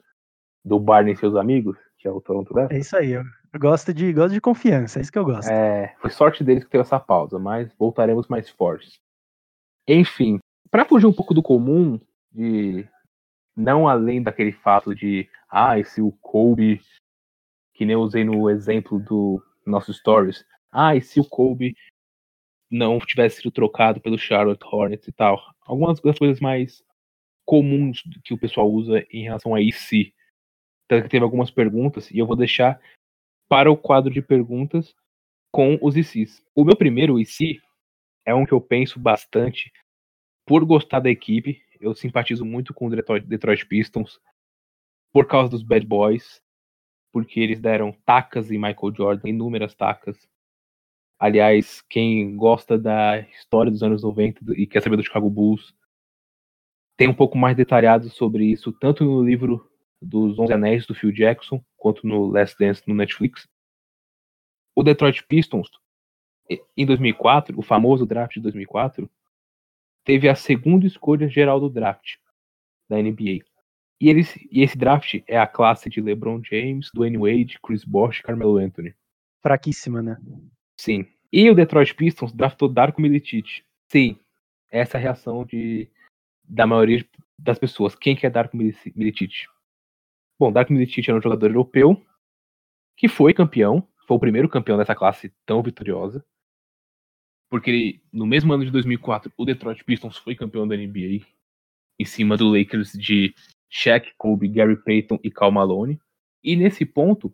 do 0.63 0.80
Barney 0.80 1.13
e 1.13 1.17
seus 1.17 1.36
amigos, 1.36 1.75
que 1.97 2.08
é 2.08 2.12
o 2.12 2.21
Toronto 2.21 2.54
Raptors. 2.54 2.77
É 2.77 2.80
isso 2.80 2.95
aí, 2.95 3.13
eu 3.13 3.23
gosto 3.60 3.91
de, 3.91 4.13
gosto 4.13 4.36
de 4.36 4.39
confiança, 4.39 4.99
é 4.99 5.01
isso 5.01 5.12
que 5.12 5.17
eu 5.17 5.25
gosto. 5.25 5.49
É, 5.49 5.95
foi 5.99 6.12
sorte 6.12 6.43
deles 6.43 6.63
que 6.63 6.69
teve 6.69 6.84
essa 6.84 6.99
pausa, 6.99 7.39
mas 7.39 7.73
voltaremos 7.80 8.27
mais 8.27 8.47
fortes. 8.47 8.99
Enfim, 9.88 10.38
para 10.69 10.86
fugir 10.86 11.08
um 11.08 11.13
pouco 11.13 11.34
do 11.34 11.41
comum, 11.41 11.99
de 12.32 12.88
não 13.58 13.88
além 13.88 14.21
daquele 14.21 14.51
fato 14.51 14.93
de, 14.93 15.27
ah, 15.49 15.80
esse 15.80 15.99
o 15.99 16.12
Kobe, 16.12 16.80
que 17.73 17.86
nem 17.88 17.95
eu 17.95 18.01
usei 18.01 18.23
no 18.23 18.51
exemplo 18.51 18.99
do 18.99 19.43
nosso 19.65 19.91
Stories, 19.91 20.45
ah, 20.71 20.95
e 20.95 21.01
se 21.01 21.19
o 21.19 21.25
Kobe 21.25 21.75
não 22.69 22.99
tivesse 22.99 23.38
sido 23.38 23.49
trocado 23.49 23.99
pelo 23.99 24.15
Charlotte 24.15 24.63
Hornets 24.63 25.08
e 25.08 25.12
tal. 25.12 25.41
Algumas 25.65 25.99
das 25.99 26.19
coisas 26.19 26.39
mais 26.39 26.84
comuns 27.45 28.04
que 28.23 28.34
o 28.34 28.38
pessoal 28.38 28.71
usa 28.71 29.06
em 29.12 29.23
relação 29.23 29.54
a 29.54 29.62
IC. 29.62 30.13
Tanto 30.88 31.04
que 31.04 31.10
teve 31.10 31.23
algumas 31.23 31.49
perguntas, 31.49 32.12
e 32.12 32.19
eu 32.19 32.27
vou 32.27 32.36
deixar 32.36 32.82
para 33.49 33.71
o 33.71 33.77
quadro 33.77 34.12
de 34.12 34.21
perguntas 34.21 34.95
com 35.51 35.77
os 35.82 35.95
ICs. 35.97 36.43
O 36.56 36.63
meu 36.63 36.75
primeiro 36.75 37.19
IC 37.19 37.62
é 38.25 38.34
um 38.34 38.45
que 38.45 38.54
eu 38.54 38.62
penso 38.62 38.99
bastante 38.99 39.71
por 40.45 40.63
gostar 40.65 40.99
da 40.99 41.10
equipe. 41.10 41.62
Eu 41.80 41.93
simpatizo 41.93 42.45
muito 42.45 42.73
com 42.73 42.88
o 42.88 42.89
Detroit, 42.89 43.65
Pistons 43.65 44.19
por 45.13 45.27
causa 45.27 45.49
dos 45.49 45.63
Bad 45.63 45.86
Boys, 45.86 46.41
porque 47.12 47.39
eles 47.39 47.60
deram 47.60 47.91
tacas 48.06 48.49
em 48.49 48.58
Michael 48.58 48.95
Jordan, 48.95 49.30
inúmeras 49.30 49.75
tacas. 49.75 50.17
Aliás, 51.19 51.82
quem 51.82 52.36
gosta 52.36 52.77
da 52.77 53.19
história 53.19 53.71
dos 53.71 53.84
anos 53.84 54.04
90 54.04 54.54
e 54.58 54.65
quer 54.65 54.82
saber 54.82 54.95
do 54.95 55.04
Chicago 55.04 55.30
Bulls, 55.30 55.75
tem 57.02 57.10
um 57.10 57.16
pouco 57.16 57.36
mais 57.36 57.58
detalhado 57.58 58.12
sobre 58.12 58.46
isso, 58.46 58.72
tanto 58.72 59.04
no 59.04 59.24
livro 59.24 59.68
dos 60.00 60.38
Onze 60.38 60.54
Anéis 60.54 60.86
do 60.86 60.94
Phil 60.94 61.12
Jackson, 61.12 61.60
quanto 61.76 62.06
no 62.06 62.28
Last 62.28 62.56
Dance 62.60 62.84
no 62.86 62.94
Netflix. 62.94 63.48
O 64.76 64.84
Detroit 64.84 65.26
Pistons, 65.28 65.68
em 66.78 66.86
2004, 66.86 67.58
o 67.58 67.64
famoso 67.64 68.06
draft 68.06 68.36
de 68.36 68.42
2004, 68.42 69.10
teve 70.06 70.30
a 70.30 70.36
segunda 70.36 70.86
escolha 70.86 71.28
geral 71.28 71.60
do 71.60 71.72
draft 71.72 72.18
da 72.88 73.02
NBA. 73.02 73.40
E, 74.00 74.08
eles, 74.08 74.36
e 74.52 74.62
esse 74.62 74.78
draft 74.78 75.24
é 75.26 75.40
a 75.40 75.48
classe 75.48 75.90
de 75.90 76.02
LeBron 76.02 76.40
James, 76.44 76.92
Dwayne 76.94 77.18
Wade, 77.18 77.60
Chris 77.64 77.84
Bosh 77.84 78.20
e 78.20 78.24
Carmelo 78.24 78.58
Anthony. 78.58 78.94
Fraquíssima, 79.42 80.04
né? 80.04 80.20
Sim. 80.78 81.08
E 81.34 81.50
o 81.50 81.56
Detroit 81.56 81.96
Pistons 81.96 82.32
draftou 82.32 82.70
Darko 82.70 83.02
Milicic. 83.02 83.64
Sim. 83.88 84.20
Essa 84.70 85.00
é 85.00 85.02
reação 85.02 85.44
de, 85.44 85.90
da 86.52 86.68
maioria 86.68 87.08
das 87.40 87.58
pessoas. 87.58 87.96
Quem 87.96 88.14
que 88.14 88.26
é 88.26 88.30
Darko 88.30 88.58
Milicic? 88.58 89.48
Bom, 90.38 90.52
Darko 90.52 90.74
Milicic 90.74 91.08
era 91.10 91.18
um 91.18 91.22
jogador 91.22 91.48
europeu 91.48 92.06
que 92.98 93.08
foi 93.08 93.34
campeão, 93.34 93.88
foi 94.06 94.18
o 94.18 94.20
primeiro 94.20 94.50
campeão 94.50 94.78
dessa 94.78 94.94
classe 94.94 95.34
tão 95.46 95.64
vitoriosa. 95.64 96.24
Porque 97.50 98.02
no 98.12 98.26
mesmo 98.26 98.54
ano 98.54 98.66
de 98.66 98.72
2004, 98.72 99.32
o 99.38 99.46
Detroit 99.46 99.84
Pistons 99.84 100.18
foi 100.18 100.36
campeão 100.36 100.68
da 100.68 100.76
NBA 100.76 101.26
em 101.98 102.06
cima 102.06 102.36
do 102.36 102.50
Lakers 102.50 102.92
de 102.94 103.34
Shaq, 103.70 104.14
Kobe, 104.18 104.48
Gary 104.48 104.76
Payton 104.76 105.20
e 105.24 105.32
Cal 105.32 105.52
Malone. 105.52 106.00
E 106.44 106.56
nesse 106.56 106.86
ponto, 106.86 107.34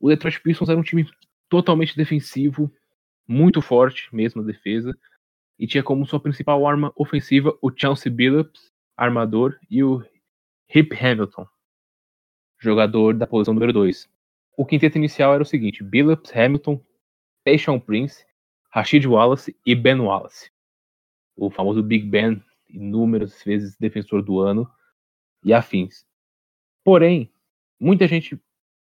o 0.00 0.08
Detroit 0.08 0.40
Pistons 0.40 0.68
era 0.68 0.78
um 0.78 0.82
time 0.82 1.08
totalmente 1.48 1.96
defensivo, 1.96 2.72
muito 3.26 3.62
forte 3.62 4.08
mesmo 4.14 4.42
na 4.42 4.46
defesa, 4.46 4.96
e 5.58 5.66
tinha 5.66 5.82
como 5.82 6.06
sua 6.06 6.20
principal 6.20 6.66
arma 6.66 6.92
ofensiva 6.94 7.56
o 7.60 7.70
Chauncey 7.74 8.10
Billups, 8.10 8.72
armador, 8.96 9.58
e 9.68 9.82
o 9.82 10.04
Hip 10.72 10.94
Hamilton, 10.94 11.46
jogador 12.58 13.14
da 13.14 13.26
posição 13.26 13.54
número 13.54 13.72
2. 13.72 14.08
O 14.56 14.64
quinteto 14.64 14.98
inicial 14.98 15.34
era 15.34 15.42
o 15.42 15.46
seguinte: 15.46 15.82
Billups, 15.82 16.34
Hamilton, 16.36 16.84
Tayshaun 17.44 17.80
Prince, 17.80 18.24
Rashid 18.70 19.06
Wallace 19.06 19.56
e 19.64 19.74
Ben 19.74 20.00
Wallace. 20.00 20.50
O 21.36 21.50
famoso 21.50 21.82
Big 21.82 22.06
Ben, 22.06 22.42
inúmeras 22.68 23.42
vezes 23.42 23.76
defensor 23.78 24.22
do 24.22 24.40
ano 24.40 24.70
e 25.44 25.52
afins. 25.52 26.06
Porém, 26.84 27.32
muita 27.80 28.06
gente 28.06 28.40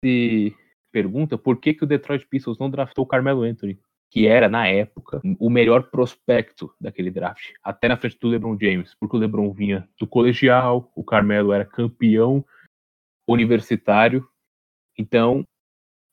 se 0.04 0.56
pergunta 0.92 1.38
por 1.38 1.60
que, 1.60 1.74
que 1.74 1.84
o 1.84 1.88
Detroit 1.88 2.26
Pistons 2.28 2.58
não 2.58 2.70
draftou 2.70 3.06
o 3.06 3.08
Carmelo 3.08 3.44
Anthony, 3.44 3.80
que 4.12 4.28
era, 4.28 4.50
na 4.50 4.68
época, 4.68 5.22
o 5.40 5.50
melhor 5.50 5.90
prospecto 5.90 6.74
daquele 6.80 7.12
draft, 7.12 7.52
até 7.64 7.88
na 7.88 7.98
frente 7.98 8.18
do 8.20 8.28
LeBron 8.28 8.58
James, 8.60 8.96
porque 9.00 9.16
o 9.16 9.20
LeBron 9.20 9.52
vinha 9.54 9.88
do 10.00 10.08
colegial, 10.08 10.92
o 10.96 11.04
Carmelo 11.04 11.54
era 11.54 11.66
campeão 11.66 12.44
universitário, 13.28 14.28
então 14.98 15.44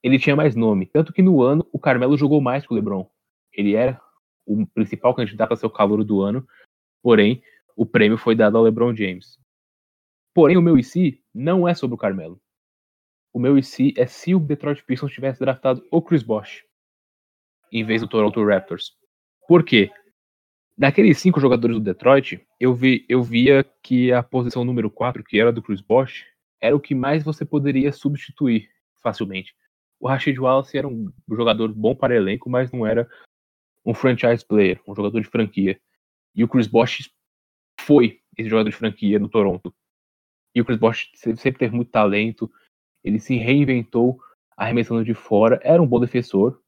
ele 0.02 0.18
tinha 0.18 0.37
mais 0.37 0.54
nome. 0.54 0.87
Tanto 0.87 1.12
que 1.12 1.22
no 1.22 1.42
ano 1.42 1.66
o 1.72 1.78
Carmelo 1.78 2.16
jogou 2.16 2.40
mais 2.40 2.66
que 2.66 2.72
o 2.72 2.76
LeBron. 2.76 3.09
Ele 3.52 3.74
era 3.74 4.00
o 4.46 4.66
principal 4.66 5.14
candidato 5.14 5.52
a 5.52 5.56
ser 5.56 5.66
o 5.66 5.70
calor 5.70 6.04
do 6.04 6.20
ano, 6.20 6.46
porém 7.02 7.42
o 7.74 7.87
prêmio 7.87 8.18
foi 8.18 8.35
dado 8.35 8.59
ao 8.59 8.64
LeBron 8.64 8.94
James. 8.94 9.38
Porém, 10.35 10.59
o 10.59 10.62
meu 10.62 10.78
IC 10.78 11.22
não 11.35 11.66
é 11.66 11.74
sobre 11.74 11.94
o 11.94 11.98
Carmelo 11.98 12.38
o 13.37 13.38
meu 13.38 13.59
IC 13.59 13.92
é 13.98 14.06
se 14.06 14.35
o 14.35 14.40
Detroit 14.40 14.82
Pistons 14.82 15.12
tivesse 15.12 15.40
draftado 15.40 15.87
o 15.90 16.00
Chris 16.00 16.22
Bosh 16.22 16.64
em 17.72 17.85
vez 17.85 18.00
do 18.00 18.09
Toronto 18.09 18.44
Raptors. 18.44 18.92
Por 19.48 19.64
quê? 19.64 19.90
Daqueles 20.76 21.18
cinco 21.18 21.40
jogadores 21.40 21.76
do 21.76 21.83
Detroit, 21.83 22.44
eu, 22.61 22.74
vi, 22.74 23.05
eu 23.09 23.22
via 23.22 23.64
que 23.83 24.12
a 24.12 24.22
posição 24.22 24.64
número 24.64 24.90
4, 24.90 25.24
que 25.24 25.40
era 25.40 25.52
do 25.52 25.62
Chris 25.62 25.81
Bosh, 25.81 26.26
era 26.61 26.76
o 26.76 26.81
que 26.81 26.94
mais 26.94 27.22
você 27.22 27.44
poderia 27.44 27.92
substituir 27.92 28.68
facilmente. 29.02 29.55
O 29.98 30.09
Rashid 30.09 30.38
Wallace 30.38 30.76
era 30.76 30.87
um 30.87 31.11
jogador 31.31 31.72
bom 31.72 31.94
para 31.94 32.14
elenco, 32.14 32.50
mas 32.50 32.70
não 32.70 32.87
era 32.87 33.09
um 33.85 33.94
franchise 33.94 34.44
player, 34.44 34.81
um 34.87 34.94
jogador 34.94 35.20
de 35.20 35.29
franquia. 35.29 35.81
E 36.35 36.44
o 36.44 36.48
Chris 36.48 36.66
Bosh 36.66 37.11
foi 37.81 38.20
esse 38.37 38.48
jogador 38.48 38.68
de 38.68 38.76
franquia 38.76 39.18
no 39.18 39.29
Toronto. 39.29 39.74
E 40.55 40.61
o 40.61 40.64
Chris 40.64 40.79
Bosh 40.79 41.11
sempre 41.14 41.59
teve 41.59 41.74
muito 41.74 41.90
talento, 41.90 42.50
ele 43.02 43.18
se 43.18 43.37
reinventou 43.37 44.20
arremessando 44.57 45.05
de 45.05 45.14
fora, 45.14 45.61
era 45.62 45.81
um 45.81 45.87
bom 45.87 46.00
defensor, 46.00 46.61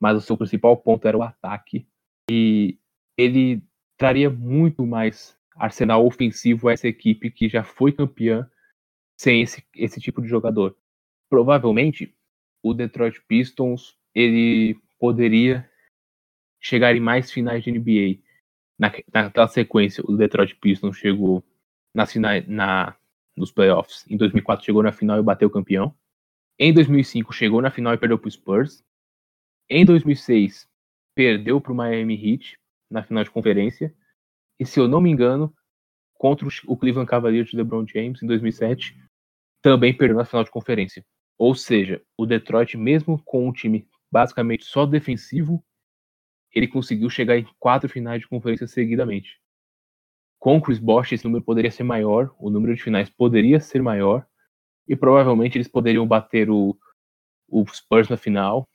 mas 0.00 0.16
o 0.16 0.20
seu 0.20 0.36
principal 0.36 0.76
ponto 0.76 1.06
era 1.06 1.16
o 1.16 1.22
ataque. 1.22 1.86
E 2.30 2.78
ele 3.16 3.62
traria 3.96 4.28
muito 4.30 4.86
mais 4.86 5.36
arsenal 5.56 6.06
ofensivo 6.06 6.68
a 6.68 6.72
essa 6.72 6.86
equipe 6.86 7.30
que 7.30 7.48
já 7.48 7.64
foi 7.64 7.92
campeã 7.92 8.48
sem 9.18 9.40
esse, 9.40 9.64
esse 9.74 10.00
tipo 10.00 10.20
de 10.20 10.28
jogador. 10.28 10.76
Provavelmente, 11.30 12.14
o 12.62 12.74
Detroit 12.74 13.20
Pistons 13.26 13.96
ele 14.14 14.78
poderia 14.98 15.68
chegar 16.60 16.94
em 16.94 17.00
mais 17.00 17.30
finais 17.30 17.64
de 17.64 17.72
NBA. 17.72 18.22
Na, 18.78 18.92
naquela 19.12 19.48
sequência, 19.48 20.04
o 20.06 20.16
Detroit 20.16 20.54
Pistons 20.56 20.98
chegou 20.98 21.42
nas 21.94 22.12
finais, 22.12 22.46
na, 22.46 22.94
nos 23.36 23.50
playoffs. 23.50 24.04
Em 24.10 24.16
2004 24.16 24.64
chegou 24.64 24.82
na 24.82 24.92
final 24.92 25.18
e 25.18 25.22
bateu 25.22 25.48
campeão. 25.48 25.94
Em 26.58 26.72
2005 26.72 27.32
chegou 27.32 27.60
na 27.60 27.70
final 27.70 27.94
e 27.94 27.98
perdeu 27.98 28.18
para 28.18 28.28
o 28.28 28.30
Spurs. 28.30 28.84
Em 29.68 29.84
2006 29.84 30.68
perdeu 31.14 31.60
para 31.60 31.72
o 31.72 31.74
Miami 31.74 32.14
Heat 32.14 32.58
na 32.90 33.02
final 33.02 33.24
de 33.24 33.30
conferência. 33.30 33.94
E 34.58 34.66
se 34.66 34.78
eu 34.78 34.86
não 34.86 35.00
me 35.00 35.10
engano, 35.10 35.52
contra 36.14 36.46
o 36.66 36.76
Cleveland 36.76 37.08
Cavaliers 37.08 37.50
de 37.50 37.56
LeBron 37.56 37.86
James 37.86 38.22
em 38.22 38.26
2007, 38.26 38.96
também 39.62 39.96
perdeu 39.96 40.16
na 40.16 40.24
final 40.24 40.44
de 40.44 40.50
conferência. 40.50 41.04
Ou 41.38 41.54
seja, 41.54 42.02
o 42.16 42.24
Detroit, 42.24 42.76
mesmo 42.76 43.20
com 43.24 43.48
um 43.48 43.52
time 43.52 43.88
basicamente 44.10 44.64
só 44.64 44.86
defensivo, 44.86 45.64
ele 46.54 46.68
conseguiu 46.68 47.10
chegar 47.10 47.36
em 47.36 47.46
quatro 47.58 47.88
finais 47.88 48.20
de 48.20 48.28
conferência 48.28 48.66
seguidamente. 48.66 49.40
Com 50.38 50.56
o 50.56 50.62
Chris 50.62 50.78
Bosh, 50.78 51.12
esse 51.12 51.24
número 51.24 51.44
poderia 51.44 51.70
ser 51.70 51.82
maior, 51.82 52.34
o 52.38 52.48
número 52.48 52.74
de 52.74 52.82
finais 52.82 53.10
poderia 53.10 53.60
ser 53.60 53.82
maior, 53.82 54.26
e 54.88 54.94
provavelmente 54.94 55.58
eles 55.58 55.68
poderiam 55.68 56.06
bater 56.06 56.48
o, 56.48 56.78
o 57.48 57.66
Spurs 57.66 58.08
na 58.08 58.16
final. 58.16 58.68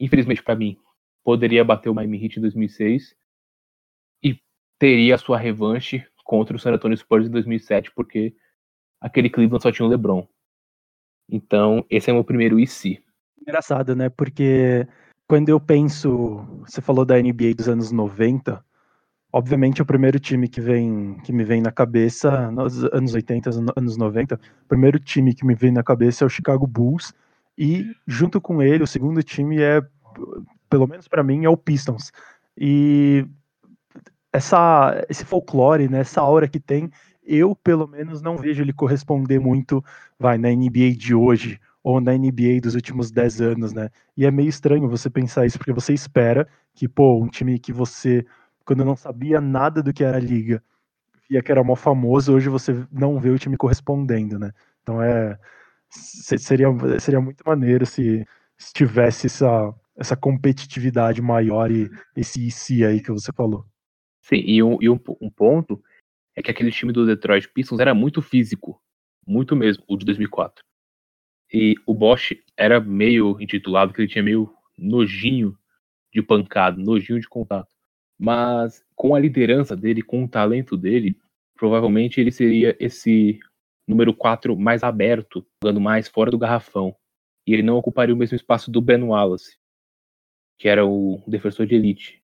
Infelizmente 0.00 0.42
para 0.42 0.56
mim, 0.56 0.78
poderia 1.22 1.62
bater 1.62 1.90
o 1.90 1.94
Miami 1.94 2.24
Heat 2.24 2.38
em 2.38 2.42
2006 2.42 3.14
e 4.24 4.40
teria 4.78 5.14
a 5.14 5.18
sua 5.18 5.38
revanche 5.38 6.04
contra 6.24 6.56
o 6.56 6.58
San 6.58 6.72
Antonio 6.72 6.96
Spurs 6.96 7.26
em 7.26 7.30
2007, 7.30 7.92
porque 7.94 8.34
aquele 9.00 9.28
Cleveland 9.28 9.62
só 9.62 9.70
tinha 9.70 9.86
o 9.86 9.90
LeBron. 9.90 10.26
Então, 11.28 11.84
esse 11.90 12.08
é 12.08 12.12
o 12.12 12.16
meu 12.16 12.24
primeiro 12.24 12.58
IC. 12.58 13.02
Engraçado, 13.40 13.94
né? 13.94 14.08
Porque 14.08 14.86
quando 15.28 15.48
eu 15.48 15.60
penso, 15.60 16.44
você 16.66 16.80
falou 16.80 17.04
da 17.04 17.20
NBA 17.20 17.54
dos 17.56 17.68
anos 17.68 17.92
90, 17.92 18.64
obviamente 19.32 19.80
o 19.80 19.86
primeiro 19.86 20.18
time 20.18 20.48
que 20.48 20.60
vem 20.60 21.18
que 21.24 21.32
me 21.32 21.44
vem 21.44 21.60
na 21.60 21.70
cabeça 21.70 22.50
nos 22.50 22.82
anos 22.84 23.14
80, 23.14 23.50
anos 23.76 23.96
90, 23.96 24.34
o 24.34 24.68
primeiro 24.68 24.98
time 24.98 25.34
que 25.34 25.46
me 25.46 25.54
vem 25.54 25.70
na 25.70 25.82
cabeça 25.82 26.24
é 26.24 26.26
o 26.26 26.30
Chicago 26.30 26.66
Bulls 26.66 27.14
e 27.56 27.84
junto 28.06 28.40
com 28.40 28.62
ele 28.62 28.82
o 28.82 28.86
segundo 28.86 29.22
time 29.22 29.60
é 29.60 29.82
pelo 30.68 30.86
menos 30.86 31.08
para 31.08 31.22
mim 31.22 31.44
é 31.44 31.48
o 31.48 31.56
Pistons. 31.56 32.12
E 32.56 33.26
essa 34.32 35.04
esse 35.08 35.24
folclore, 35.24 35.88
né, 35.88 36.00
essa 36.00 36.20
aura 36.20 36.48
que 36.48 36.60
tem, 36.60 36.90
eu 37.24 37.54
pelo 37.54 37.86
menos 37.86 38.22
não 38.22 38.36
vejo 38.36 38.62
ele 38.62 38.72
corresponder 38.72 39.38
muito 39.40 39.84
vai 40.18 40.38
na 40.38 40.48
NBA 40.50 40.92
de 40.96 41.14
hoje 41.14 41.60
ou 41.82 42.00
na 42.00 42.12
NBA 42.12 42.60
dos 42.62 42.74
últimos 42.74 43.10
10 43.10 43.40
anos, 43.40 43.72
né? 43.72 43.90
E 44.16 44.26
é 44.26 44.30
meio 44.30 44.48
estranho 44.48 44.88
você 44.88 45.08
pensar 45.08 45.46
isso, 45.46 45.58
porque 45.58 45.72
você 45.72 45.94
espera 45.94 46.46
que, 46.74 46.86
pô, 46.86 47.18
um 47.22 47.28
time 47.28 47.58
que 47.58 47.72
você, 47.72 48.24
quando 48.64 48.84
não 48.84 48.94
sabia 48.96 49.40
nada 49.40 49.82
do 49.82 49.92
que 49.92 50.04
era 50.04 50.18
a 50.18 50.20
liga, 50.20 50.62
via 51.28 51.42
que 51.42 51.50
era 51.50 51.64
mó 51.64 51.74
famoso, 51.76 52.34
hoje 52.34 52.48
você 52.48 52.84
não 52.92 53.18
vê 53.18 53.30
o 53.30 53.38
time 53.38 53.56
correspondendo, 53.56 54.38
né? 54.38 54.52
Então 54.82 55.02
é. 55.02 55.38
Seria, 55.90 56.68
seria 57.00 57.20
muito 57.20 57.42
maneiro 57.44 57.84
se, 57.84 58.24
se 58.56 58.72
tivesse 58.72 59.26
essa, 59.26 59.74
essa 59.96 60.16
competitividade 60.16 61.20
maior 61.20 61.70
e 61.70 61.90
esse 62.16 62.46
IC 62.46 62.84
aí 62.84 63.02
que 63.02 63.10
você 63.10 63.32
falou. 63.32 63.66
Sim, 64.22 64.36
e, 64.36 64.62
um, 64.62 64.78
e 64.80 64.88
um, 64.88 64.98
um 65.20 65.30
ponto 65.30 65.82
é 66.36 66.42
que 66.42 66.50
aquele 66.50 66.70
time 66.70 66.92
do 66.92 67.04
Detroit 67.04 67.48
Pistons 67.52 67.80
era 67.80 67.94
muito 67.94 68.22
físico. 68.22 68.80
Muito 69.26 69.56
mesmo, 69.56 69.84
o 69.88 69.96
de 69.96 70.04
2004. 70.06 70.64
E 71.52 71.74
o 71.86 71.92
Bosch 71.94 72.32
era 72.56 72.80
meio 72.80 73.40
intitulado 73.40 73.92
que 73.92 74.00
ele 74.00 74.08
tinha 74.08 74.22
meio 74.22 74.52
nojinho 74.78 75.56
de 76.12 76.22
pancada, 76.22 76.80
nojinho 76.80 77.20
de 77.20 77.28
contato. 77.28 77.74
Mas 78.18 78.84
com 78.94 79.14
a 79.14 79.18
liderança 79.18 79.76
dele, 79.76 80.02
com 80.02 80.24
o 80.24 80.28
talento 80.28 80.76
dele, 80.76 81.16
provavelmente 81.54 82.20
ele 82.20 82.30
seria 82.30 82.76
esse 82.78 83.40
número 83.90 84.14
4 84.14 84.56
mais 84.56 84.82
aberto, 84.82 85.46
jogando 85.62 85.80
mais 85.80 86.08
fora 86.08 86.30
do 86.30 86.38
garrafão. 86.38 86.94
E 87.46 87.52
ele 87.52 87.62
não 87.62 87.76
ocuparia 87.76 88.14
o 88.14 88.18
mesmo 88.18 88.36
espaço 88.36 88.70
do 88.70 88.80
Ben 88.80 89.02
Wallace, 89.02 89.58
que 90.58 90.68
era 90.68 90.86
o 90.86 91.22
defensor 91.26 91.66
de 91.66 91.74
elite. 91.74 92.22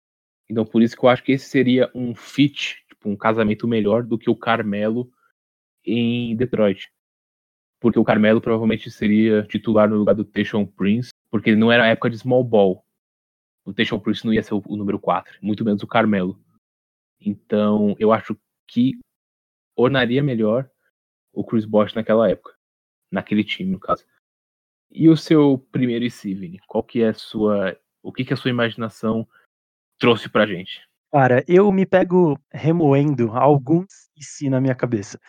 Então 0.48 0.64
por 0.64 0.82
isso 0.82 0.96
que 0.96 1.04
eu 1.04 1.08
acho 1.08 1.22
que 1.22 1.32
esse 1.32 1.46
seria 1.46 1.90
um 1.94 2.14
fit, 2.14 2.84
tipo, 2.88 3.08
um 3.08 3.16
casamento 3.16 3.66
melhor 3.66 4.02
do 4.02 4.18
que 4.18 4.30
o 4.30 4.36
Carmelo 4.36 5.10
em 5.84 6.36
Detroit 6.36 6.90
porque 7.80 7.98
o 7.98 8.04
Carmelo 8.04 8.40
provavelmente 8.40 8.90
seria 8.90 9.42
titular 9.44 9.88
no 9.88 9.96
lugar 9.96 10.14
do 10.14 10.24
Tayshaun 10.24 10.66
Prince, 10.66 11.10
porque 11.30 11.54
não 11.54 11.70
era 11.70 11.86
época 11.86 12.10
de 12.10 12.18
small 12.18 12.42
ball. 12.42 12.84
O 13.64 13.72
Tayshaun 13.72 14.00
Prince 14.00 14.24
não 14.24 14.32
ia 14.32 14.42
ser 14.42 14.54
o, 14.54 14.62
o 14.66 14.76
número 14.76 14.98
4, 14.98 15.38
muito 15.40 15.64
menos 15.64 15.82
o 15.82 15.86
Carmelo. 15.86 16.40
Então, 17.20 17.94
eu 17.98 18.12
acho 18.12 18.36
que 18.66 18.98
ornaria 19.76 20.22
melhor 20.22 20.68
o 21.38 21.44
Chris 21.44 21.64
Bosh 21.64 21.94
naquela 21.94 22.28
época, 22.28 22.52
naquele 23.12 23.44
time, 23.44 23.70
no 23.70 23.78
caso. 23.78 24.04
E 24.90 25.08
o 25.08 25.16
seu 25.16 25.64
primeiro 25.70 26.04
IC, 26.04 26.58
Qual 26.66 26.82
que 26.82 27.00
é 27.00 27.10
a 27.10 27.14
sua, 27.14 27.78
o 28.02 28.12
que 28.12 28.24
que 28.24 28.34
a 28.34 28.36
sua 28.36 28.50
imaginação 28.50 29.26
trouxe 30.00 30.28
pra 30.28 30.46
gente? 30.46 30.84
Cara, 31.12 31.44
eu 31.46 31.70
me 31.70 31.86
pego 31.86 32.36
remoendo 32.50 33.30
alguns 33.36 34.10
IC 34.16 34.50
na 34.50 34.60
minha 34.60 34.74
cabeça. 34.74 35.20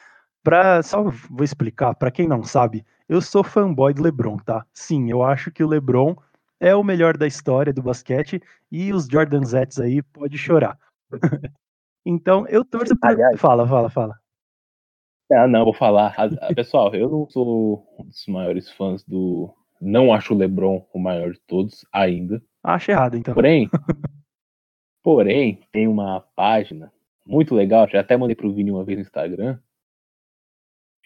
Pra, 0.43 0.81
só 0.81 1.03
vou 1.03 1.43
explicar, 1.43 1.93
para 1.93 2.09
quem 2.09 2.27
não 2.27 2.43
sabe, 2.43 2.83
eu 3.07 3.21
sou 3.21 3.43
fanboy 3.43 3.93
do 3.93 4.01
LeBron, 4.01 4.37
tá? 4.37 4.65
Sim, 4.73 5.11
eu 5.11 5.21
acho 5.21 5.51
que 5.51 5.63
o 5.63 5.67
LeBron 5.67 6.15
é 6.59 6.73
o 6.73 6.83
melhor 6.83 7.17
da 7.17 7.27
história 7.27 7.71
do 7.71 7.83
basquete 7.83 8.41
e 8.71 8.91
os 8.91 9.05
Jordan 9.05 9.45
Zets 9.45 9.79
aí 9.79 10.01
pode 10.01 10.39
chorar. 10.39 10.79
então, 12.03 12.47
eu 12.47 12.65
torço 12.65 12.97
por... 12.97 13.09
Aliás, 13.09 13.39
fala, 13.39 13.67
fala, 13.67 13.89
fala. 13.91 14.18
Ah, 15.31 15.47
não, 15.47 15.63
vou 15.63 15.73
falar. 15.73 16.15
Pessoal, 16.55 16.93
eu 16.95 17.09
não 17.09 17.29
sou 17.29 17.85
um 17.99 18.05
dos 18.05 18.25
maiores 18.27 18.69
fãs 18.71 19.03
do. 19.03 19.53
Não 19.79 20.13
acho 20.13 20.33
o 20.33 20.37
LeBron 20.37 20.85
o 20.93 20.99
maior 20.99 21.31
de 21.31 21.39
todos 21.41 21.85
ainda. 21.93 22.41
Acho 22.63 22.91
errado, 22.91 23.15
então. 23.15 23.33
Porém, 23.33 23.69
porém, 25.03 25.61
tem 25.71 25.87
uma 25.87 26.21
página 26.35 26.91
muito 27.25 27.53
legal, 27.53 27.87
já 27.87 28.01
até 28.01 28.17
mandei 28.17 28.35
pro 28.35 28.51
Vini 28.51 28.71
uma 28.71 28.83
vez 28.83 28.97
no 28.97 29.03
Instagram, 29.03 29.59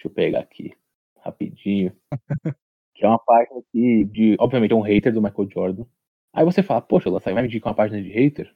Deixa 0.04 0.08
eu 0.08 0.12
pegar 0.12 0.40
aqui 0.40 0.74
rapidinho. 1.22 1.96
que 2.94 3.06
é 3.06 3.08
uma 3.08 3.20
página 3.20 3.62
que, 3.72 4.04
de, 4.06 4.36
obviamente, 4.38 4.72
é 4.72 4.76
um 4.76 4.82
hater 4.82 5.14
do 5.14 5.22
Michael 5.22 5.50
Jordan. 5.50 5.86
Aí 6.34 6.44
você 6.44 6.62
fala, 6.62 6.82
poxa, 6.82 7.10
você 7.10 7.32
vai 7.32 7.44
me 7.44 7.48
indicar 7.48 7.72
uma 7.72 7.78
página 7.78 8.02
de 8.02 8.10
hater? 8.10 8.54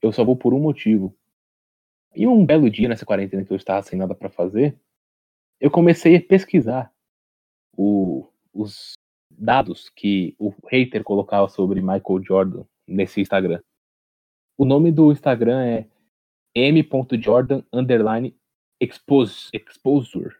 Eu 0.00 0.12
só 0.12 0.24
vou 0.24 0.36
por 0.36 0.52
um 0.52 0.58
motivo. 0.58 1.16
E 2.16 2.26
um 2.26 2.44
belo 2.44 2.68
dia 2.68 2.88
nessa 2.88 3.06
quarentena 3.06 3.44
que 3.44 3.52
eu 3.52 3.56
estava 3.56 3.82
sem 3.82 3.98
nada 3.98 4.14
para 4.14 4.28
fazer, 4.28 4.78
eu 5.62 5.70
comecei 5.70 6.16
a 6.16 6.20
pesquisar 6.20 6.92
o, 7.78 8.26
os 8.52 8.94
dados 9.30 9.88
que 9.88 10.34
o 10.36 10.52
hater 10.68 11.04
colocava 11.04 11.48
sobre 11.48 11.80
Michael 11.80 12.20
Jordan 12.20 12.64
nesse 12.84 13.20
Instagram. 13.20 13.62
O 14.58 14.64
nome 14.64 14.90
do 14.90 15.12
Instagram 15.12 15.64
é 15.64 15.88
m.jordan 16.52 17.62
underline 17.72 18.36
expose, 18.80 19.50
exposure 19.52 20.34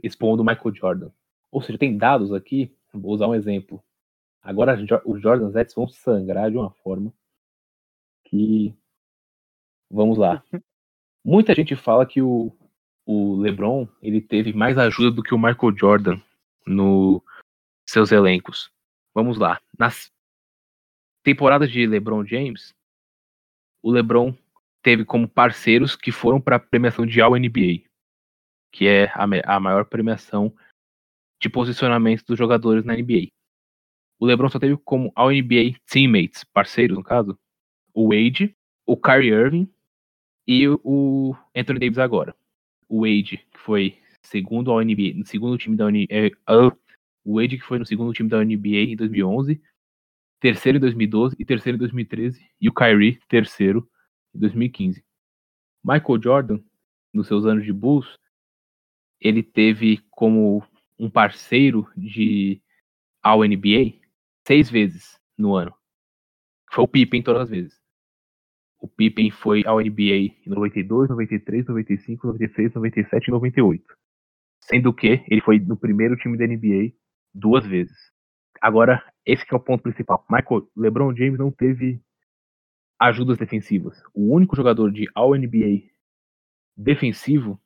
expondo 0.00 0.42
o 0.42 0.46
Michael 0.46 0.74
Jordan. 0.76 1.10
Ou 1.50 1.60
seja, 1.60 1.76
tem 1.76 1.98
dados 1.98 2.32
aqui, 2.32 2.72
vou 2.94 3.14
usar 3.14 3.26
um 3.26 3.34
exemplo. 3.34 3.82
Agora 4.40 4.78
os 5.04 5.20
Jordan 5.20 5.50
Zets 5.50 5.74
vão 5.74 5.88
sangrar 5.88 6.52
de 6.52 6.56
uma 6.56 6.70
forma 6.70 7.12
que. 8.24 8.72
Vamos 9.90 10.16
lá. 10.16 10.44
Muita 11.24 11.52
gente 11.52 11.74
fala 11.74 12.06
que 12.06 12.22
o, 12.22 12.56
o 13.06 13.36
LeBron 13.36 13.88
ele 14.02 14.20
teve 14.20 14.52
mais 14.52 14.76
ajuda 14.76 15.10
do 15.10 15.22
que 15.22 15.34
o 15.34 15.38
Michael 15.38 15.76
Jordan 15.78 16.20
no 16.66 17.22
seus 17.88 18.12
elencos. 18.12 18.70
Vamos 19.14 19.38
lá. 19.38 19.60
Nas 19.78 20.12
temporadas 21.22 21.70
de 21.70 21.86
LeBron 21.86 22.24
James, 22.26 22.74
o 23.82 23.90
LeBron 23.90 24.34
teve 24.82 25.04
como 25.04 25.28
parceiros 25.28 25.96
que 25.96 26.12
foram 26.12 26.40
para 26.40 26.56
a 26.56 26.60
premiação 26.60 27.06
de 27.06 27.20
All 27.20 27.36
NBA 27.36 27.86
que 28.76 28.86
é 28.86 29.06
a, 29.14 29.56
a 29.56 29.58
maior 29.58 29.86
premiação 29.86 30.54
de 31.40 31.48
posicionamento 31.48 32.26
dos 32.26 32.36
jogadores 32.36 32.84
na 32.84 32.94
NBA. 32.94 33.28
O 34.20 34.26
LeBron 34.26 34.50
só 34.50 34.58
teve 34.58 34.76
como 34.76 35.10
All 35.14 35.30
NBA 35.30 35.78
teammates, 35.86 36.44
parceiros 36.44 36.94
no 36.94 37.02
caso, 37.02 37.38
o 37.94 38.08
Wade, 38.08 38.54
o 38.84 38.94
Kyrie 38.94 39.30
Irving 39.30 39.72
e 40.46 40.68
o 40.68 41.34
Anthony 41.54 41.78
Davis 41.80 41.98
agora. 41.98 42.36
O 42.88 43.00
Wade, 43.00 43.38
que 43.50 43.58
foi 43.58 43.98
segundo 44.22 44.70
ao 44.70 44.80
NBA, 44.80 45.14
no 45.14 45.26
segundo 45.26 45.58
time 45.58 45.76
da 45.76 45.90
NBA, 45.90 46.06
é, 46.10 46.26
uh, 46.52 46.76
o 47.24 47.40
Wade 47.40 47.58
que 47.58 47.64
foi 47.64 47.78
no 47.78 47.86
segundo 47.86 48.12
time 48.12 48.28
da 48.28 48.44
NBA 48.44 48.92
em 48.92 48.96
2011, 48.96 49.60
terceiro 50.40 50.78
em 50.78 50.80
2012 50.80 51.36
e 51.38 51.44
terceiro 51.44 51.76
em 51.76 51.78
2013, 51.78 52.44
e 52.60 52.68
o 52.68 52.74
Kyrie 52.74 53.18
terceiro 53.28 53.88
em 54.34 54.38
2015. 54.38 55.04
Michael 55.84 56.22
Jordan, 56.22 56.60
nos 57.12 57.26
seus 57.26 57.46
anos 57.46 57.64
de 57.64 57.72
Bulls, 57.72 58.18
ele 59.20 59.42
teve 59.42 59.98
como 60.10 60.62
um 60.98 61.10
parceiro 61.10 61.90
de 61.96 62.60
ao 63.22 63.42
NBA 63.42 63.94
seis 64.46 64.70
vezes 64.70 65.18
no 65.36 65.54
ano. 65.54 65.74
Foi 66.70 66.84
o 66.84 66.88
Pippen 66.88 67.22
todas 67.22 67.42
as 67.42 67.50
vezes. 67.50 67.85
O 68.86 68.88
Pippen 68.88 69.32
foi 69.32 69.64
ao 69.66 69.80
NBA 69.80 70.36
em 70.46 70.46
92, 70.46 71.10
93, 71.10 71.66
95, 71.66 72.24
96, 72.28 72.74
97 72.74 73.26
e 73.26 73.30
98. 73.32 73.84
Sendo 74.60 74.94
que 74.94 75.24
ele 75.28 75.40
foi 75.40 75.58
no 75.58 75.76
primeiro 75.76 76.14
time 76.16 76.38
da 76.38 76.46
NBA 76.46 76.92
duas 77.34 77.66
vezes. 77.66 77.96
Agora, 78.62 79.04
esse 79.24 79.44
é 79.50 79.56
o 79.56 79.60
ponto 79.60 79.82
principal. 79.82 80.24
Michael, 80.30 80.70
LeBron 80.76 81.16
James 81.16 81.36
não 81.36 81.50
teve 81.50 82.00
ajudas 82.96 83.38
defensivas. 83.38 84.00
O 84.14 84.32
único 84.32 84.54
jogador 84.54 84.92
de 84.92 85.10
All-NBA 85.16 85.90
defensivo 86.76 87.60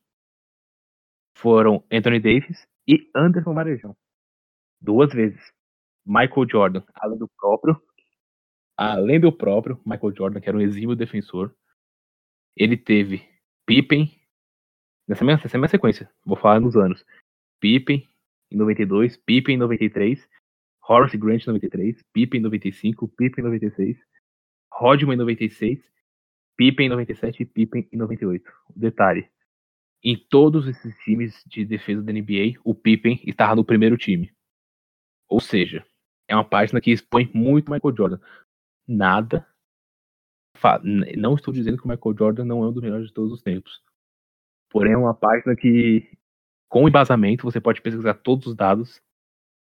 foram 1.36 1.84
Anthony 1.92 2.18
Davis 2.18 2.66
e 2.88 3.10
Anderson 3.14 3.52
Varejão. 3.52 3.94
Duas 4.80 5.12
vezes. 5.12 5.52
Michael 6.06 6.48
Jordan, 6.48 6.82
além 6.94 7.18
do 7.18 7.28
próprio, 7.28 7.78
além 8.88 9.20
do 9.20 9.30
próprio 9.30 9.78
Michael 9.84 10.14
Jordan, 10.16 10.40
que 10.40 10.48
era 10.48 10.56
um 10.56 10.60
exímio 10.62 10.96
defensor, 10.96 11.54
ele 12.56 12.78
teve 12.78 13.28
Pippen, 13.66 14.10
nessa 15.06 15.22
mesma, 15.22 15.42
nessa 15.42 15.58
mesma 15.58 15.68
sequência, 15.68 16.10
vou 16.24 16.36
falar 16.36 16.60
nos 16.60 16.76
anos. 16.76 17.04
Pippen 17.60 18.08
em 18.50 18.56
92, 18.56 19.18
Pippen 19.18 19.56
em 19.56 19.58
93, 19.58 20.26
Horace 20.88 21.18
Grant 21.18 21.42
em 21.42 21.48
93, 21.48 22.02
Pippen 22.10 22.40
em 22.40 22.42
95, 22.42 23.06
Pippen 23.08 23.44
em 23.44 23.48
96, 23.48 23.98
Rodman 24.72 25.14
em 25.14 25.18
96, 25.18 25.78
Pippen 26.56 26.86
em 26.86 26.88
97 26.88 27.42
e 27.42 27.46
Pippen 27.46 27.86
em 27.92 27.96
98. 27.98 28.50
Detalhe, 28.74 29.28
em 30.02 30.16
todos 30.16 30.66
esses 30.66 30.96
times 31.00 31.44
de 31.46 31.66
defesa 31.66 32.02
da 32.02 32.12
NBA, 32.12 32.58
o 32.64 32.74
Pippen 32.74 33.20
estava 33.26 33.54
no 33.54 33.64
primeiro 33.64 33.98
time. 33.98 34.32
Ou 35.28 35.38
seja, 35.38 35.84
é 36.26 36.34
uma 36.34 36.48
página 36.48 36.80
que 36.80 36.90
expõe 36.90 37.30
muito 37.34 37.70
Michael 37.70 37.94
Jordan. 37.94 38.20
Nada. 38.86 39.46
Não 41.16 41.34
estou 41.34 41.54
dizendo 41.54 41.78
que 41.78 41.84
o 41.84 41.88
Michael 41.88 42.16
Jordan 42.16 42.44
não 42.44 42.62
é 42.62 42.68
um 42.68 42.72
dos 42.72 42.82
melhores 42.82 43.06
de 43.06 43.14
todos 43.14 43.32
os 43.32 43.42
tempos. 43.42 43.82
Porém, 44.70 44.92
é 44.92 44.96
uma 44.96 45.14
página 45.14 45.56
que, 45.56 46.08
com 46.68 46.88
embasamento, 46.88 47.44
você 47.44 47.60
pode 47.60 47.80
pesquisar 47.80 48.14
todos 48.14 48.46
os 48.46 48.54
dados. 48.54 49.00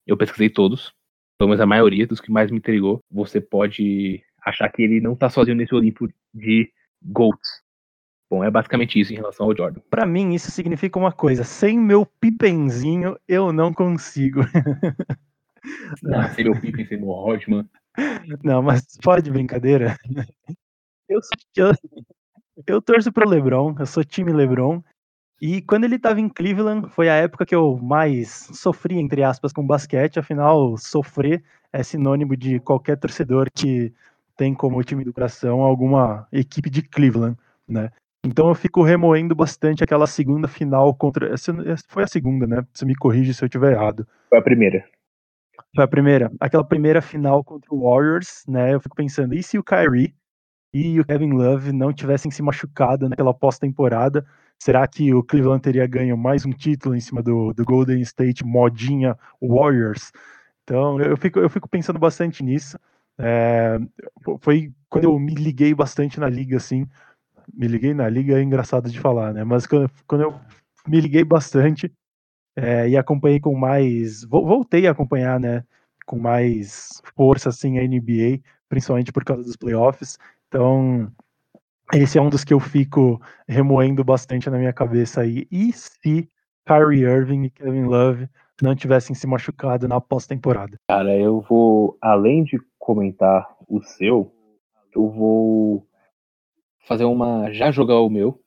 Eu 0.06 0.16
pesquisei 0.16 0.48
todos, 0.48 0.92
pelo 1.38 1.50
menos 1.50 1.60
a 1.60 1.66
maioria 1.66 2.06
dos 2.06 2.20
que 2.20 2.32
mais 2.32 2.50
me 2.50 2.58
intrigou. 2.58 3.00
Você 3.10 3.40
pode 3.40 4.24
achar 4.42 4.68
que 4.70 4.82
ele 4.82 5.00
não 5.00 5.12
está 5.12 5.28
sozinho 5.28 5.56
nesse 5.56 5.74
Olimpo 5.74 6.08
de 6.34 6.72
GOATs. 7.02 7.62
Bom, 8.30 8.44
é 8.44 8.50
basicamente 8.50 8.98
isso 8.98 9.12
em 9.12 9.16
relação 9.16 9.46
ao 9.46 9.56
Jordan. 9.56 9.80
Para 9.90 10.06
mim, 10.06 10.34
isso 10.34 10.50
significa 10.52 10.98
uma 10.98 11.10
coisa: 11.10 11.42
sem 11.42 11.78
meu 11.78 12.06
pipenzinho, 12.06 13.18
eu 13.26 13.52
não 13.52 13.72
consigo. 13.72 14.40
Não, 16.02 16.26
sem 16.30 16.44
meu 16.44 16.58
pipen, 16.58 16.86
sem 16.86 16.96
meu 16.96 17.08
Rodman. 17.08 17.68
Não, 18.44 18.62
mas 18.62 18.96
pode 19.03 19.31
brincadeira. 19.31 19.96
Eu, 21.09 21.20
eu, 21.57 21.72
eu 22.66 22.83
torço 22.83 23.12
pro 23.12 23.29
LeBron, 23.29 23.74
eu 23.79 23.87
sou 23.87 24.05
time 24.05 24.33
LeBron. 24.33 24.83
E 25.40 25.62
quando 25.62 25.85
ele 25.85 25.96
estava 25.96 26.20
em 26.20 26.29
Cleveland, 26.29 26.90
foi 26.90 27.09
a 27.09 27.14
época 27.14 27.46
que 27.46 27.55
eu 27.55 27.79
mais 27.79 28.48
sofri, 28.53 28.98
entre 28.98 29.22
aspas, 29.22 29.53
com 29.53 29.66
basquete. 29.66 30.18
Afinal, 30.18 30.76
sofrer 30.76 31.42
é 31.72 31.83
sinônimo 31.83 32.37
de 32.37 32.61
qualquer 32.61 32.98
torcedor 32.98 33.48
que 33.50 33.92
tem 34.37 34.55
como 34.55 34.83
time 34.85 35.05
do 35.05 35.12
coração 35.12 35.62
alguma 35.62 36.26
equipe 36.31 36.68
de 36.68 36.83
Cleveland, 36.83 37.37
né? 37.66 37.90
Então 38.22 38.48
eu 38.48 38.55
fico 38.55 38.83
remoendo 38.83 39.35
bastante 39.35 39.83
aquela 39.83 40.07
segunda 40.07 40.46
final 40.46 40.94
contra. 40.94 41.35
Foi 41.88 42.03
a 42.03 42.07
segunda, 42.07 42.46
né? 42.46 42.66
Você 42.72 42.85
me 42.85 42.94
corrige 42.94 43.33
se 43.33 43.42
eu 43.42 43.46
estiver 43.46 43.72
errado. 43.72 44.07
Foi 44.29 44.38
a 44.38 44.42
primeira. 44.42 44.85
Foi 45.74 45.85
a 45.85 45.88
primeira. 45.88 46.33
Aquela 46.40 46.64
primeira 46.64 47.00
final 47.00 47.44
contra 47.44 47.72
o 47.72 47.83
Warriors, 47.83 48.44
né? 48.48 48.74
Eu 48.74 48.80
fico 48.80 48.96
pensando, 48.96 49.35
e 49.35 49.42
se 49.42 49.59
o 49.59 49.62
Kyrie 49.64 50.14
e 50.72 51.00
o 51.00 51.04
Kevin 51.04 51.33
Love 51.33 51.72
não 51.72 51.92
tivessem 51.92 52.30
se 52.30 52.42
machucado 52.42 53.09
naquela 53.09 53.35
pós-temporada? 53.35 54.26
Será 54.59 54.87
que 54.87 55.14
o 55.14 55.22
Cleveland 55.22 55.62
teria 55.62 55.87
ganho 55.87 56.16
mais 56.16 56.44
um 56.44 56.50
título 56.50 56.94
em 56.94 57.00
cima 57.00 57.22
do, 57.22 57.52
do 57.52 57.64
Golden 57.64 58.00
State 58.02 58.44
modinha 58.44 59.16
Warriors? 59.40 60.12
Então 60.64 61.00
eu 61.00 61.16
fico, 61.16 61.38
eu 61.38 61.48
fico 61.48 61.68
pensando 61.68 61.98
bastante 61.98 62.42
nisso. 62.42 62.78
É, 63.18 63.78
foi 64.40 64.72
quando 64.88 65.04
eu 65.04 65.18
me 65.18 65.35
liguei 65.35 65.74
bastante 65.74 66.20
na 66.20 66.28
liga, 66.28 66.56
assim. 66.56 66.87
Me 67.52 67.66
liguei 67.66 67.94
na 67.94 68.09
liga, 68.09 68.38
é 68.38 68.42
engraçado 68.42 68.90
de 68.90 69.00
falar, 69.00 69.33
né? 69.33 69.44
Mas 69.44 69.66
quando, 69.66 69.90
quando 70.06 70.22
eu 70.22 70.40
me 70.87 71.00
liguei 71.00 71.24
bastante 71.24 71.92
é, 72.56 72.88
e 72.88 72.96
acompanhei 72.96 73.40
com 73.40 73.54
mais. 73.54 74.24
Voltei 74.24 74.86
a 74.86 74.90
acompanhar, 74.92 75.38
né? 75.38 75.64
Com 76.06 76.18
mais 76.18 77.00
força, 77.16 77.48
assim, 77.48 77.78
a 77.78 77.82
NBA, 77.82 78.40
principalmente 78.68 79.12
por 79.12 79.24
causa 79.24 79.42
dos 79.42 79.56
playoffs. 79.56 80.18
Então, 80.48 81.10
esse 81.92 82.18
é 82.18 82.22
um 82.22 82.30
dos 82.30 82.44
que 82.44 82.54
eu 82.54 82.60
fico 82.60 83.20
remoendo 83.48 84.04
bastante 84.04 84.50
na 84.50 84.58
minha 84.58 84.72
cabeça 84.72 85.22
aí. 85.22 85.46
E 85.50 85.72
se 85.72 86.28
Kyrie 86.66 87.04
Irving 87.04 87.44
e 87.44 87.50
Kevin 87.50 87.84
Love 87.84 88.28
não 88.62 88.74
tivessem 88.74 89.14
se 89.14 89.26
machucado 89.26 89.88
na 89.88 90.00
pós-temporada? 90.00 90.76
Cara, 90.88 91.16
eu 91.16 91.40
vou, 91.40 91.96
além 92.00 92.44
de 92.44 92.58
comentar 92.78 93.48
o 93.68 93.82
seu, 93.82 94.32
eu 94.94 95.08
vou 95.08 95.86
fazer 96.80 97.04
uma. 97.04 97.52
Já 97.52 97.70
jogar 97.70 98.00
o 98.00 98.10
meu. 98.10 98.40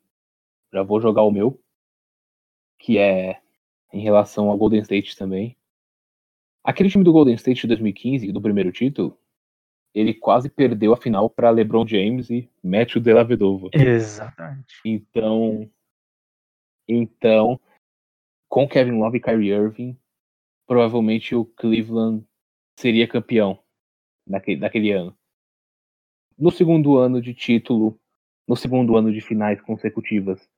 Já 0.72 0.84
vou 0.84 1.02
jogar 1.02 1.24
o 1.24 1.32
meu. 1.32 1.60
Que 2.80 2.98
é 2.98 3.39
em 3.94 4.02
relação 4.02 4.50
ao 4.50 4.58
Golden 4.58 4.82
State 4.82 5.16
também. 5.16 5.56
Aquele 6.64 6.90
time 6.90 7.04
do 7.04 7.14
Golden 7.14 7.36
State 7.36 7.62
de 7.62 7.68
2015, 7.68 8.32
do 8.32 8.42
primeiro 8.42 8.72
título, 8.72 9.18
ele 9.94 10.14
quase 10.14 10.50
perdeu 10.50 10.92
a 10.92 10.98
final 10.98 11.30
para 11.30 11.52
LeBron 11.52 11.86
James 11.86 12.30
e 12.32 12.50
Matthew 12.64 13.00
Dellavedova. 13.02 13.70
Exatamente. 13.72 14.76
Então, 14.84 15.70
então, 16.88 17.60
com 18.50 18.68
Kevin 18.68 18.98
Love 18.98 19.18
e 19.18 19.22
Kyrie 19.22 19.52
Irving, 19.52 19.98
provavelmente 20.66 21.36
o 21.36 21.46
Cleveland 21.46 22.26
seria 22.80 23.08
campeão 23.08 23.62
naquele 24.26 24.92
ano. 24.92 25.16
No 26.36 26.50
segundo 26.50 26.98
ano 26.98 27.22
de 27.22 27.34
título, 27.36 28.00
no 28.48 28.56
segundo 28.56 28.98
ano 28.98 29.14
de 29.14 29.22
finais 29.22 29.62
consecutivas, 29.62 30.50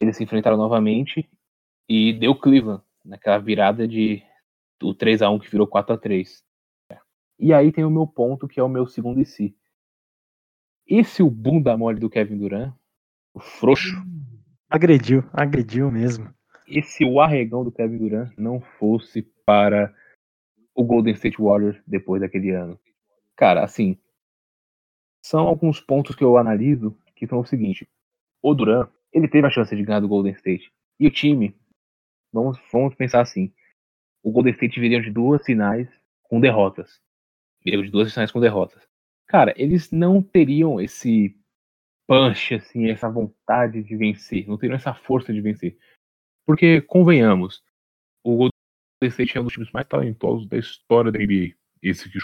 eles 0.00 0.16
se 0.16 0.22
enfrentaram 0.22 0.56
novamente 0.56 1.28
e 1.88 2.12
deu 2.12 2.34
Cleveland 2.34 2.82
naquela 3.04 3.38
virada 3.38 3.86
de 3.88 4.22
o 4.82 4.94
3 4.94 5.22
a 5.22 5.30
1 5.30 5.38
que 5.38 5.50
virou 5.50 5.66
4 5.66 5.94
a 5.94 5.98
3 5.98 6.44
e 7.38 7.52
aí 7.52 7.70
tem 7.70 7.84
o 7.84 7.90
meu 7.90 8.06
ponto, 8.06 8.48
que 8.48 8.58
é 8.58 8.62
o 8.62 8.68
meu 8.68 8.86
segundo 8.86 9.20
e 9.20 9.24
si. 9.24 9.56
E 10.86 11.04
se 11.04 11.22
o 11.22 11.30
bunda 11.30 11.76
mole 11.76 12.00
do 12.00 12.10
Kevin 12.10 12.36
Durant, 12.36 12.74
o 13.32 13.38
frouxo. 13.38 13.94
Agrediu, 14.68 15.22
agrediu 15.32 15.90
mesmo. 15.90 16.34
E 16.66 16.82
se 16.82 17.04
o 17.04 17.20
arregão 17.20 17.62
do 17.62 17.70
Kevin 17.70 17.98
Durant 17.98 18.36
não 18.36 18.60
fosse 18.60 19.22
para 19.46 19.94
o 20.74 20.84
Golden 20.84 21.14
State 21.14 21.40
Warriors 21.40 21.80
depois 21.86 22.20
daquele 22.20 22.50
ano? 22.50 22.78
Cara, 23.36 23.62
assim. 23.62 23.96
São 25.24 25.46
alguns 25.46 25.80
pontos 25.80 26.16
que 26.16 26.24
eu 26.24 26.36
analiso 26.36 26.96
que 27.14 27.26
são 27.26 27.38
o 27.38 27.46
seguinte. 27.46 27.88
O 28.42 28.52
Durant, 28.54 28.90
ele 29.12 29.28
teve 29.28 29.46
a 29.46 29.50
chance 29.50 29.74
de 29.74 29.82
ganhar 29.82 30.00
do 30.00 30.08
Golden 30.08 30.32
State. 30.32 30.72
E 30.98 31.06
o 31.06 31.10
time, 31.10 31.56
vamos, 32.32 32.58
vamos 32.72 32.94
pensar 32.94 33.20
assim. 33.20 33.52
O 34.22 34.30
Golden 34.30 34.52
State 34.52 34.80
viria 34.80 35.00
de 35.00 35.10
duas 35.10 35.44
finais 35.44 35.88
com 36.22 36.40
derrotas 36.40 37.00
perigo 37.62 37.82
de 37.82 37.90
duas 37.90 38.12
finais 38.12 38.30
com 38.30 38.40
derrotas. 38.40 38.86
Cara, 39.26 39.52
eles 39.56 39.90
não 39.90 40.22
teriam 40.22 40.80
esse 40.80 41.36
punch, 42.06 42.54
assim, 42.54 42.88
essa 42.88 43.10
vontade 43.10 43.82
de 43.82 43.96
vencer, 43.96 44.46
não 44.46 44.56
teriam 44.56 44.76
essa 44.76 44.94
força 44.94 45.32
de 45.32 45.40
vencer. 45.40 45.78
Porque, 46.46 46.80
convenhamos, 46.80 47.62
o 48.24 48.30
Golden 48.30 48.50
State 49.04 49.36
é 49.36 49.40
um 49.40 49.44
dos 49.44 49.52
times 49.52 49.70
mais 49.70 49.86
talentosos 49.86 50.48
da 50.48 50.56
história 50.56 51.12
da 51.12 51.18
NBA. 51.18 51.54
Esse 51.82 52.10
que 52.10 52.18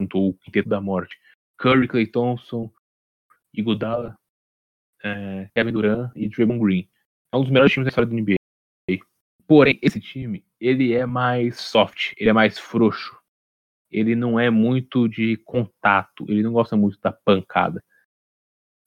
juntou 0.00 0.30
o 0.30 0.34
quinteto 0.34 0.68
da 0.68 0.80
morte. 0.80 1.18
Curry, 1.58 1.88
Clay 1.88 2.06
Thompson, 2.06 2.70
Iguodala, 3.54 4.14
é, 5.02 5.48
Kevin 5.54 5.72
Durant 5.72 6.12
e 6.14 6.28
Draymond 6.28 6.60
Green. 6.60 6.90
É 7.32 7.36
um 7.36 7.40
dos 7.40 7.50
melhores 7.50 7.72
times 7.72 7.86
da 7.86 7.88
história 7.88 8.08
da 8.08 8.14
NBA. 8.14 8.36
Porém, 9.46 9.78
esse 9.82 10.00
time, 10.00 10.44
ele 10.58 10.94
é 10.94 11.04
mais 11.04 11.60
soft, 11.60 12.12
ele 12.16 12.30
é 12.30 12.32
mais 12.32 12.58
frouxo 12.58 13.14
ele 13.94 14.16
não 14.16 14.40
é 14.40 14.50
muito 14.50 15.08
de 15.08 15.36
contato, 15.36 16.26
ele 16.28 16.42
não 16.42 16.52
gosta 16.52 16.76
muito 16.76 16.98
da 17.00 17.12
pancada. 17.12 17.82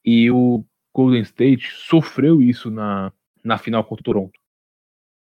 E 0.04 0.30
o 0.30 0.62
Golden 0.94 1.22
State 1.22 1.70
sofreu 1.72 2.42
isso 2.42 2.70
na, 2.70 3.10
na 3.42 3.56
final 3.56 3.82
contra 3.82 4.02
o 4.02 4.04
Toronto. 4.04 4.38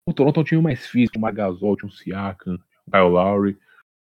O 0.07 0.13
Toronto 0.13 0.43
tinha 0.45 0.59
um 0.59 0.63
mais 0.63 0.87
físico, 0.87 1.17
um 1.17 1.33
Gasol, 1.33 1.75
tinha 1.75 1.89
um 1.89 1.91
Siakam, 1.91 2.57
Kyle 2.89 3.09
Lowry, 3.09 3.59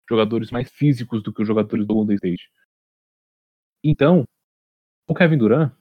jogadores 0.08 0.50
mais 0.50 0.68
físicos 0.68 1.22
do 1.22 1.32
que 1.32 1.42
os 1.42 1.48
jogadores 1.48 1.86
do 1.86 1.94
Golden 1.94 2.16
State. 2.16 2.50
Então, 3.84 4.24
o 5.06 5.14
Kevin 5.14 5.38
Durant 5.38 5.72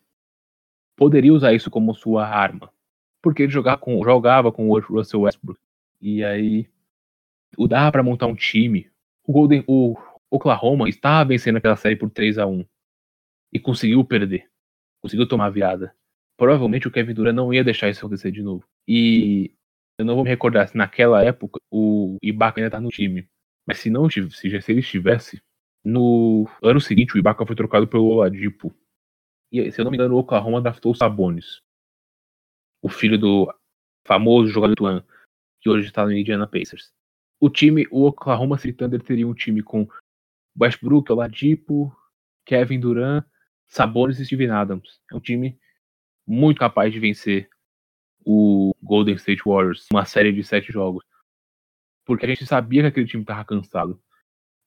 poderia 0.96 1.34
usar 1.34 1.54
isso 1.54 1.72
como 1.72 1.96
sua 1.96 2.28
arma, 2.28 2.72
porque 3.22 3.44
ele 3.44 3.52
jogava 3.52 3.78
com, 3.78 4.04
jogava 4.04 4.52
com 4.52 4.70
o 4.70 4.80
Russell 4.80 5.22
Westbrook. 5.22 5.60
E 6.02 6.24
aí 6.24 6.68
o 7.58 7.68
dá 7.68 7.92
para 7.92 8.04
montar 8.04 8.28
um 8.28 8.36
time. 8.36 8.90
O 9.26 9.32
Golden, 9.32 9.64
o 9.68 9.96
Oklahoma 10.30 10.90
estava 10.90 11.30
vencendo 11.30 11.58
aquela 11.58 11.76
série 11.76 11.96
por 11.96 12.10
3 12.10 12.38
a 12.38 12.48
1 12.48 12.66
e 13.54 13.60
conseguiu 13.60 14.04
perder. 14.04 14.50
Conseguiu 15.02 15.28
tomar 15.28 15.48
a 15.48 15.50
virada. 15.50 15.94
Provavelmente 16.38 16.88
o 16.88 16.92
Kevin 16.92 17.14
Durant 17.14 17.36
não 17.36 17.54
ia 17.54 17.64
deixar 17.64 17.90
isso 17.90 18.00
acontecer 18.00 18.32
de 18.32 18.42
novo. 18.42 18.64
E 18.88 19.54
eu 19.98 20.06
não 20.06 20.16
vou 20.16 20.24
me 20.24 20.30
recordar 20.30 20.68
se 20.68 20.76
naquela 20.76 21.24
época 21.24 21.60
o 21.70 22.18
Ibaka 22.22 22.60
ainda 22.60 22.72
tá 22.72 22.82
no 22.82 22.90
time. 22.90 23.28
Mas 23.68 23.80
se 23.80 23.90
não 23.90 24.10
se, 24.10 24.30
se 24.32 24.48
ele 24.48 24.80
estivesse, 24.80 25.42
no 25.84 26.48
ano 26.64 26.82
seguinte 26.82 27.16
o 27.16 27.20
Ibaka 27.20 27.46
foi 27.46 27.56
trocado 27.56 27.88
pelo 27.88 28.06
Oladipo. 28.06 28.74
E 29.52 29.72
se 29.72 29.82
eu 29.82 29.84
não 29.84 29.92
me 29.92 29.98
engano, 29.98 30.16
o 30.16 30.20
Oklahoma 30.20 30.62
draftou 30.62 30.94
o 30.94 30.96
Sabonis. 30.96 31.62
O 32.82 32.90
filho 32.90 33.18
do 33.18 33.54
famoso 34.06 34.52
jogador 34.52 34.76
do 34.76 35.06
que 35.60 35.70
hoje 35.70 35.88
está 35.88 36.06
no 36.06 36.12
Indiana 36.12 36.48
Pacers. 36.48 36.92
O 37.40 37.50
time, 37.50 37.88
o 37.92 38.06
Oklahoma 38.06 38.58
City 38.58 38.74
Thunder 38.74 39.02
teria 39.02 39.28
um 39.28 39.34
time 39.34 39.62
com 39.62 39.88
Westbrook, 40.60 41.12
Oladipo, 41.12 41.96
Kevin 42.46 42.80
Durant, 42.80 43.26
Sabonis 43.68 44.20
e 44.20 44.26
Steven 44.26 44.50
Adams. 44.50 45.00
É 45.12 45.16
um 45.16 45.20
time 45.20 45.58
muito 46.28 46.60
capaz 46.60 46.92
de 46.92 47.00
vencer 47.00 47.50
o 48.26 48.76
Golden 48.82 49.16
State 49.16 49.42
Warriors 49.46 49.88
uma 49.92 50.06
série 50.06 50.32
de 50.32 50.44
sete 50.44 50.72
jogos. 50.72 51.04
Porque 52.06 52.26
a 52.26 52.30
gente 52.30 52.46
sabia 52.46 52.82
que 52.82 52.88
aquele 52.88 53.08
time 53.08 53.24
estava 53.24 53.46
cansado. 53.46 54.02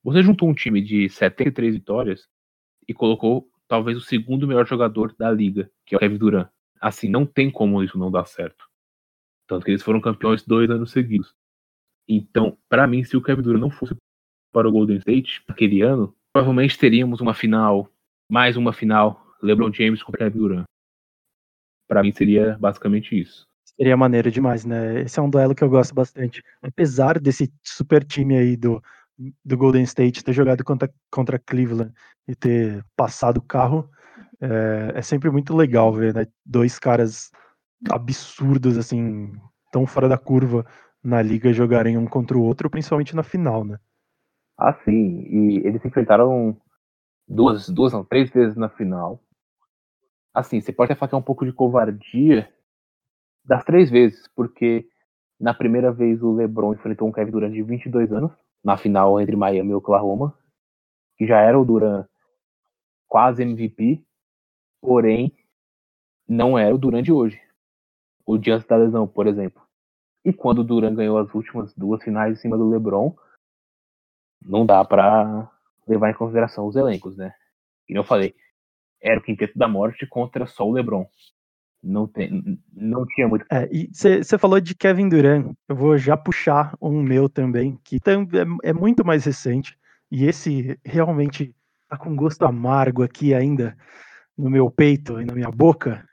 Você 0.03 0.23
juntou 0.23 0.49
um 0.49 0.55
time 0.55 0.81
de 0.81 1.09
73 1.09 1.75
vitórias 1.75 2.29
e 2.87 2.95
colocou 2.95 3.49
talvez 3.67 3.97
o 3.97 4.01
segundo 4.01 4.47
melhor 4.47 4.67
jogador 4.67 5.15
da 5.17 5.31
liga, 5.31 5.71
que 5.87 5.95
é 5.95 5.97
o 5.97 6.01
Kevin 6.01 6.19
Durant. 6.19 6.49
Assim, 6.85 7.09
não 7.09 7.25
tem 7.25 7.51
como 7.51 7.83
isso 7.83 7.97
não 7.97 8.11
dar 8.11 8.27
certo. 8.27 8.69
Tanto 9.49 9.65
que 9.65 9.71
eles 9.71 9.83
foram 9.83 10.03
campeões 10.03 10.45
dois 10.45 10.69
anos 10.69 10.91
seguidos. 10.91 11.35
Então, 12.07 12.59
para 12.69 12.87
mim, 12.87 13.03
se 13.03 13.17
o 13.17 13.23
Kevin 13.23 13.41
Durant 13.41 13.61
não 13.63 13.71
fosse 13.71 13.97
para 14.53 14.69
o 14.69 14.71
Golden 14.71 14.99
State 14.99 15.43
naquele 15.49 15.81
ano, 15.81 16.15
provavelmente 16.31 16.79
teríamos 16.79 17.23
uma 17.23 17.33
final, 17.33 17.91
mais 18.31 18.59
uma 18.59 18.71
final, 18.71 19.27
LeBron 19.43 19.73
James 19.73 20.03
contra 20.03 20.27
Kevin 20.27 20.39
Durant. 20.39 20.65
Para 21.89 22.03
mim 22.03 22.13
seria 22.13 22.59
basicamente 22.59 23.19
isso. 23.19 23.47
Seria 23.65 23.97
maneiro 23.97 24.31
demais, 24.31 24.67
né? 24.67 25.01
Esse 25.01 25.19
é 25.19 25.23
um 25.23 25.31
duelo 25.31 25.55
que 25.55 25.65
eu 25.65 25.71
gosto 25.71 25.95
bastante. 25.95 26.43
Apesar 26.61 27.19
desse 27.19 27.51
super 27.63 28.05
time 28.05 28.37
aí 28.37 28.59
do, 28.59 28.83
do 29.43 29.57
Golden 29.57 29.85
State 29.85 30.23
ter 30.23 30.35
jogado 30.35 30.63
contra, 30.63 30.93
contra 31.11 31.39
Cleveland 31.39 31.95
e 32.29 32.35
ter 32.35 32.85
passado 32.95 33.39
o 33.39 33.43
carro, 33.43 33.91
é, 34.41 34.93
é 34.97 35.03
sempre 35.03 35.31
muito 35.31 35.55
legal 35.55 35.93
ver 35.93 36.15
né? 36.15 36.27
dois 36.45 36.79
caras 36.79 37.31
absurdos, 37.91 38.79
assim, 38.79 39.33
tão 39.71 39.87
fora 39.87 40.09
da 40.09 40.19
curva 40.19 40.65
na 41.03 41.21
liga 41.21 41.53
jogarem 41.53 41.99
um 41.99 42.07
contra 42.07 42.37
o 42.37 42.43
outro, 42.43 42.71
principalmente 42.71 43.15
na 43.15 43.23
final, 43.23 43.63
né? 43.63 43.79
Ah, 44.57 44.73
sim. 44.85 45.21
E 45.29 45.67
eles 45.67 45.83
se 45.83 45.89
enfrentaram 45.89 46.57
duas, 47.29 47.69
duas 47.69 47.93
não, 47.93 48.05
três 48.05 48.31
vezes 48.31 48.57
na 48.57 48.71
final. 48.71 49.21
Assim, 50.33 50.61
você 50.61 50.73
pode 50.73 50.91
até 50.91 50.99
falar 50.99 51.11
que 51.11 51.15
é 51.15 51.19
um 51.19 51.23
pouco 51.23 51.45
de 51.45 51.53
covardia 51.53 52.51
das 53.45 53.63
três 53.65 53.91
vezes, 53.91 54.27
porque 54.35 54.89
na 55.39 55.53
primeira 55.53 55.93
vez 55.93 56.23
o 56.23 56.33
LeBron 56.33 56.73
enfrentou 56.73 57.07
um 57.07 57.13
Kevin 57.13 57.31
Durant 57.31 57.53
de 57.53 57.63
22 57.63 58.13
anos, 58.13 58.33
na 58.65 58.77
final 58.77 59.21
entre 59.21 59.37
Miami 59.37 59.71
e 59.71 59.75
Oklahoma, 59.75 60.37
que 61.19 61.27
já 61.27 61.41
era 61.41 61.59
o 61.59 61.65
Durant 61.65 62.07
quase 63.07 63.43
MVP, 63.43 64.03
porém 64.85 65.33
não 66.29 66.59
era 66.59 66.75
o 66.75 66.79
Durant 66.79 67.03
de 67.03 67.11
hoje. 67.11 67.41
O 68.27 68.37
dia 68.37 68.55
antes 68.55 68.67
da 68.67 68.77
lesão, 68.77 69.07
por 69.07 69.27
exemplo. 69.27 69.63
E 70.23 70.33
quando 70.33 70.59
o 70.59 70.65
Durant 70.65 70.95
ganhou 70.95 71.19
as 71.19 71.35
últimas 71.35 71.75
duas 71.75 72.03
finais 72.03 72.37
em 72.37 72.41
cima 72.41 72.57
do 72.57 72.69
LeBron, 72.69 73.17
não 74.43 74.67
dá 74.67 74.85
para 74.85 75.51
levar 75.89 76.11
em 76.11 76.15
consideração 76.15 76.67
os 76.67 76.77
elencos, 76.77 77.17
né? 77.17 77.35
E 77.89 77.95
eu 77.95 78.05
falei, 78.05 78.35
era 79.01 79.19
o 79.19 79.23
quinteto 79.23 79.59
da 79.59 79.67
morte 79.67 80.07
contra 80.07 80.47
só 80.47 80.67
o 80.67 80.73
LeBron. 80.73 81.07
Não, 81.83 82.07
tem, 82.07 82.59
não 82.73 83.07
tinha 83.07 83.29
muito. 83.29 83.45
É, 83.51 83.69
e 83.71 83.91
você 83.93 84.39
falou 84.39 84.61
de 84.61 84.75
Kevin 84.75 85.09
Durant, 85.09 85.55
eu 85.69 85.77
vou 85.77 85.99
já 85.99 86.17
puxar 86.17 86.75
um 86.81 87.03
meu 87.03 87.29
também, 87.29 87.79
que 87.85 87.97
é, 87.97 88.71
é 88.71 88.73
muito 88.73 89.05
mais 89.05 89.25
recente, 89.25 89.79
e 90.11 90.25
esse 90.25 90.79
realmente 90.83 91.55
tá 91.89 91.99
com 91.99 92.17
gosto 92.17 92.45
amargo 92.47 93.03
aqui 93.03 93.35
ainda 93.35 93.77
no 94.37 94.51
meu 94.51 94.71
peito 94.71 95.21
e 95.21 95.25
na 95.25 95.35
minha 95.35 95.51
boca. 95.51 96.07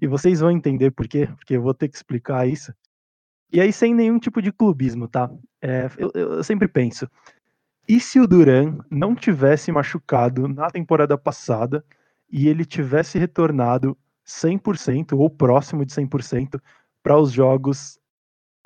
e 0.00 0.06
vocês 0.06 0.40
vão 0.40 0.50
entender 0.50 0.90
por 0.90 1.08
quê, 1.08 1.26
porque 1.26 1.56
eu 1.56 1.62
vou 1.62 1.74
ter 1.74 1.88
que 1.88 1.96
explicar 1.96 2.46
isso. 2.46 2.72
E 3.52 3.60
aí, 3.60 3.72
sem 3.72 3.94
nenhum 3.94 4.18
tipo 4.18 4.40
de 4.40 4.52
clubismo, 4.52 5.08
tá? 5.08 5.30
É, 5.60 5.88
eu, 5.98 6.10
eu, 6.14 6.44
sempre 6.44 6.68
penso: 6.68 7.08
e 7.88 7.98
se 7.98 8.20
o 8.20 8.26
Duran 8.26 8.78
não 8.90 9.14
tivesse 9.14 9.72
machucado 9.72 10.46
na 10.46 10.70
temporada 10.70 11.18
passada 11.18 11.84
e 12.30 12.48
ele 12.48 12.64
tivesse 12.64 13.18
retornado 13.18 13.98
100% 14.24 15.18
ou 15.18 15.28
próximo 15.28 15.84
de 15.84 15.92
100% 15.92 16.60
para 17.02 17.18
os 17.18 17.32
jogos 17.32 17.98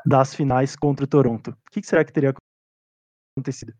das 0.05 0.35
finais 0.35 0.77
contra 0.77 1.05
o 1.05 1.09
Toronto? 1.09 1.57
O 1.67 1.71
que 1.71 1.83
será 1.83 2.05
que 2.05 2.13
teria 2.13 2.35
acontecido? 3.37 3.75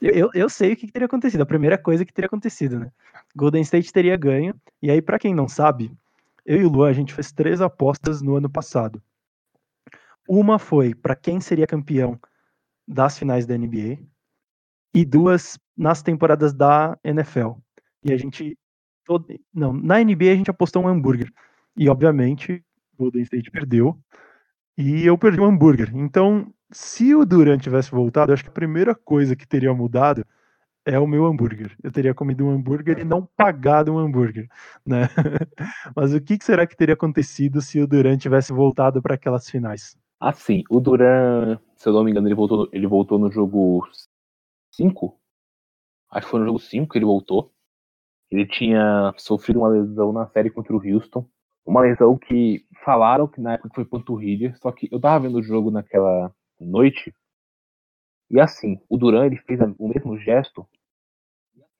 Eu, 0.00 0.30
eu 0.34 0.48
sei 0.48 0.72
o 0.72 0.76
que 0.76 0.90
teria 0.90 1.06
acontecido. 1.06 1.42
A 1.42 1.46
primeira 1.46 1.78
coisa 1.78 2.04
que 2.04 2.12
teria 2.12 2.26
acontecido, 2.26 2.78
né? 2.78 2.92
Golden 3.34 3.62
State 3.62 3.92
teria 3.92 4.16
ganho. 4.16 4.54
E 4.82 4.90
aí, 4.90 5.00
para 5.00 5.18
quem 5.18 5.34
não 5.34 5.48
sabe, 5.48 5.96
eu 6.44 6.60
e 6.60 6.64
o 6.64 6.68
Luan, 6.68 6.90
a 6.90 6.92
gente 6.92 7.14
fez 7.14 7.32
três 7.32 7.60
apostas 7.60 8.20
no 8.20 8.36
ano 8.36 8.50
passado. 8.50 9.02
Uma 10.28 10.58
foi 10.58 10.94
para 10.94 11.16
quem 11.16 11.40
seria 11.40 11.66
campeão 11.66 12.18
das 12.86 13.18
finais 13.18 13.46
da 13.46 13.56
NBA 13.56 13.98
e 14.92 15.04
duas 15.04 15.58
nas 15.76 16.02
temporadas 16.02 16.52
da 16.52 16.98
NFL. 17.02 17.52
E 18.04 18.12
a 18.12 18.16
gente 18.16 18.58
todo, 19.04 19.26
não, 19.52 19.72
na 19.72 20.02
NBA 20.02 20.32
a 20.32 20.36
gente 20.36 20.50
apostou 20.50 20.82
um 20.82 20.88
hambúrguer. 20.88 21.30
E 21.76 21.88
obviamente 21.88 22.64
Golden 22.96 23.22
State 23.22 23.50
perdeu 23.50 23.98
e 24.76 25.04
eu 25.04 25.16
perdi 25.18 25.40
o 25.40 25.44
um 25.44 25.46
hambúrguer. 25.46 25.90
Então, 25.94 26.52
se 26.74 27.14
o 27.14 27.24
Durant 27.24 27.62
tivesse 27.62 27.90
voltado, 27.90 28.32
acho 28.32 28.42
que 28.42 28.50
a 28.50 28.52
primeira 28.52 28.94
coisa 28.94 29.36
que 29.36 29.46
teria 29.46 29.72
mudado 29.72 30.26
é 30.84 30.98
o 30.98 31.06
meu 31.06 31.24
hambúrguer. 31.24 31.74
Eu 31.82 31.90
teria 31.90 32.12
comido 32.12 32.44
um 32.44 32.50
hambúrguer 32.50 32.98
e 32.98 33.04
não 33.04 33.26
pagado 33.36 33.92
um 33.92 33.98
hambúrguer, 33.98 34.48
né? 34.84 35.08
Mas 35.96 36.12
o 36.12 36.20
que 36.20 36.36
será 36.42 36.66
que 36.66 36.76
teria 36.76 36.94
acontecido 36.94 37.60
se 37.62 37.80
o 37.80 37.86
Durant 37.86 38.20
tivesse 38.20 38.52
voltado 38.52 39.00
para 39.00 39.14
aquelas 39.14 39.48
finais? 39.48 39.96
Assim, 40.20 40.62
o 40.68 40.80
Duran, 40.80 41.58
se 41.76 41.88
eu 41.88 41.92
não 41.92 42.04
me 42.04 42.10
engano, 42.10 42.28
ele 42.28 42.34
voltou, 42.34 42.68
ele 42.72 42.86
voltou 42.86 43.18
no 43.18 43.30
jogo 43.30 43.86
5. 44.72 45.18
Acho 46.10 46.26
que 46.26 46.30
foi 46.30 46.40
no 46.40 46.46
jogo 46.46 46.58
5 46.58 46.92
que 46.92 46.98
ele 46.98 47.04
voltou. 47.04 47.52
Ele 48.30 48.46
tinha 48.46 49.12
sofrido 49.16 49.60
uma 49.60 49.68
lesão 49.68 50.12
na 50.12 50.26
série 50.26 50.50
contra 50.50 50.74
o 50.74 50.80
Houston. 50.82 51.26
Uma 51.64 51.82
lesão 51.82 52.18
que 52.18 52.64
falaram 52.84 53.26
que 53.26 53.40
na 53.40 53.54
época 53.54 53.70
foi 53.74 53.84
panturrilha, 53.84 54.54
só 54.56 54.70
que 54.70 54.88
eu 54.92 55.00
tava 55.00 55.26
vendo 55.26 55.38
o 55.38 55.42
jogo 55.42 55.70
naquela 55.70 56.30
noite. 56.64 57.14
E 58.30 58.40
assim, 58.40 58.80
o 58.88 58.96
Duran 58.96 59.26
ele 59.26 59.36
fez 59.38 59.60
o 59.78 59.88
mesmo 59.88 60.18
gesto. 60.18 60.66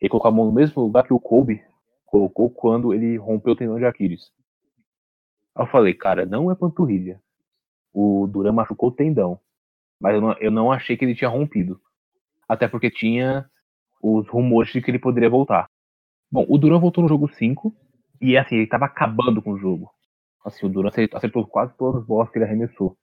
Ele 0.00 0.10
colocou 0.10 0.28
a 0.28 0.32
mão 0.32 0.46
no 0.46 0.52
mesmo 0.52 0.82
lugar 0.82 1.04
que 1.04 1.12
o 1.12 1.20
Kobe 1.20 1.62
colocou 2.04 2.50
quando 2.50 2.92
ele 2.92 3.16
rompeu 3.16 3.52
o 3.52 3.56
tendão 3.56 3.78
de 3.78 3.84
Aquiles. 3.84 4.32
Eu 5.56 5.66
falei, 5.66 5.94
cara, 5.94 6.26
não 6.26 6.50
é 6.50 6.54
panturrilha 6.54 7.20
o 7.94 8.26
Duran 8.26 8.52
machucou 8.52 8.88
o 8.88 8.92
tendão. 8.92 9.38
Mas 10.00 10.16
eu 10.16 10.20
não, 10.20 10.32
eu 10.40 10.50
não 10.50 10.72
achei 10.72 10.96
que 10.96 11.04
ele 11.04 11.14
tinha 11.14 11.30
rompido. 11.30 11.80
Até 12.48 12.66
porque 12.66 12.90
tinha 12.90 13.48
os 14.02 14.28
rumores 14.28 14.72
de 14.72 14.82
que 14.82 14.90
ele 14.90 14.98
poderia 14.98 15.30
voltar. 15.30 15.70
Bom, 16.30 16.44
o 16.48 16.58
Duran 16.58 16.80
voltou 16.80 17.02
no 17.02 17.08
jogo 17.08 17.28
5. 17.28 17.72
E 18.20 18.36
assim, 18.36 18.56
ele 18.56 18.66
tava 18.66 18.86
acabando 18.86 19.40
com 19.40 19.52
o 19.52 19.58
jogo. 19.58 19.88
Assim, 20.44 20.66
o 20.66 20.68
Duran 20.68 20.90
acertou 21.12 21.46
quase 21.46 21.74
todas 21.78 22.02
as 22.02 22.06
bolas 22.06 22.28
que 22.28 22.36
ele 22.36 22.44
arremessou. 22.44 22.98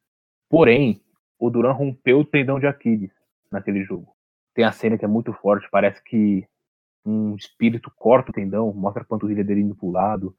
Porém, 0.50 1.02
o 1.42 1.50
Duran 1.50 1.72
rompeu 1.72 2.20
o 2.20 2.26
tendão 2.26 2.60
de 2.60 2.68
Aquiles 2.68 3.12
naquele 3.52 3.84
jogo. 3.84 4.16
Tem 4.54 4.64
a 4.64 4.72
cena 4.72 4.96
que 4.96 5.04
é 5.04 5.08
muito 5.08 5.34
forte, 5.34 5.68
parece 5.72 6.02
que 6.04 6.48
um 7.04 7.36
espírito 7.36 7.92
corta 7.96 8.30
o 8.30 8.34
tendão, 8.34 8.72
mostra 8.72 9.02
a 9.02 9.06
panturrilha 9.06 9.44
dele 9.44 9.62
indo 9.62 9.76
pro 9.76 9.90
lado. 9.90 10.38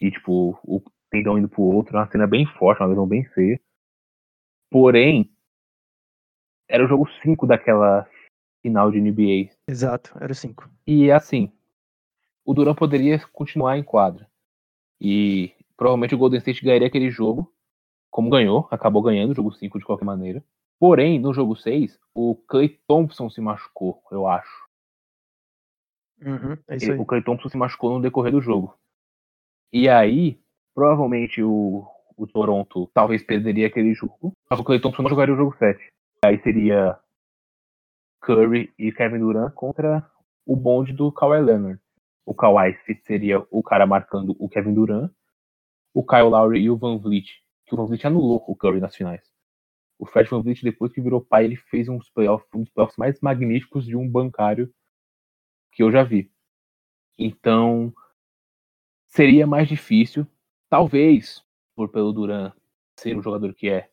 E, 0.00 0.10
tipo, 0.10 0.58
o 0.64 0.82
tendão 1.08 1.38
indo 1.38 1.48
pro 1.48 1.62
outro, 1.62 1.96
uma 1.96 2.10
cena 2.10 2.26
bem 2.26 2.44
forte, 2.44 2.82
uma 2.82 2.88
lesão 2.88 3.06
bem 3.06 3.24
feia. 3.26 3.60
Porém, 4.68 5.30
era 6.68 6.84
o 6.84 6.88
jogo 6.88 7.08
5 7.22 7.46
daquela 7.46 8.04
final 8.60 8.90
de 8.90 9.00
NBA. 9.00 9.54
Exato, 9.68 10.18
era 10.20 10.32
o 10.32 10.34
5. 10.34 10.68
E 10.84 11.12
assim, 11.12 11.52
o 12.44 12.52
Duran 12.52 12.74
poderia 12.74 13.24
continuar 13.28 13.78
em 13.78 13.84
quadra. 13.84 14.28
E 15.00 15.54
provavelmente 15.76 16.16
o 16.16 16.18
Golden 16.18 16.38
State 16.38 16.64
ganharia 16.64 16.88
aquele 16.88 17.08
jogo, 17.08 17.54
como 18.18 18.30
ganhou, 18.30 18.66
acabou 18.68 19.00
ganhando 19.00 19.30
o 19.30 19.34
jogo 19.36 19.52
5 19.52 19.78
de 19.78 19.84
qualquer 19.84 20.04
maneira. 20.04 20.42
Porém, 20.76 21.20
no 21.20 21.32
jogo 21.32 21.54
6, 21.54 21.96
o 22.12 22.34
Clay 22.48 22.68
Thompson 22.88 23.30
se 23.30 23.40
machucou, 23.40 24.02
eu 24.10 24.26
acho. 24.26 24.66
Uhum, 26.20 26.58
é 26.66 27.00
o 27.00 27.06
Clay 27.06 27.22
Thompson 27.22 27.48
se 27.48 27.56
machucou 27.56 27.94
no 27.94 28.02
decorrer 28.02 28.32
do 28.32 28.40
jogo. 28.40 28.76
E 29.72 29.88
aí, 29.88 30.36
provavelmente 30.74 31.40
o, 31.44 31.86
o 32.16 32.26
Toronto 32.26 32.90
talvez 32.92 33.22
perderia 33.22 33.68
aquele 33.68 33.94
jogo, 33.94 34.32
mas 34.50 34.58
o 34.58 34.64
Clay 34.64 34.80
Thompson 34.80 35.02
não 35.02 35.10
jogaria 35.10 35.34
o 35.34 35.38
jogo 35.38 35.54
7. 35.56 35.78
Aí 36.24 36.42
seria 36.42 36.98
Curry 38.20 38.74
e 38.76 38.90
Kevin 38.90 39.20
Durant 39.20 39.54
contra 39.54 40.04
o 40.44 40.56
bonde 40.56 40.92
do 40.92 41.12
Kawhi 41.12 41.40
Leonard. 41.40 41.80
O 42.26 42.34
Kawhi 42.34 42.76
seria 43.06 43.46
o 43.48 43.62
cara 43.62 43.86
marcando 43.86 44.34
o 44.40 44.48
Kevin 44.48 44.74
Durant, 44.74 45.08
o 45.94 46.04
Kyle 46.04 46.30
Lowry 46.30 46.62
e 46.62 46.68
o 46.68 46.76
Van 46.76 46.98
Vliet, 46.98 47.46
que 47.68 47.74
o 47.74 47.76
Van 47.76 47.86
Vliet 47.86 48.06
anulou 48.06 48.42
o 48.46 48.56
Curry 48.56 48.80
nas 48.80 48.96
finais. 48.96 49.22
O 49.98 50.06
Fred 50.06 50.28
Van 50.30 50.42
Vliet, 50.42 50.62
depois 50.62 50.92
que 50.92 51.00
virou 51.00 51.20
pai, 51.20 51.44
ele 51.44 51.56
fez 51.56 51.88
uns 51.88 52.08
playoffs, 52.10 52.48
um 52.54 52.62
dos 52.62 52.70
playoffs 52.70 52.96
mais 52.96 53.20
magníficos 53.20 53.84
de 53.84 53.96
um 53.96 54.08
bancário 54.08 54.72
que 55.72 55.82
eu 55.82 55.90
já 55.90 56.02
vi. 56.02 56.32
Então, 57.18 57.92
seria 59.06 59.46
mais 59.46 59.68
difícil, 59.68 60.26
talvez, 60.68 61.44
por 61.74 61.88
pelo 61.88 62.12
Duran 62.12 62.52
ser 62.98 63.16
o 63.16 63.22
jogador 63.22 63.54
que 63.54 63.68
é, 63.68 63.90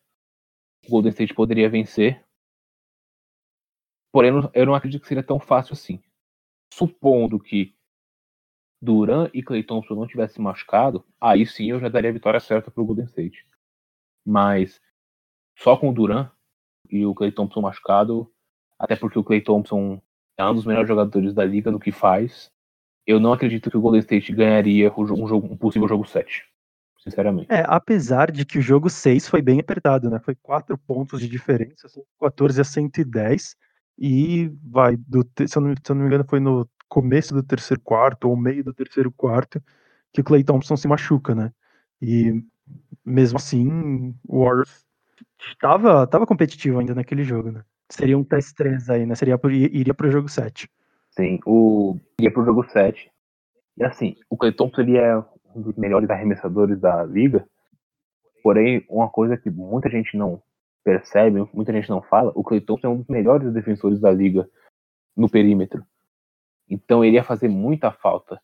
o 0.86 0.90
Golden 0.90 1.10
State 1.10 1.34
poderia 1.34 1.68
vencer. 1.68 2.24
Porém, 4.12 4.32
eu 4.54 4.66
não 4.66 4.74
acredito 4.74 5.02
que 5.02 5.08
seria 5.08 5.22
tão 5.22 5.38
fácil 5.38 5.74
assim. 5.74 6.02
Supondo 6.72 7.38
que 7.38 7.76
Duran 8.80 9.30
e 9.34 9.42
Clay 9.42 9.62
Thompson 9.62 9.94
não 9.94 10.06
tivessem 10.06 10.42
machucado, 10.42 11.04
aí 11.20 11.46
sim 11.46 11.70
eu 11.70 11.80
já 11.80 11.88
daria 11.88 12.10
a 12.10 12.12
vitória 12.12 12.40
certa 12.40 12.70
para 12.70 12.82
o 12.82 12.86
Golden 12.86 13.06
State. 13.06 13.46
Mas 14.26 14.80
só 15.56 15.76
com 15.76 15.90
o 15.90 15.94
Duran 15.94 16.28
e 16.90 17.06
o 17.06 17.14
Clay 17.14 17.30
Thompson 17.30 17.60
machucado, 17.60 18.30
até 18.78 18.96
porque 18.96 19.18
o 19.18 19.24
Clay 19.24 19.40
Thompson 19.40 20.00
é 20.36 20.44
um 20.44 20.54
dos 20.54 20.66
melhores 20.66 20.88
jogadores 20.88 21.32
da 21.32 21.44
liga 21.44 21.70
no 21.70 21.80
que 21.80 21.92
faz, 21.92 22.50
eu 23.06 23.20
não 23.20 23.32
acredito 23.32 23.70
que 23.70 23.76
o 23.76 23.80
Golden 23.80 24.00
State 24.00 24.32
ganharia 24.32 24.92
um, 24.98 25.06
jogo, 25.06 25.46
um 25.46 25.56
possível 25.56 25.88
jogo 25.88 26.04
7. 26.04 26.44
Sinceramente. 26.98 27.46
É, 27.48 27.64
apesar 27.68 28.32
de 28.32 28.44
que 28.44 28.58
o 28.58 28.62
jogo 28.62 28.90
6 28.90 29.28
foi 29.28 29.40
bem 29.40 29.60
apertado, 29.60 30.10
né? 30.10 30.18
Foi 30.18 30.34
4 30.34 30.76
pontos 30.76 31.20
de 31.20 31.28
diferença, 31.28 31.88
14 32.20 32.60
a 32.60 32.64
110. 32.64 33.56
E 33.96 34.50
vai, 34.64 34.96
do, 34.96 35.24
se, 35.46 35.56
eu 35.56 35.62
não, 35.62 35.72
se 35.72 35.92
eu 35.92 35.94
não 35.94 36.02
me 36.02 36.08
engano, 36.08 36.26
foi 36.28 36.40
no 36.40 36.68
começo 36.88 37.32
do 37.32 37.44
terceiro 37.44 37.80
quarto, 37.80 38.28
ou 38.28 38.36
meio 38.36 38.64
do 38.64 38.74
terceiro 38.74 39.12
quarto, 39.12 39.62
que 40.12 40.20
o 40.20 40.24
Clay 40.24 40.42
Thompson 40.42 40.76
se 40.76 40.88
machuca, 40.88 41.32
né? 41.34 41.52
E 42.02 42.42
mesmo 43.06 43.38
assim, 43.38 44.14
o 44.26 44.44
Warriors 44.44 44.84
estava 45.38 46.06
tava 46.06 46.26
competitivo 46.26 46.80
ainda 46.80 46.94
naquele 46.94 47.22
jogo, 47.22 47.52
né? 47.52 47.64
Seria 47.88 48.18
um 48.18 48.24
test 48.24 48.54
3 48.56 48.90
aí, 48.90 49.06
né? 49.06 49.14
Seria, 49.14 49.38
iria 49.70 49.94
pro 49.94 50.10
jogo 50.10 50.28
7. 50.28 50.68
Sim, 51.10 51.38
o, 51.46 51.96
iria 52.18 52.32
pro 52.32 52.44
jogo 52.44 52.68
7. 52.68 53.10
E 53.78 53.84
assim, 53.84 54.16
o 54.28 54.36
Thompson 54.52 54.80
ele 54.80 54.96
é 54.96 55.16
um 55.54 55.62
dos 55.62 55.76
melhores 55.76 56.10
arremessadores 56.10 56.80
da 56.80 57.04
liga. 57.04 57.48
Porém, 58.42 58.84
uma 58.88 59.08
coisa 59.08 59.36
que 59.36 59.50
muita 59.50 59.88
gente 59.88 60.16
não 60.16 60.42
percebe, 60.84 61.48
muita 61.52 61.72
gente 61.72 61.88
não 61.88 62.02
fala, 62.02 62.32
o 62.34 62.60
Thompson 62.60 62.86
é 62.86 62.90
um 62.90 62.98
dos 62.98 63.08
melhores 63.08 63.52
defensores 63.52 64.00
da 64.00 64.10
liga 64.10 64.48
no 65.16 65.28
perímetro. 65.28 65.84
Então 66.68 67.04
ele 67.04 67.16
ia 67.16 67.24
fazer 67.24 67.48
muita 67.48 67.90
falta 67.92 68.40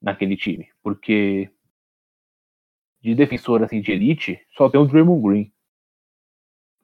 naquele 0.00 0.36
time, 0.36 0.68
porque 0.82 1.50
de 3.00 3.14
defensor 3.14 3.62
assim 3.62 3.80
de 3.80 3.92
elite 3.92 4.40
só 4.56 4.68
tem 4.68 4.80
o 4.80 4.86
Draymond 4.86 5.22
Green. 5.22 5.52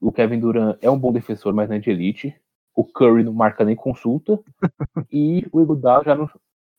O 0.01 0.12
Kevin 0.12 0.41
Durant 0.41 0.79
é 0.81 0.91
um 0.91 0.99
bom 0.99 1.12
defensor, 1.12 1.55
mas 1.55 1.69
não 1.69 1.77
é 1.77 1.79
de 1.79 1.91
elite. 1.91 2.35
O 2.75 2.85
Curry 2.85 3.25
não 3.25 3.33
marca 3.33 3.64
nem 3.64 3.75
consulta 3.75 4.39
e 5.11 5.47
o 5.51 5.61
Iguodala 5.61 6.05
já 6.05 6.14
não 6.14 6.29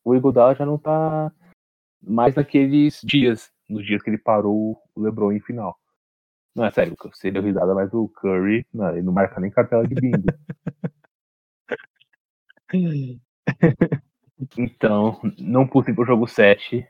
o 0.04 0.16
Iguodala 0.16 0.56
já 0.56 0.66
não 0.66 0.78
tá 0.78 1.32
mais 2.02 2.36
naqueles 2.36 3.02
dias, 3.04 3.52
nos 3.68 3.86
dias 3.86 4.02
que 4.02 4.10
ele 4.10 4.18
parou 4.18 4.82
o 4.96 5.02
LeBron 5.02 5.34
em 5.34 5.42
final. 5.42 5.78
Não 6.56 6.66
é 6.66 6.72
sério, 6.72 6.96
você 6.98 7.30
deu 7.30 7.44
risada, 7.44 7.76
mas 7.76 7.94
o 7.94 8.08
Curry, 8.08 8.66
não, 8.74 8.90
ele 8.92 9.02
não 9.02 9.12
marca 9.12 9.40
nem 9.40 9.52
cartela 9.52 9.86
de 9.86 9.96
bingo. 9.96 10.28
então, 14.58 15.20
não 15.38 15.68
possível 15.68 16.06
jogo 16.06 16.28
7. 16.28 16.88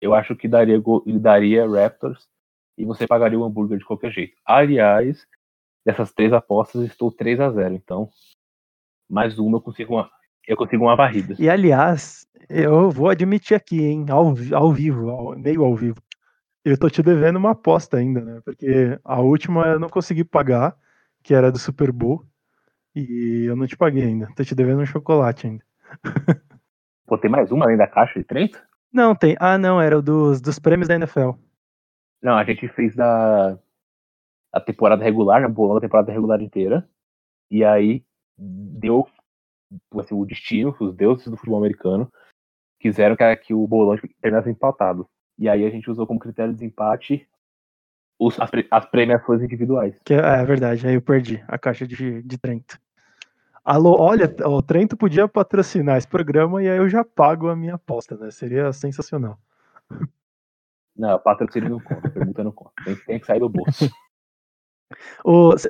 Eu 0.00 0.14
acho 0.14 0.34
que 0.34 0.48
daria, 0.48 0.80
daria 1.20 1.68
Raptors 1.68 2.28
e 2.76 2.84
você 2.84 3.06
pagaria 3.06 3.38
o 3.38 3.44
hambúrguer 3.44 3.78
de 3.78 3.84
qualquer 3.84 4.10
jeito. 4.10 4.34
Aliás, 4.44 5.26
dessas 5.84 6.12
três 6.12 6.32
apostas, 6.32 6.82
estou 6.82 7.12
3 7.12 7.40
a 7.40 7.50
0 7.50 7.74
Então, 7.74 8.08
mais 9.08 9.38
uma 9.38 9.58
eu 9.58 9.60
consigo 9.60 9.94
uma, 9.94 10.10
eu 10.46 10.56
consigo 10.56 10.84
uma 10.84 10.96
varrida. 10.96 11.34
E 11.38 11.48
aliás, 11.48 12.26
eu 12.48 12.90
vou 12.90 13.10
admitir 13.10 13.54
aqui, 13.54 13.82
hein, 13.82 14.06
ao, 14.08 14.34
ao 14.54 14.72
vivo, 14.72 15.10
ao, 15.10 15.38
meio 15.38 15.64
ao 15.64 15.74
vivo. 15.76 16.00
Eu 16.64 16.78
tô 16.78 16.88
te 16.88 17.02
devendo 17.02 17.36
uma 17.36 17.52
aposta 17.52 17.96
ainda, 17.96 18.20
né? 18.20 18.40
Porque 18.44 18.98
a 19.04 19.20
última 19.20 19.66
eu 19.66 19.80
não 19.80 19.88
consegui 19.88 20.24
pagar, 20.24 20.76
que 21.22 21.34
era 21.34 21.50
do 21.50 21.58
Super 21.58 21.90
Bowl, 21.90 22.24
e 22.94 23.44
eu 23.46 23.56
não 23.56 23.66
te 23.66 23.76
paguei 23.76 24.04
ainda. 24.04 24.28
Tô 24.34 24.44
te 24.44 24.54
devendo 24.54 24.80
um 24.80 24.86
chocolate 24.86 25.46
ainda. 25.46 25.64
Pô, 27.06 27.18
tem 27.18 27.30
mais 27.30 27.50
uma 27.50 27.64
além 27.64 27.76
da 27.76 27.86
caixa 27.86 28.18
de 28.18 28.24
30? 28.24 28.69
Não, 28.92 29.14
tem. 29.14 29.36
Ah, 29.38 29.56
não, 29.56 29.80
era 29.80 29.98
o 29.98 30.02
dos, 30.02 30.40
dos 30.40 30.58
prêmios 30.58 30.88
da 30.88 30.94
NFL. 30.94 31.30
Não, 32.22 32.36
a 32.36 32.44
gente 32.44 32.68
fez 32.68 32.94
da 32.94 33.58
a 34.52 34.60
temporada 34.60 35.02
regular, 35.02 35.40
né? 35.40 35.48
Bolão 35.48 35.76
da 35.76 35.80
temporada 35.80 36.12
regular 36.12 36.42
inteira. 36.42 36.88
E 37.50 37.64
aí 37.64 38.04
deu 38.36 39.06
assim, 39.98 40.14
o 40.14 40.24
destino, 40.24 40.74
os 40.80 40.94
deuses 40.94 41.28
do 41.28 41.36
futebol 41.36 41.58
americano 41.58 42.10
quiseram 42.80 43.14
que, 43.14 43.36
que 43.36 43.54
o 43.54 43.66
bolão 43.66 43.98
terminasse 44.20 44.50
empatado. 44.50 45.08
E 45.38 45.48
aí 45.48 45.64
a 45.64 45.70
gente 45.70 45.90
usou 45.90 46.06
como 46.06 46.18
critério 46.18 46.52
de 46.52 46.58
desempate 46.58 47.28
os, 48.18 48.38
as, 48.40 48.50
as 48.70 48.86
premiações 48.86 49.42
individuais. 49.42 49.98
Que, 50.04 50.14
é, 50.14 50.18
é 50.18 50.44
verdade, 50.44 50.86
aí 50.86 50.94
eu 50.94 51.02
perdi 51.02 51.42
a 51.46 51.58
caixa 51.58 51.86
de, 51.86 52.22
de 52.22 52.38
Trento. 52.38 52.78
Alô, 53.64 54.00
olha, 54.00 54.34
o 54.46 54.62
Trento 54.62 54.96
podia 54.96 55.28
patrocinar 55.28 55.98
esse 55.98 56.08
programa 56.08 56.62
e 56.62 56.68
aí 56.68 56.78
eu 56.78 56.88
já 56.88 57.04
pago 57.04 57.48
a 57.48 57.56
minha 57.56 57.74
aposta, 57.74 58.16
né? 58.16 58.30
Seria 58.30 58.72
sensacional. 58.72 59.38
Não, 60.96 61.18
patrocínio 61.18 61.68
não 61.68 61.80
conta, 61.80 62.10
pergunta 62.10 62.44
não 62.44 62.52
conta. 62.52 62.72
Tem, 62.84 62.96
tem 62.96 63.20
que 63.20 63.26
sair 63.26 63.40
do 63.40 63.48
bolso. 63.48 63.90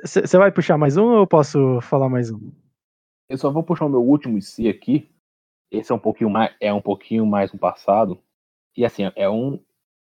Você 0.03 0.37
vai 0.37 0.51
puxar 0.51 0.77
mais 0.77 0.97
um 0.97 1.05
ou 1.05 1.17
eu 1.19 1.27
posso 1.27 1.79
falar 1.81 2.09
mais 2.09 2.31
um? 2.31 2.51
Eu 3.29 3.37
só 3.37 3.51
vou 3.51 3.63
puxar 3.63 3.85
o 3.85 3.89
meu 3.89 4.01
último 4.01 4.37
em 4.37 4.41
si 4.41 4.67
aqui. 4.67 5.09
Esse 5.69 5.91
é 5.91 5.95
um 5.95 5.99
pouquinho 5.99 6.29
mais, 6.29 6.53
é 6.59 6.73
um 6.73 6.81
pouquinho 6.81 7.25
mais 7.25 7.53
no 7.53 7.59
passado. 7.59 8.21
E 8.75 8.83
assim, 8.83 9.03
é 9.15 9.29
um, 9.29 9.63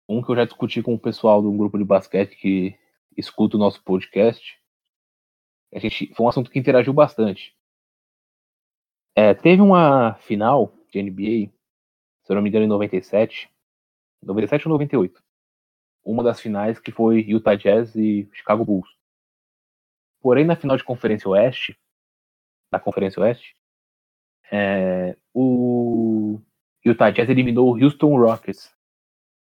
um 0.08 0.22
que 0.22 0.30
eu 0.30 0.36
já 0.36 0.44
discuti 0.44 0.82
com 0.82 0.94
o 0.94 0.98
pessoal 0.98 1.42
do 1.42 1.52
grupo 1.52 1.78
de 1.78 1.84
basquete 1.84 2.36
que 2.36 2.76
escuta 3.16 3.56
o 3.56 3.60
nosso 3.60 3.82
podcast. 3.82 4.58
A 5.74 5.78
gente, 5.78 6.12
foi 6.14 6.26
um 6.26 6.28
assunto 6.28 6.50
que 6.50 6.58
interagiu 6.58 6.92
bastante. 6.92 7.54
É, 9.14 9.34
teve 9.34 9.60
uma 9.60 10.14
final 10.14 10.72
de 10.90 11.02
NBA, 11.02 11.52
se 12.22 12.32
eu 12.32 12.34
não 12.34 12.42
me 12.42 12.48
engano, 12.48 12.64
em 12.64 12.68
97. 12.68 13.50
97 14.22 14.68
ou 14.68 14.72
98. 14.72 15.22
Uma 16.04 16.22
das 16.22 16.40
finais 16.40 16.78
que 16.78 16.90
foi 16.90 17.20
Utah 17.20 17.54
Jazz 17.54 17.94
e 17.94 18.28
Chicago 18.32 18.64
Bulls. 18.64 18.88
Porém, 20.20 20.44
na 20.44 20.56
final 20.56 20.76
de 20.76 20.84
Conferência 20.84 21.28
Oeste, 21.28 21.78
da 22.70 22.78
Conferência 22.80 23.20
Oeste, 23.20 23.56
é, 24.50 25.16
o 25.34 26.40
Utah 26.84 27.10
Jazz 27.10 27.28
eliminou 27.28 27.70
o 27.70 27.82
Houston 27.82 28.16
Rockets 28.16 28.72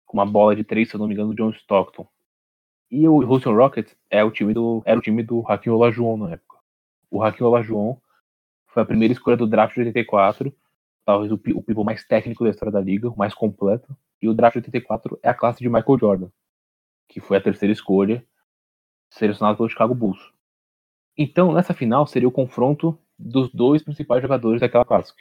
com 0.05 0.17
uma 0.17 0.26
bola 0.26 0.55
de 0.55 0.63
três, 0.63 0.89
se 0.89 0.95
eu 0.95 0.99
não 0.99 1.07
me 1.07 1.13
engano, 1.13 1.34
do 1.34 1.36
John 1.36 1.51
Stockton. 1.51 2.07
E 2.89 3.07
o 3.07 3.22
Houston 3.22 3.55
Rockets 3.55 3.95
é 4.09 4.24
o 4.24 4.32
time 4.32 4.53
do, 4.53 4.82
era 4.86 4.99
o 4.99 5.01
time 5.01 5.24
do 5.24 5.43
Hakim 5.47 5.69
Olajuwon 5.69 6.17
na 6.17 6.34
época. 6.34 6.57
O 7.09 7.24
Hakim 7.24 7.43
Olajuwon 7.43 7.97
foi 8.72 8.84
a 8.84 8.86
primeira 8.86 9.11
escolha 9.11 9.36
do 9.36 9.45
draft 9.45 9.74
de 9.74 9.82
84, 9.82 10.53
talvez 11.05 11.32
o, 11.32 11.36
o 11.36 11.61
pivô 11.61 11.84
mais 11.84 12.05
técnico 12.05 12.43
da 12.43 12.49
história 12.49 12.72
da 12.72 12.80
liga, 12.80 13.09
o 13.09 13.17
mais 13.17 13.34
completo. 13.34 13.95
E 14.22 14.30
o 14.30 14.34
draft 14.34 14.53
de 14.53 14.59
84 14.59 15.19
é 15.22 15.30
a 15.30 15.34
classe 15.34 15.59
de 15.59 15.67
Michael 15.67 15.99
Jordan, 15.99 16.30
que 17.07 17.19
foi 17.19 17.38
a 17.38 17.41
terceira 17.41 17.74
escolha 17.74 18.26
selecionada 19.09 19.57
pelo 19.57 19.69
Chicago 19.69 19.93
Bulls. 19.93 20.32
Então, 21.17 21.51
nessa 21.51 21.74
final 21.74 22.07
seria 22.07 22.28
o 22.28 22.32
confronto 22.32 22.97
dos 23.19 23.51
dois 23.51 23.84
principais 23.84 24.22
jogadores 24.22 24.61
daquela 24.61 24.86
classe. 24.86 25.13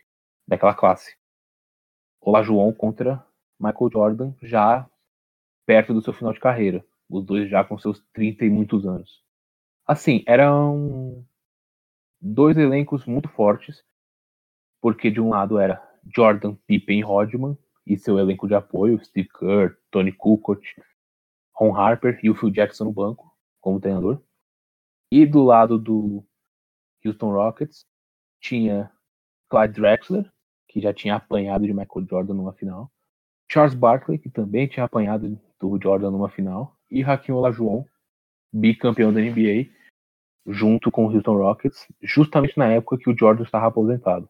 Daquela 0.47 0.75
classe. 0.75 1.17
Olajuwon 2.21 2.73
contra 2.73 3.25
Michael 3.59 3.91
Jordan, 3.93 4.33
já 4.41 4.89
perto 5.67 5.93
do 5.93 6.03
seu 6.03 6.13
final 6.13 6.33
de 6.33 6.39
carreira. 6.39 6.85
Os 7.09 7.25
dois 7.25 7.51
já 7.51 7.65
com 7.65 7.77
seus 7.79 8.01
30 8.13 8.45
e 8.45 8.51
muitos 8.51 8.87
anos. 8.87 9.25
Assim, 9.85 10.23
eram 10.27 11.25
dois 12.21 12.57
elencos 12.57 13.07
muito 13.07 13.29
fortes, 13.29 13.83
porque 14.81 15.11
de 15.11 15.21
um 15.21 15.31
lado 15.31 15.59
era 15.59 15.83
Jordan, 16.15 16.55
Pippen 16.67 17.01
e 17.01 17.03
Rodman, 17.03 17.57
e 17.87 17.97
seu 17.97 18.19
elenco 18.19 18.47
de 18.47 18.55
apoio, 18.55 19.03
Steve 19.05 19.29
Kerr, 19.29 19.77
Tony 19.91 20.13
Kukoc, 20.13 20.63
Ron 21.55 21.75
Harper 21.75 22.21
e 22.23 22.31
o 22.31 22.35
Phil 22.35 22.51
Jackson 22.51 22.85
no 22.85 22.93
banco, 22.93 23.35
como 23.61 23.81
treinador. 23.81 24.23
E 25.11 25.27
do 25.27 25.43
lado 25.43 25.79
do 25.79 26.25
Houston 27.05 27.33
Rockets 27.33 27.85
tinha 28.41 28.91
Clyde 29.49 29.75
Drexler, 29.75 30.33
que 30.69 30.81
já 30.81 30.95
tinha 30.95 31.17
apanhado 31.17 31.67
de 31.67 31.73
Michael 31.73 32.07
Jordan 32.09 32.35
numa 32.35 32.53
final. 32.53 32.91
Charles 33.51 33.75
Barkley, 33.75 34.19
que 34.19 34.31
também 34.31 34.69
tinha 34.69 34.85
apanhado 34.85 35.39
do 35.59 35.79
Jordan 35.83 36.13
numa 36.13 36.29
final. 36.29 36.77
E 36.89 37.03
Hakim 37.03 37.33
Olajuwon, 37.33 37.85
bicampeão 38.53 39.13
da 39.13 39.21
NBA, 39.21 39.69
junto 40.47 40.91
com 40.91 41.07
o 41.07 41.13
Houston 41.13 41.37
Rockets, 41.37 41.87
justamente 42.03 42.59
na 42.59 42.67
época 42.67 42.99
que 42.99 43.11
o 43.11 43.17
Jordan 43.17 43.43
estava 43.43 43.67
aposentado. 43.67 44.29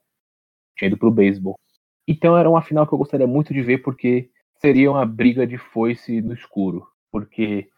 Tinha 0.77 0.89
ido 0.89 0.99
pro 0.99 1.11
beisebol. 1.11 1.59
Então 2.07 2.37
era 2.37 2.49
uma 2.49 2.63
final 2.63 2.87
que 2.87 2.93
eu 2.93 2.99
gostaria 2.99 3.27
muito 3.27 3.55
de 3.55 3.63
ver, 3.63 3.79
porque 3.79 4.31
seria 4.59 4.91
uma 4.91 5.07
briga 5.07 5.47
de 5.47 5.57
foice 5.59 6.21
no 6.21 6.35
escuro. 6.35 6.87
Porque 7.11 7.69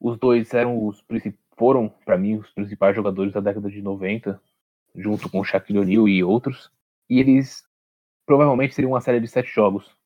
os 0.00 0.18
dois 0.18 0.52
eram 0.52 0.86
os 0.86 1.02
foram, 1.56 1.88
para 2.04 2.18
mim, 2.18 2.36
os 2.36 2.50
principais 2.50 2.94
jogadores 2.94 3.32
da 3.32 3.40
década 3.40 3.70
de 3.70 3.80
90, 3.80 4.40
junto 4.94 5.30
com 5.30 5.40
o 5.40 5.44
Shaquille 5.44 5.78
O'Neal 5.78 6.08
e 6.08 6.22
outros. 6.22 6.70
E 7.08 7.18
eles 7.18 7.64
provavelmente 8.26 8.74
seriam 8.74 8.92
uma 8.92 9.00
série 9.00 9.20
de 9.20 9.28
sete 9.28 9.48
jogos. 9.48 9.96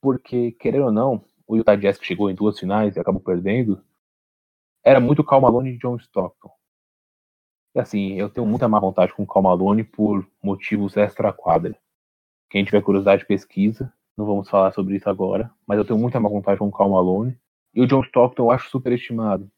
Porque, 0.00 0.52
querendo 0.52 0.86
ou 0.86 0.92
não, 0.92 1.24
o 1.46 1.56
Utah 1.56 1.76
Jazz 1.76 1.98
que 1.98 2.06
chegou 2.06 2.30
em 2.30 2.34
duas 2.34 2.58
finais 2.58 2.96
e 2.96 3.00
acabou 3.00 3.20
perdendo, 3.20 3.82
era 4.82 5.00
muito 5.00 5.24
Cal 5.24 5.40
Malone 5.40 5.70
e 5.70 5.78
John 5.78 5.96
Stockton. 5.96 6.50
Assim, 7.76 8.14
eu 8.14 8.30
tenho 8.30 8.46
muita 8.46 8.66
má 8.66 8.80
vontade 8.80 9.12
com 9.12 9.22
o 9.22 9.26
Cal 9.26 9.42
Malone 9.42 9.84
por 9.84 10.26
motivos 10.42 10.96
extra-quadra. 10.96 11.76
Quem 12.48 12.64
tiver 12.64 12.82
curiosidade, 12.82 13.26
pesquisa. 13.26 13.92
Não 14.16 14.24
vamos 14.24 14.48
falar 14.48 14.72
sobre 14.72 14.96
isso 14.96 15.10
agora, 15.10 15.50
mas 15.66 15.76
eu 15.76 15.84
tenho 15.84 15.98
muita 15.98 16.18
má 16.18 16.26
vontade 16.28 16.58
com 16.58 16.68
o 16.68 16.72
Cal 16.72 16.88
Malone. 16.88 17.38
E 17.74 17.82
o 17.82 17.86
John 17.86 18.02
Stockton 18.02 18.44
eu 18.44 18.50
acho 18.50 18.70
superestimado. 18.70 19.50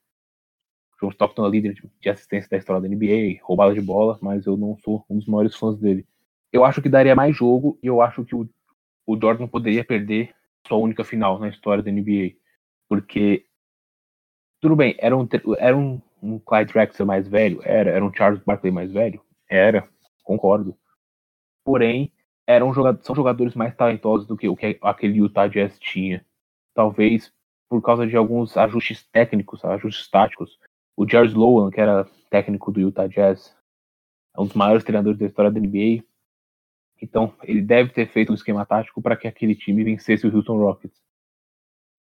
John 1.00 1.10
Stockton 1.10 1.46
é 1.46 1.48
líder 1.48 1.74
de 2.00 2.10
assistência 2.10 2.50
da 2.50 2.56
história 2.56 2.82
da 2.82 2.88
NBA, 2.88 3.38
roubada 3.40 3.72
de 3.72 3.80
bola, 3.80 4.18
mas 4.20 4.46
eu 4.46 4.56
não 4.56 4.76
sou 4.78 5.04
um 5.08 5.18
dos 5.18 5.28
maiores 5.28 5.54
fãs 5.54 5.78
dele. 5.78 6.04
Eu 6.52 6.64
acho 6.64 6.82
que 6.82 6.88
daria 6.88 7.14
mais 7.14 7.36
jogo 7.36 7.78
e 7.80 7.86
eu 7.86 8.00
acho 8.02 8.24
que 8.24 8.34
o, 8.34 8.48
o 9.06 9.16
Jordan 9.16 9.46
poderia 9.46 9.84
perder 9.84 10.34
sua 10.66 10.78
única 10.78 11.04
final 11.04 11.38
na 11.38 11.48
história 11.48 11.84
da 11.84 11.92
NBA. 11.92 12.32
Porque, 12.88 13.44
tudo 14.60 14.74
bem, 14.74 14.96
era 14.98 15.16
um, 15.16 15.28
era 15.58 15.76
um, 15.76 16.00
um 16.22 16.38
Clyde 16.38 16.72
Drexler 16.72 17.06
mais 17.06 17.28
velho? 17.28 17.60
Era. 17.64 17.90
Era 17.90 18.04
um 18.04 18.12
Charles 18.12 18.42
Barkley 18.44 18.72
mais 18.72 18.92
velho? 18.92 19.20
Era, 19.48 19.88
concordo. 20.24 20.76
Porém, 21.64 22.12
eram 22.46 22.72
jogadores, 22.72 23.06
são 23.06 23.14
jogadores 23.14 23.54
mais 23.54 23.74
talentosos 23.74 24.26
do 24.26 24.36
que 24.36 24.48
o 24.48 24.56
que 24.56 24.78
aquele 24.82 25.18
Utah 25.18 25.48
Jazz 25.48 25.78
tinha. 25.78 26.24
Talvez 26.74 27.32
por 27.68 27.82
causa 27.82 28.06
de 28.06 28.16
alguns 28.16 28.56
ajustes 28.56 29.06
técnicos, 29.12 29.64
ajustes 29.64 30.08
táticos. 30.08 30.58
O 30.96 31.06
Jerry 31.06 31.28
Sloan, 31.28 31.70
que 31.70 31.80
era 31.80 32.08
técnico 32.30 32.72
do 32.72 32.80
Utah 32.80 33.06
Jazz, 33.06 33.54
é 34.36 34.40
um 34.40 34.46
dos 34.46 34.54
maiores 34.54 34.84
treinadores 34.84 35.18
da 35.18 35.26
história 35.26 35.50
da 35.50 35.60
NBA. 35.60 36.02
Então, 37.00 37.34
ele 37.42 37.60
deve 37.60 37.90
ter 37.90 38.08
feito 38.08 38.32
um 38.32 38.34
esquema 38.34 38.64
tático 38.64 39.00
para 39.00 39.16
que 39.16 39.28
aquele 39.28 39.54
time 39.54 39.84
vencesse 39.84 40.26
o 40.26 40.34
Houston 40.34 40.56
Rockets. 40.56 41.00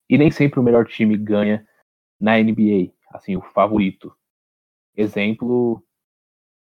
E 0.09 0.17
nem 0.17 0.29
sempre 0.29 0.59
o 0.59 0.63
melhor 0.63 0.85
time 0.85 1.17
ganha 1.17 1.67
na 2.19 2.37
NBA, 2.37 2.93
assim, 3.15 3.35
o 3.35 3.41
favorito. 3.41 4.15
Exemplo, 4.95 5.83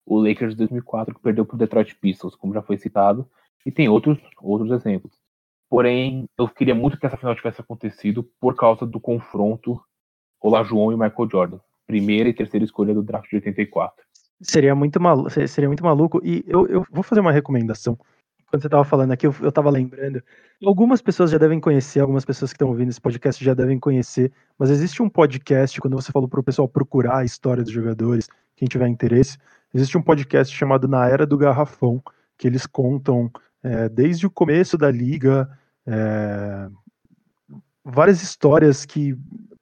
o 0.05 0.19
Lakers 0.19 0.53
de 0.53 0.57
2004 0.57 1.15
que 1.15 1.21
perdeu 1.21 1.45
para 1.45 1.55
o 1.55 1.57
Detroit 1.57 1.95
Pistons, 1.95 2.35
como 2.35 2.53
já 2.53 2.61
foi 2.61 2.77
citado, 2.77 3.29
e 3.65 3.71
tem 3.71 3.89
outros 3.89 4.19
outros 4.41 4.71
exemplos. 4.71 5.19
Porém, 5.69 6.25
eu 6.37 6.47
queria 6.49 6.75
muito 6.75 6.99
que 6.99 7.05
essa 7.05 7.17
final 7.17 7.35
tivesse 7.35 7.61
acontecido 7.61 8.23
por 8.39 8.55
causa 8.55 8.85
do 8.85 8.99
confronto 8.99 9.81
Olajuwon 10.41 10.91
e 10.91 10.97
Michael 10.97 11.29
Jordan 11.31 11.59
primeira 11.91 12.29
e 12.29 12.33
terceira 12.33 12.63
escolha 12.63 12.93
do 12.93 13.03
draft 13.03 13.29
de 13.29 13.35
84. 13.35 14.05
Seria 14.41 14.73
muito, 14.73 14.99
malu 14.99 15.29
seria 15.29 15.67
muito 15.67 15.83
maluco. 15.83 16.21
E 16.23 16.41
eu, 16.47 16.65
eu 16.67 16.85
vou 16.89 17.03
fazer 17.03 17.19
uma 17.19 17.33
recomendação. 17.33 17.99
Quando 18.51 18.63
você 18.63 18.67
estava 18.67 18.83
falando 18.83 19.11
aqui, 19.13 19.25
eu, 19.25 19.33
eu 19.41 19.51
tava 19.51 19.69
lembrando. 19.69 20.21
Algumas 20.63 21.01
pessoas 21.01 21.31
já 21.31 21.37
devem 21.37 21.57
conhecer, 21.57 22.01
algumas 22.01 22.25
pessoas 22.25 22.51
que 22.51 22.55
estão 22.55 22.67
ouvindo 22.67 22.89
esse 22.89 22.99
podcast 22.99 23.43
já 23.43 23.53
devem 23.53 23.79
conhecer, 23.79 24.29
mas 24.59 24.69
existe 24.69 25.01
um 25.01 25.09
podcast, 25.09 25.79
quando 25.79 25.95
você 25.95 26.11
falou 26.11 26.27
para 26.27 26.41
o 26.41 26.43
pessoal 26.43 26.67
procurar 26.67 27.19
a 27.19 27.23
história 27.23 27.63
dos 27.63 27.71
jogadores, 27.71 28.27
quem 28.57 28.67
tiver 28.67 28.89
interesse, 28.89 29.37
existe 29.73 29.97
um 29.97 30.01
podcast 30.01 30.53
chamado 30.53 30.85
Na 30.85 31.07
Era 31.07 31.25
do 31.25 31.37
Garrafão, 31.37 32.03
que 32.37 32.45
eles 32.45 32.65
contam 32.65 33.31
é, 33.63 33.87
desde 33.87 34.27
o 34.27 34.29
começo 34.29 34.77
da 34.77 34.91
liga, 34.91 35.49
é, 35.87 36.67
várias 37.85 38.21
histórias 38.21 38.83
que 38.83 39.17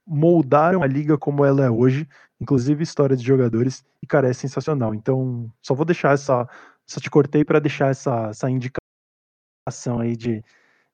moldaram 0.06 0.82
a 0.82 0.88
liga 0.88 1.16
como 1.16 1.46
ela 1.46 1.64
é 1.64 1.70
hoje, 1.70 2.08
inclusive 2.42 2.82
história 2.82 3.16
de 3.16 3.24
jogadores, 3.24 3.86
e 4.02 4.08
cara, 4.08 4.28
é 4.28 4.34
sensacional. 4.34 4.96
Então, 4.96 5.48
só 5.62 5.76
vou 5.76 5.86
deixar 5.86 6.14
essa. 6.14 6.50
Só 6.90 7.00
te 7.00 7.10
cortei 7.10 7.46
para 7.46 7.60
deixar 7.60 7.92
essa, 7.92 8.30
essa 8.30 8.50
indicação 8.50 10.00
aí 10.00 10.16
de, 10.16 10.44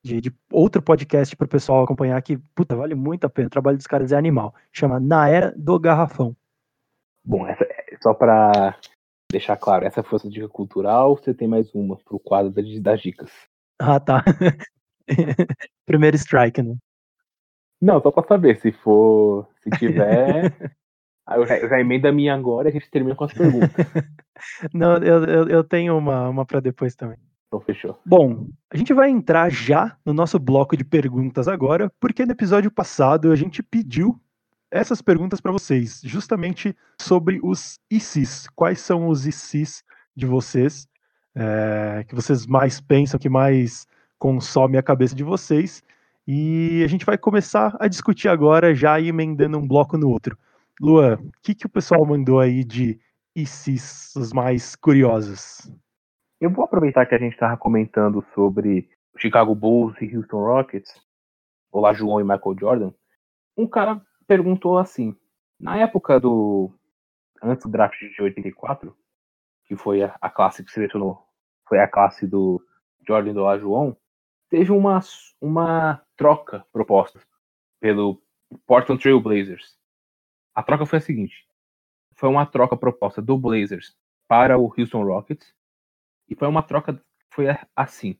de, 0.04 0.20
de 0.20 0.36
outro 0.52 0.82
podcast 0.82 1.34
para 1.38 1.46
o 1.46 1.50
pessoal 1.50 1.86
acompanhar 1.86 2.22
que, 2.22 2.38
puta, 2.54 2.76
vale 2.76 2.94
muito 2.94 3.24
a 3.24 3.30
pena. 3.30 3.48
O 3.48 3.52
trabalho 3.52 3.78
dos 3.78 3.88
caras 3.88 4.12
é 4.12 4.18
animal. 4.18 4.54
Chama 4.74 5.00
Na 5.00 5.30
Era 5.30 5.54
do 5.56 5.80
Garrafão. 5.80 6.36
Bom, 7.24 7.48
essa, 7.48 7.64
é 7.64 7.98
só 8.04 8.14
para 8.14 8.78
deixar 9.32 9.56
claro, 9.56 9.86
essa 9.86 10.04
foi 10.04 10.18
a 10.18 10.20
sua 10.20 10.30
dica 10.30 10.50
cultural, 10.50 11.16
você 11.16 11.34
tem 11.34 11.48
mais 11.48 11.74
uma 11.74 11.98
pro 11.98 12.20
quadro 12.20 12.52
das 12.82 13.02
dicas. 13.02 13.32
Ah, 13.80 14.00
tá. 14.00 14.22
Primeiro 15.86 16.18
strike, 16.18 16.62
né? 16.62 16.76
Não, 17.82 18.02
só 18.02 18.12
pra 18.12 18.28
saber, 18.28 18.60
se 18.60 18.74
for. 18.74 19.48
Se 19.64 19.70
tiver. 19.72 20.76
eu 21.34 21.46
já, 21.48 21.58
eu 21.58 21.70
já 21.70 21.82
emendo 21.82 22.08
a 22.08 22.12
minha 22.12 22.34
agora 22.36 22.68
e 22.68 22.70
a 22.70 22.74
gente 22.74 22.90
termina 22.90 23.16
com 23.16 23.24
as 23.24 23.34
perguntas. 23.34 23.70
Não, 24.74 24.98
eu, 24.98 25.24
eu, 25.26 25.48
eu 25.48 25.64
tenho 25.64 25.98
uma, 25.98 26.30
uma 26.30 26.46
para 26.46 26.60
depois 26.60 26.96
também. 26.96 27.18
Então 27.48 27.60
fechou. 27.60 28.00
Bom, 28.06 28.48
a 28.70 28.78
gente 28.78 28.94
vai 28.94 29.10
entrar 29.10 29.50
já 29.52 29.96
no 30.06 30.14
nosso 30.14 30.38
bloco 30.38 30.76
de 30.76 30.84
perguntas 30.84 31.48
agora, 31.48 31.92
porque 32.00 32.26
no 32.26 32.32
episódio 32.32 32.70
passado 32.70 33.32
a 33.32 33.36
gente 33.36 33.64
pediu 33.64 34.20
essas 34.70 35.02
perguntas 35.02 35.40
para 35.40 35.52
vocês, 35.52 36.02
justamente 36.04 36.76
sobre 37.00 37.40
os 37.42 37.80
ICs. 37.90 38.48
Quais 38.56 38.82
são 38.82 39.08
os 39.08 39.26
ICs 39.26 39.84
de 40.16 40.26
vocês, 40.26 40.88
é, 41.34 42.04
que 42.08 42.16
vocês 42.16 42.46
mais 42.46 42.82
pensam, 42.82 43.20
que 43.20 43.30
mais 43.30 43.88
consome 44.18 44.78
a 44.78 44.84
cabeça 44.84 45.16
de 45.16 45.24
vocês? 45.24 45.82
E 46.28 46.84
a 46.84 46.88
gente 46.88 47.06
vai 47.06 47.18
começar 47.18 47.76
a 47.80 47.88
discutir 47.88 48.28
agora, 48.28 48.74
já 48.76 49.00
emendando 49.00 49.58
um 49.58 49.68
bloco 49.68 49.98
no 49.98 50.10
outro. 50.10 50.38
Luan, 50.82 51.16
o 51.16 51.32
que, 51.42 51.56
que 51.56 51.66
o 51.66 51.70
pessoal 51.70 52.06
mandou 52.06 52.40
aí 52.40 52.64
de 52.64 53.00
ICs 53.34 54.14
mais 54.34 54.76
curiosos? 54.76 55.72
Eu 56.40 56.50
vou 56.50 56.66
aproveitar 56.66 57.06
que 57.06 57.16
a 57.16 57.18
gente 57.18 57.34
estava 57.34 57.56
comentando 57.56 58.26
sobre 58.34 58.90
Chicago 59.18 59.56
Bulls 59.56 59.96
e 60.02 60.16
Houston 60.16 60.44
Rockets, 60.44 61.02
Olá 61.72 61.94
João 61.94 62.20
e 62.20 62.24
Michael 62.24 62.56
Jordan. 62.60 62.94
Um 63.58 63.66
cara 63.66 64.02
perguntou 64.28 64.78
assim, 64.78 65.16
na 65.58 65.78
época 65.78 66.20
do 66.20 66.70
antes 67.42 67.66
do 67.66 67.72
draft 67.72 67.98
de 67.98 68.22
84, 68.22 68.96
que 69.66 69.78
foi 69.78 70.04
a, 70.04 70.16
a 70.20 70.30
classe 70.30 70.64
que 70.64 70.72
selecionou, 70.72 71.26
foi 71.70 71.80
a 71.80 71.88
classe 71.88 72.28
do 72.28 72.62
Jordan 73.08 73.34
do 73.34 73.42
Olá 73.42 73.58
João, 73.58 73.96
teve 74.50 74.72
uma, 74.72 75.00
uma 75.40 76.02
troca 76.18 76.66
proposta 76.74 77.22
pelo 77.80 78.22
Portland 78.66 79.02
Trail 79.02 79.22
Blazers. 79.22 79.78
A 80.56 80.64
troca 80.64 80.86
foi 80.86 81.00
a 81.00 81.02
seguinte: 81.02 81.46
foi 82.16 82.30
uma 82.30 82.46
troca 82.46 82.78
proposta 82.78 83.22
do 83.22 83.38
Blazers 83.38 83.96
para 84.28 84.58
o 84.58 84.74
Houston 84.76 85.04
Rockets 85.04 85.54
e 86.30 86.36
foi 86.36 86.48
uma 86.48 86.64
troca 86.64 87.00
foi 87.30 87.48
assim. 87.76 88.18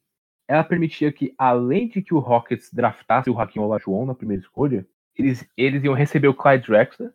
Ela 0.48 0.64
permitia 0.64 1.12
que, 1.12 1.34
além 1.38 1.88
de 1.88 2.04
que 2.04 2.14
o 2.14 2.20
Rockets 2.20 2.72
draftasse 2.72 3.30
o 3.30 3.40
Hakim 3.40 3.60
Olajuwon 3.60 4.06
na 4.06 4.14
primeira 4.14 4.44
escolha, 4.44 4.86
eles, 5.16 5.50
eles 5.58 5.84
iam 5.84 5.94
receber 5.94 6.28
o 6.28 6.36
Clyde 6.36 6.68
Drexler 6.68 7.14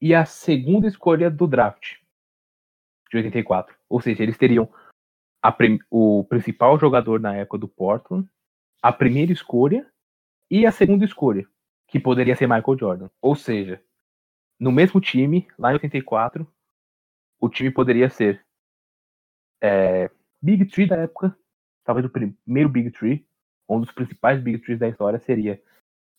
e 0.00 0.14
a 0.14 0.24
segunda 0.24 0.88
escolha 0.88 1.30
do 1.30 1.46
draft 1.46 1.98
de 3.10 3.18
84. 3.18 3.76
Ou 3.88 4.00
seja, 4.00 4.22
eles 4.22 4.38
teriam 4.38 4.68
o 5.90 6.24
principal 6.24 6.78
jogador 6.78 7.20
na 7.20 7.36
época 7.36 7.58
do 7.58 7.68
Portland 7.68 8.28
a 8.82 8.92
primeira 8.92 9.32
escolha 9.32 9.86
e 10.50 10.66
a 10.66 10.72
segunda 10.72 11.04
escolha, 11.04 11.46
que 11.86 12.00
poderia 12.00 12.34
ser 12.34 12.48
Michael 12.48 12.78
Jordan. 12.78 13.10
Ou 13.20 13.36
seja, 13.36 13.80
no 14.62 14.70
mesmo 14.70 15.00
time, 15.00 15.48
lá 15.58 15.70
em 15.70 15.74
84, 15.74 16.46
o 17.40 17.48
time 17.48 17.68
poderia 17.68 18.08
ser 18.08 18.46
é, 19.60 20.08
Big 20.40 20.66
Tree 20.66 20.86
da 20.86 20.98
época, 20.98 21.36
talvez 21.82 22.06
o 22.06 22.08
primeiro 22.08 22.68
Big 22.68 22.92
Tree, 22.92 23.26
um 23.68 23.80
dos 23.80 23.90
principais 23.90 24.40
Big 24.40 24.60
Trees 24.60 24.78
da 24.78 24.88
história 24.88 25.18
seria 25.18 25.60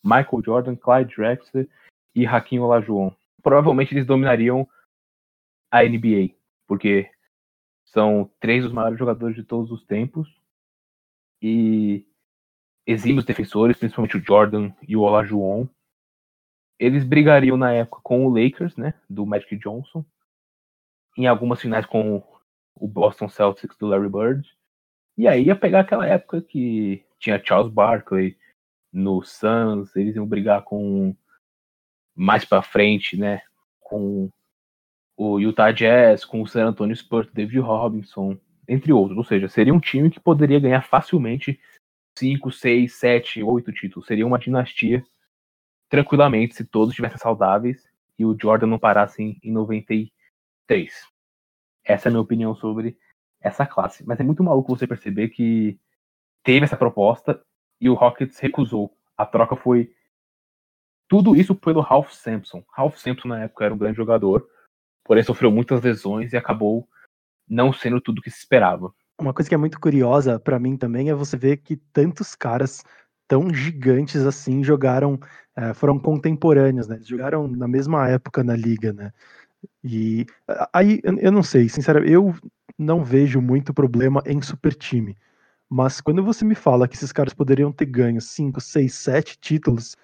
Michael 0.03 0.43
Jordan, 0.43 0.75
Clyde 0.75 1.15
Drexler 1.15 1.69
e 2.13 2.27
Hakim 2.27 2.59
Olajuwon. 2.59 3.15
Provavelmente 3.41 3.93
eles 3.93 4.05
dominariam 4.05 4.67
a 5.71 5.81
NBA, 5.81 6.35
porque 6.67 7.09
são 7.85 8.29
três 8.41 8.61
dos 8.61 8.73
maiores 8.73 8.99
jogadores 8.99 9.37
de 9.37 9.43
todos 9.45 9.71
os 9.71 9.85
tempos 9.85 10.27
e 11.41 12.05
exímios 12.85 13.23
defensores, 13.23 13.77
principalmente 13.77 14.17
o 14.17 14.21
Jordan 14.21 14.73
e 14.85 14.97
o 14.97 15.01
Olajuwon. 15.01 15.65
Eles 16.79 17.03
brigariam 17.03 17.55
na 17.55 17.71
época 17.71 18.01
com 18.03 18.25
o 18.25 18.29
Lakers, 18.29 18.75
né, 18.75 18.93
do 19.09 19.25
Magic 19.25 19.55
Johnson, 19.57 20.03
em 21.17 21.27
algumas 21.27 21.61
finais 21.61 21.85
com 21.85 22.23
o 22.75 22.87
Boston 22.87 23.29
Celtics 23.29 23.77
do 23.77 23.87
Larry 23.87 24.09
Bird. 24.09 24.57
E 25.17 25.27
aí 25.27 25.45
ia 25.45 25.55
pegar 25.55 25.81
aquela 25.81 26.07
época 26.07 26.41
que 26.41 27.05
tinha 27.19 27.41
Charles 27.43 27.71
Barkley 27.71 28.37
no 28.91 29.23
Suns, 29.23 29.95
eles 29.95 30.15
iam 30.15 30.25
brigar 30.25 30.63
com 30.63 31.15
mais 32.15 32.45
para 32.45 32.61
frente, 32.61 33.17
né, 33.17 33.41
com 33.79 34.29
o 35.15 35.39
Utah 35.39 35.71
Jazz, 35.71 36.25
com 36.25 36.41
o 36.41 36.47
San 36.47 36.67
Antonio 36.67 36.95
Spurs, 36.95 37.31
David 37.31 37.59
Robinson, 37.59 38.37
entre 38.67 38.91
outros. 38.91 39.17
Ou 39.17 39.23
seja, 39.23 39.47
seria 39.47 39.73
um 39.73 39.79
time 39.79 40.09
que 40.09 40.19
poderia 40.19 40.59
ganhar 40.59 40.81
facilmente 40.81 41.59
5, 42.17 42.51
6, 42.51 42.93
7, 42.93 43.43
8 43.43 43.71
títulos. 43.71 44.07
Seria 44.07 44.25
uma 44.25 44.39
dinastia 44.39 45.03
tranquilamente 45.93 46.55
se 46.55 46.65
todos 46.65 46.89
estivessem 46.89 47.19
saudáveis 47.19 47.87
e 48.17 48.25
o 48.25 48.35
Jordan 48.35 48.65
não 48.65 48.79
parasse 48.79 49.21
em, 49.21 49.39
em 49.43 49.51
93. 49.51 50.11
Essa 51.85 52.07
é 52.07 52.09
a 52.09 52.11
minha 52.11 52.21
opinião 52.21 52.55
sobre 52.55 52.97
essa 53.39 53.63
classe. 53.63 54.03
Mas 54.03 54.19
é 54.19 54.23
muito 54.23 54.43
maluco 54.43 54.75
você 54.75 54.87
perceber 54.87 55.29
que 55.29 55.79
teve 56.41 56.65
essa 56.65 56.75
proposta 56.75 57.39
e 57.79 57.91
o 57.91 57.93
Rockets 57.93 58.39
recusou. 58.39 58.97
A 59.15 59.23
troca 59.23 59.55
foi 59.55 59.93
tudo 61.07 61.35
isso 61.35 61.53
pelo 61.53 61.81
Ralph 61.81 62.11
Sampson. 62.11 62.63
Ralph 62.71 62.97
Sampson 62.97 63.27
na 63.27 63.43
época 63.43 63.65
era 63.65 63.73
um 63.75 63.77
grande 63.77 63.97
jogador, 63.97 64.49
porém 65.03 65.21
sofreu 65.21 65.51
muitas 65.51 65.79
lesões 65.83 66.33
e 66.33 66.37
acabou 66.37 66.89
não 67.47 67.71
sendo 67.71 68.01
tudo 68.01 68.17
o 68.17 68.21
que 68.23 68.31
se 68.31 68.39
esperava. 68.39 68.91
Uma 69.21 69.31
coisa 69.31 69.47
que 69.47 69.53
é 69.53 69.59
muito 69.59 69.79
curiosa 69.79 70.39
para 70.39 70.57
mim 70.57 70.75
também 70.75 71.11
é 71.11 71.13
você 71.13 71.37
ver 71.37 71.57
que 71.57 71.77
tantos 71.77 72.33
caras 72.33 72.83
tão 73.33 73.51
gigantes 73.51 74.21
assim 74.27 74.63
jogaram, 74.63 75.19
é, 75.55 75.73
foram 75.73 75.97
contemporâneos, 75.97 76.87
né? 76.87 76.99
jogaram 77.01 77.47
na 77.47 77.67
mesma 77.67 78.07
época 78.07 78.43
na 78.43 78.55
liga, 78.55 78.93
né? 78.93 79.11
E 79.83 80.27
aí 80.71 81.01
eu 81.03 81.31
não 81.31 81.41
sei, 81.41 81.67
sinceramente, 81.67 82.11
eu 82.13 82.31
não 82.77 83.03
vejo 83.03 83.41
muito 83.41 83.73
problema 83.73 84.21
em 84.27 84.39
super 84.39 84.75
time. 84.75 85.17
Mas 85.67 85.99
quando 85.99 86.23
você 86.23 86.45
me 86.45 86.53
fala 86.53 86.87
que 86.87 86.95
esses 86.95 87.11
caras 87.11 87.33
poderiam 87.33 87.71
ter 87.71 87.87
ganho 87.87 88.21
5, 88.21 88.61
6, 88.61 88.93
7 88.93 89.39
títulos, 89.39 89.97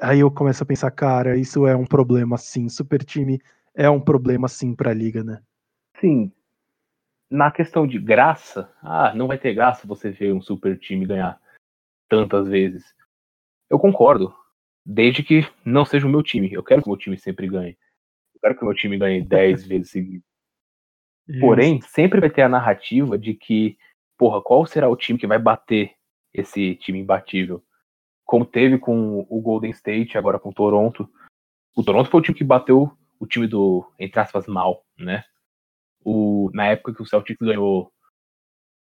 aí 0.00 0.20
eu 0.20 0.30
começo 0.30 0.62
a 0.62 0.66
pensar, 0.66 0.92
cara, 0.92 1.36
isso 1.36 1.66
é 1.66 1.74
um 1.74 1.84
problema 1.84 2.38
sim. 2.38 2.68
Super 2.68 3.02
time 3.02 3.40
é 3.74 3.90
um 3.90 4.00
problema 4.00 4.46
sim 4.46 4.72
para 4.72 4.92
a 4.92 4.94
liga, 4.94 5.24
né? 5.24 5.40
Sim. 6.00 6.30
Na 7.28 7.50
questão 7.50 7.88
de 7.88 7.98
graça, 7.98 8.70
ah, 8.80 9.12
não 9.16 9.26
vai 9.26 9.36
ter 9.36 9.52
graça 9.52 9.84
você 9.84 10.12
ver 10.12 10.32
um 10.32 10.40
super 10.40 10.78
time 10.78 11.04
ganhar 11.04 11.40
tantas 12.08 12.48
vezes. 12.48 12.84
Eu 13.70 13.78
concordo. 13.78 14.34
Desde 14.84 15.22
que 15.22 15.46
não 15.64 15.84
seja 15.84 16.06
o 16.06 16.10
meu 16.10 16.22
time. 16.22 16.52
Eu 16.52 16.62
quero 16.62 16.82
que 16.82 16.88
o 16.88 16.92
meu 16.92 16.98
time 16.98 17.18
sempre 17.18 17.48
ganhe. 17.48 17.76
Eu 18.34 18.40
quero 18.40 18.56
que 18.56 18.62
o 18.62 18.66
meu 18.66 18.74
time 18.74 18.96
ganhe 18.96 19.22
10 19.26 19.66
vezes 19.66 19.90
seguidas. 19.90 20.26
Porém, 21.40 21.80
sempre 21.80 22.20
vai 22.20 22.30
ter 22.30 22.42
a 22.42 22.48
narrativa 22.48 23.18
de 23.18 23.34
que, 23.34 23.76
porra, 24.16 24.40
qual 24.40 24.64
será 24.64 24.88
o 24.88 24.96
time 24.96 25.18
que 25.18 25.26
vai 25.26 25.40
bater 25.40 25.92
esse 26.32 26.76
time 26.76 27.00
imbatível? 27.00 27.64
Como 28.24 28.46
teve 28.46 28.78
com 28.78 29.26
o 29.28 29.40
Golden 29.40 29.70
State, 29.72 30.16
agora 30.16 30.38
com 30.38 30.50
o 30.50 30.54
Toronto. 30.54 31.10
O 31.76 31.82
Toronto 31.82 32.08
foi 32.10 32.20
o 32.20 32.22
time 32.22 32.38
que 32.38 32.44
bateu 32.44 32.96
o 33.18 33.26
time 33.26 33.46
do, 33.46 33.90
entre 33.98 34.20
aspas, 34.20 34.46
mal, 34.46 34.84
né? 34.98 35.24
O, 36.04 36.50
na 36.54 36.66
época 36.68 36.94
que 36.94 37.02
o 37.02 37.06
Celtics 37.06 37.44
ganhou 37.44 37.92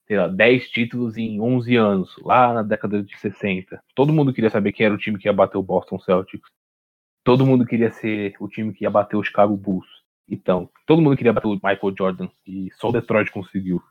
sei 0.06 0.16
lá, 0.16 0.28
10 0.28 0.68
títulos 0.70 1.16
em 1.16 1.40
11 1.40 1.76
anos, 1.76 2.16
lá 2.22 2.52
na 2.52 2.62
década 2.62 3.02
de 3.02 3.16
60. 3.18 3.82
Todo 3.94 4.12
mundo 4.12 4.32
queria 4.32 4.50
saber 4.50 4.72
quem 4.72 4.86
era 4.86 4.94
o 4.94 4.98
time 4.98 5.18
que 5.18 5.28
ia 5.28 5.32
bater 5.32 5.58
o 5.58 5.62
Boston 5.62 5.98
Celtics. 5.98 6.48
Todo 7.24 7.46
mundo 7.46 7.64
queria 7.64 7.90
ser 7.90 8.34
o 8.40 8.48
time 8.48 8.72
que 8.72 8.84
ia 8.84 8.90
bater 8.90 9.16
o 9.16 9.22
Chicago 9.22 9.56
Bulls. 9.56 9.86
Então, 10.28 10.68
todo 10.86 11.02
mundo 11.02 11.16
queria 11.16 11.32
bater 11.32 11.46
o 11.46 11.54
Michael 11.54 11.94
Jordan 11.96 12.28
e 12.46 12.70
só 12.74 12.88
o 12.88 12.92
Detroit 12.92 13.30
conseguiu. 13.30 13.82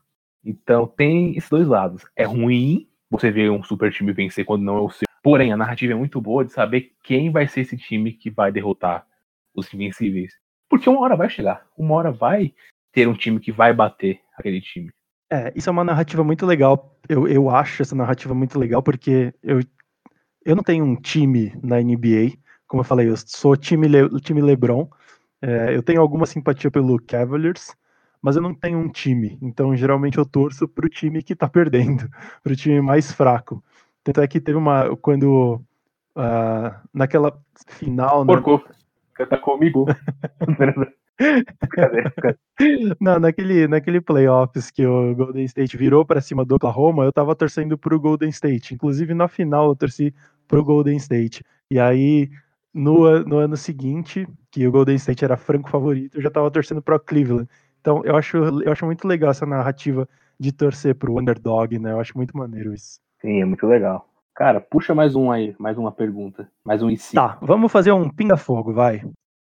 Então, 0.44 0.88
tem 0.88 1.38
esses 1.38 1.50
dois 1.50 1.68
lados. 1.68 2.04
É 2.16 2.24
ruim 2.24 2.88
você 3.10 3.30
ver 3.30 3.52
um 3.52 3.64
super 3.64 3.92
time 3.92 4.12
vencer 4.12 4.46
quando 4.46 4.64
não 4.64 4.78
é 4.78 4.82
o 4.82 4.90
seu. 4.90 5.08
Porém, 5.24 5.54
a 5.54 5.58
narrativa 5.58 5.94
é 5.94 5.96
muito 5.96 6.20
boa 6.20 6.44
de 6.44 6.52
saber 6.52 6.94
quem 7.04 7.32
vai 7.32 7.48
ser 7.48 7.62
esse 7.62 7.78
time 7.78 8.12
que 8.12 8.30
vai 8.30 8.52
derrotar 8.52 9.06
os 9.54 9.72
invencíveis. 9.74 10.34
Porque 10.70 10.90
uma 10.90 11.02
hora 11.02 11.16
vai 11.16 11.30
chegar. 11.30 11.68
Uma 11.78 11.96
hora 11.96 12.12
vai 12.12 12.54
ter 12.92 13.08
um 13.08 13.14
time 13.14 13.40
que 13.40 13.52
vai 13.52 13.74
bater 13.74 14.20
aquele 14.36 14.60
time. 14.62 14.90
É, 15.32 15.54
isso 15.56 15.70
é 15.70 15.72
uma 15.72 15.84
narrativa 15.86 16.26
muito 16.26 16.46
legal. 16.46 16.94
Eu, 17.08 17.26
eu 17.26 17.50
acho 17.50 17.82
essa 17.82 17.96
narrativa 17.96 18.34
muito 18.34 18.60
legal 18.60 18.84
porque 18.84 19.34
eu, 19.42 19.62
eu 20.44 20.56
não 20.58 20.64
tenho 20.64 20.84
um 20.84 20.96
time 20.96 21.58
na 21.64 21.82
NBA. 21.82 22.38
Como 22.68 22.82
eu 22.82 22.86
falei, 22.86 23.08
eu 23.10 23.16
sou 23.16 23.56
time, 23.56 23.88
Le, 23.88 24.10
time 24.20 24.42
LeBron. 24.42 24.90
É, 25.42 25.74
eu 25.74 25.82
tenho 25.82 26.02
alguma 26.02 26.26
simpatia 26.26 26.70
pelo 26.70 27.02
Cavaliers, 27.02 27.74
mas 28.22 28.36
eu 28.36 28.42
não 28.42 28.54
tenho 28.54 28.78
um 28.78 28.90
time. 28.90 29.40
Então, 29.42 29.74
geralmente, 29.76 30.18
eu 30.18 30.26
torço 30.26 30.68
pro 30.68 30.90
time 30.90 31.24
que 31.24 31.36
tá 31.36 31.48
perdendo, 31.48 32.10
pro 32.44 32.56
time 32.56 32.82
mais 32.82 33.12
fraco. 33.12 33.64
Tanto 34.04 34.20
é 34.20 34.28
que 34.28 34.42
teve 34.42 34.58
uma. 34.58 34.96
Quando. 34.98 35.62
Uh, 36.14 36.76
naquela 36.94 37.42
final. 37.68 38.26
Né? 38.26 38.34
Porco, 38.34 38.62
né? 39.18 39.26
tá 39.26 39.38
comigo. 39.38 39.86
Não, 43.00 43.20
naquele, 43.20 43.68
naquele 43.68 44.02
playoffs 44.02 44.72
que 44.72 44.86
o 44.86 45.16
Golden 45.16 45.44
State 45.46 45.78
virou 45.78 46.06
para 46.06 46.22
cima 46.22 46.46
do 46.46 46.56
Oklahoma, 46.56 47.04
eu 47.04 47.12
tava 47.12 47.36
torcendo 47.36 47.78
pro 47.78 48.00
Golden 48.00 48.30
State. 48.30 48.74
Inclusive, 48.74 49.14
na 49.14 49.28
final, 49.28 49.70
eu 49.70 49.76
torci 49.76 50.14
pro 50.48 50.64
Golden 50.64 50.98
State. 50.98 51.44
E 51.70 51.80
aí, 51.80 52.30
no, 52.74 53.24
no 53.24 53.38
ano 53.38 53.56
seguinte, 53.56 54.28
que 54.50 54.68
o 54.68 54.72
Golden 54.72 54.96
State 54.96 55.24
era 55.24 55.38
franco 55.38 55.70
favorito, 55.70 56.18
eu 56.18 56.22
já 56.22 56.30
tava 56.30 56.50
torcendo 56.52 56.82
pro 56.82 57.00
Cleveland. 57.00 57.48
Então, 57.80 58.04
eu 58.06 58.16
acho, 58.16 58.38
eu 58.38 58.72
acho 58.72 58.86
muito 58.86 59.08
legal 59.08 59.32
essa 59.32 59.46
narrativa 59.46 60.08
de 60.40 60.52
torcer 60.52 60.96
pro 60.96 61.20
underdog, 61.20 61.78
né? 61.80 61.92
Eu 61.92 62.00
acho 62.00 62.18
muito 62.18 62.36
maneiro 62.38 62.74
isso. 62.74 63.00
Sim, 63.22 63.42
é 63.42 63.46
muito 63.46 63.66
legal. 63.68 64.08
Cara, 64.36 64.60
puxa 64.60 64.96
mais 64.96 65.16
um 65.16 65.30
aí, 65.30 65.56
mais 65.60 65.78
uma 65.78 65.92
pergunta, 65.92 66.50
mais 66.64 66.82
um 66.82 66.90
e 66.90 66.98
Tá, 66.98 67.38
vamos 67.42 67.72
fazer 67.72 67.92
um 67.92 68.10
pinga-fogo, 68.10 68.74
vai. 68.74 69.04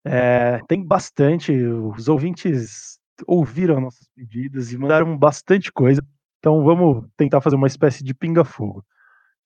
É, 0.05 0.59
tem 0.67 0.83
bastante, 0.83 1.51
os 1.53 2.07
ouvintes 2.07 2.99
ouviram 3.27 3.81
nossos 3.81 4.07
pedidos 4.15 4.71
e 4.71 4.77
mandaram 4.77 5.17
bastante 5.17 5.71
coisa, 5.71 6.01
então 6.39 6.63
vamos 6.63 7.05
tentar 7.17 7.41
fazer 7.41 7.55
uma 7.55 7.67
espécie 7.67 8.03
de 8.03 8.13
pinga-fogo. 8.13 8.83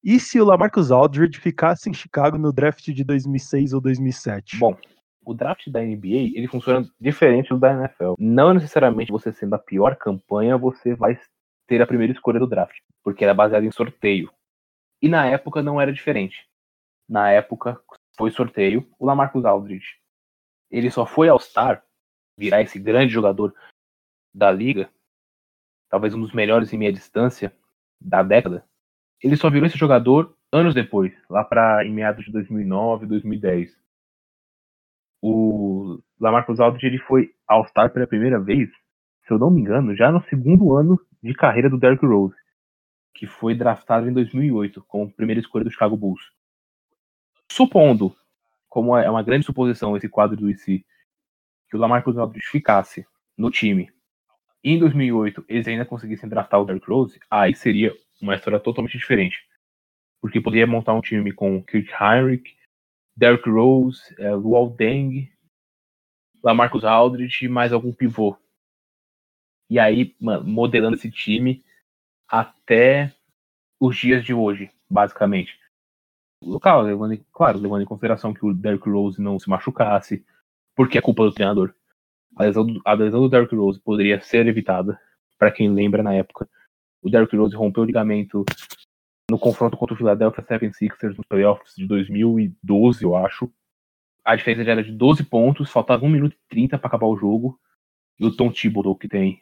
E 0.03 0.19
se 0.19 0.39
o 0.39 0.45
Lamarcus 0.45 0.91
Aldridge 0.91 1.39
ficasse 1.39 1.89
em 1.89 1.93
Chicago 1.93 2.37
no 2.37 2.51
draft 2.51 2.83
de 2.85 3.03
2006 3.03 3.73
ou 3.73 3.81
2007? 3.81 4.59
Bom, 4.59 4.77
o 5.25 5.33
draft 5.33 5.69
da 5.69 5.81
NBA 5.81 6.35
ele 6.35 6.47
funciona 6.47 6.85
diferente 6.99 7.49
do 7.49 7.59
da 7.59 7.71
NFL. 7.71 8.15
Não 8.19 8.53
necessariamente 8.53 9.11
você 9.11 9.31
sendo 9.31 9.55
a 9.55 9.59
pior 9.59 9.95
campanha 9.95 10.57
você 10.57 10.93
vai 10.93 11.17
ter 11.67 11.81
a 11.81 11.87
primeira 11.87 12.11
escolha 12.11 12.39
do 12.39 12.47
draft, 12.47 12.75
porque 13.03 13.23
era 13.23 13.33
baseado 13.33 13.63
em 13.63 13.71
sorteio. 13.71 14.29
E 15.01 15.07
na 15.07 15.25
época 15.25 15.63
não 15.63 15.79
era 15.79 15.91
diferente. 15.91 16.45
Na 17.07 17.31
época 17.31 17.79
foi 18.17 18.31
sorteio, 18.31 18.87
o 18.99 19.05
Lamarcus 19.05 19.45
Aldridge. 19.45 20.02
Ele 20.73 20.89
só 20.89 21.05
foi 21.05 21.29
All-Star, 21.29 21.85
virar 22.35 22.63
esse 22.63 22.79
grande 22.79 23.13
jogador 23.13 23.53
da 24.33 24.51
liga, 24.51 24.89
talvez 25.87 26.15
um 26.15 26.19
dos 26.19 26.33
melhores 26.33 26.73
em 26.73 26.77
meia 26.77 26.91
distância 26.91 27.55
da 28.01 28.23
década, 28.23 28.67
ele 29.21 29.37
só 29.37 29.51
virou 29.51 29.67
esse 29.67 29.77
jogador 29.77 30.35
anos 30.51 30.73
depois, 30.73 31.13
lá 31.29 31.43
para 31.43 31.85
em 31.85 31.93
meados 31.93 32.25
de 32.25 32.31
2009, 32.31 33.05
2010. 33.05 33.79
O 35.21 36.01
Lamarcus 36.19 36.59
Aldridge 36.59 36.87
ele 36.87 36.97
foi 36.97 37.35
All-Star 37.47 37.93
pela 37.93 38.07
primeira 38.07 38.39
vez, 38.39 38.71
se 39.27 39.31
eu 39.31 39.37
não 39.37 39.51
me 39.51 39.61
engano, 39.61 39.95
já 39.95 40.11
no 40.11 40.23
segundo 40.23 40.75
ano 40.75 40.99
de 41.21 41.35
carreira 41.35 41.69
do 41.69 41.77
Derrick 41.77 42.03
Rose, 42.03 42.35
que 43.13 43.27
foi 43.27 43.53
draftado 43.53 44.09
em 44.09 44.13
2008 44.13 44.83
como 44.87 45.13
primeira 45.13 45.39
escolha 45.39 45.63
do 45.63 45.71
Chicago 45.71 45.95
Bulls. 45.95 46.33
Supondo, 47.51 48.15
como 48.73 48.97
é 48.97 49.07
uma 49.07 49.21
grande 49.21 49.45
suposição 49.45 49.95
esse 49.95 50.09
quadro 50.09 50.35
do 50.35 50.49
IC, 50.49 50.83
que 51.69 51.77
o 51.77 51.79
Lamarcus 51.79 52.17
Aldridge 52.17 52.47
ficasse 52.47 53.05
no 53.37 53.51
time 53.51 53.93
e 54.63 54.71
em 54.71 54.79
2008 54.79 55.45
eles 55.47 55.67
ainda 55.67 55.85
conseguissem 55.85 56.27
draftar 56.27 56.59
o 56.59 56.65
Derrick 56.65 56.89
Rose, 56.89 57.19
aí 57.29 57.53
seria 57.53 57.95
uma 58.19 58.33
história 58.33 58.59
totalmente 58.59 58.97
diferente. 58.97 59.47
Porque 60.19 60.41
poderia 60.41 60.65
montar 60.65 60.93
um 60.95 61.01
time 61.01 61.31
com 61.31 61.61
Kirk 61.61 61.91
Heinrich, 62.01 62.57
Derrick 63.15 63.47
Rose, 63.47 64.01
é, 64.17 64.33
Luol 64.33 64.71
Deng, 64.71 65.31
Lamarcus 66.43 66.83
Aldridge 66.83 67.45
e 67.45 67.47
mais 67.47 67.71
algum 67.71 67.93
pivô. 67.93 68.35
E 69.69 69.77
aí, 69.77 70.15
mano, 70.19 70.45
modelando 70.45 70.95
esse 70.95 71.11
time 71.11 71.63
até 72.27 73.13
os 73.79 73.95
dias 73.95 74.25
de 74.25 74.33
hoje, 74.33 74.71
basicamente. 74.89 75.62
Local, 76.45 76.81
levando, 76.81 77.17
claro, 77.31 77.59
levando 77.59 77.83
em 77.83 77.85
consideração 77.85 78.33
que 78.33 78.45
o 78.45 78.53
Derrick 78.53 78.89
Rose 78.89 79.21
não 79.21 79.39
se 79.39 79.49
machucasse, 79.49 80.25
porque 80.75 80.97
é 80.97 81.01
culpa 81.01 81.23
do 81.23 81.31
treinador. 81.31 81.73
A 82.35 82.43
lesão 82.43 82.65
do, 82.65 82.81
a 82.83 82.93
lesão 82.93 83.21
do 83.21 83.29
Derrick 83.29 83.55
Rose 83.55 83.79
poderia 83.79 84.19
ser 84.21 84.45
evitada, 84.47 84.99
para 85.37 85.51
quem 85.51 85.69
lembra 85.69 86.03
na 86.03 86.13
época. 86.13 86.49
O 87.01 87.09
Derrick 87.09 87.35
Rose 87.35 87.55
rompeu 87.55 87.83
o 87.83 87.85
ligamento 87.85 88.43
no 89.29 89.39
confronto 89.39 89.77
contra 89.77 89.93
o 89.93 89.97
Philadelphia 89.97 90.43
76ers 90.43 91.15
nos 91.17 91.25
playoffs 91.27 91.75
de 91.75 91.87
2012, 91.87 93.03
eu 93.03 93.15
acho. 93.15 93.51
A 94.23 94.35
diferença 94.35 94.63
já 94.63 94.71
era 94.73 94.83
de 94.83 94.91
12 94.91 95.23
pontos, 95.23 95.69
faltava 95.69 96.05
1 96.05 96.09
minuto 96.09 96.33
e 96.33 96.49
30 96.49 96.77
para 96.77 96.87
acabar 96.87 97.07
o 97.07 97.17
jogo. 97.17 97.59
E 98.19 98.25
o 98.25 98.35
Tom 98.35 98.51
Thibodeau, 98.51 98.95
que 98.95 99.07
tem 99.07 99.41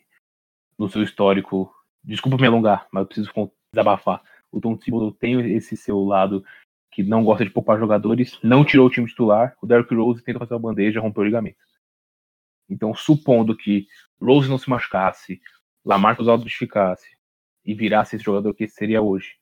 no 0.77 0.89
seu 0.89 1.03
histórico. 1.03 1.73
Desculpa 2.03 2.37
me 2.37 2.47
alongar, 2.47 2.87
mas 2.91 3.01
eu 3.01 3.07
preciso 3.07 3.51
desabafar. 3.73 4.23
O 4.51 4.59
Tom 4.59 4.75
Thibodeau 4.75 5.11
tem 5.11 5.39
esse 5.53 5.77
seu 5.77 6.03
lado 6.03 6.43
que 6.91 7.03
não 7.03 7.23
gosta 7.23 7.45
de 7.45 7.49
poupar 7.49 7.79
jogadores, 7.79 8.37
não 8.43 8.65
tirou 8.65 8.87
o 8.87 8.89
time 8.89 9.07
titular. 9.07 9.55
O 9.61 9.65
Derrick 9.65 9.93
Rose 9.95 10.23
tenta 10.23 10.39
fazer 10.39 10.55
a 10.55 10.59
bandeja, 10.59 10.99
rompeu 10.99 11.21
o 11.21 11.25
ligamento. 11.25 11.57
Então, 12.69 12.93
supondo 12.93 13.55
que 13.55 13.87
Rose 14.21 14.49
não 14.49 14.57
se 14.57 14.69
machucasse, 14.69 15.41
Lamarcus 15.83 16.27
Aldridge 16.27 16.55
ficasse 16.55 17.09
e 17.65 17.73
virasse 17.73 18.15
esse 18.15 18.25
jogador 18.25 18.53
que 18.53 18.67
seria 18.67 19.01
hoje, 19.01 19.35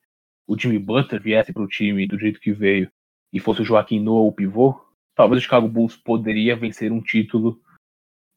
o 0.48 0.58
Jimmy 0.58 0.80
Butler 0.80 1.22
viesse 1.22 1.54
para 1.54 1.64
o 1.64 1.68
time 1.68 2.08
do 2.08 2.18
jeito 2.18 2.40
que 2.40 2.52
veio 2.52 2.92
e 3.32 3.40
fosse 3.40 3.62
o 3.62 3.66
Joaquim 3.66 4.00
Noah 4.00 4.28
o 4.28 4.32
pivô, 4.32 4.80
talvez 5.16 5.40
o 5.40 5.44
Chicago 5.44 5.68
Bulls 5.68 5.96
poderia 5.96 6.56
vencer 6.56 6.92
um 6.92 7.02
título 7.02 7.62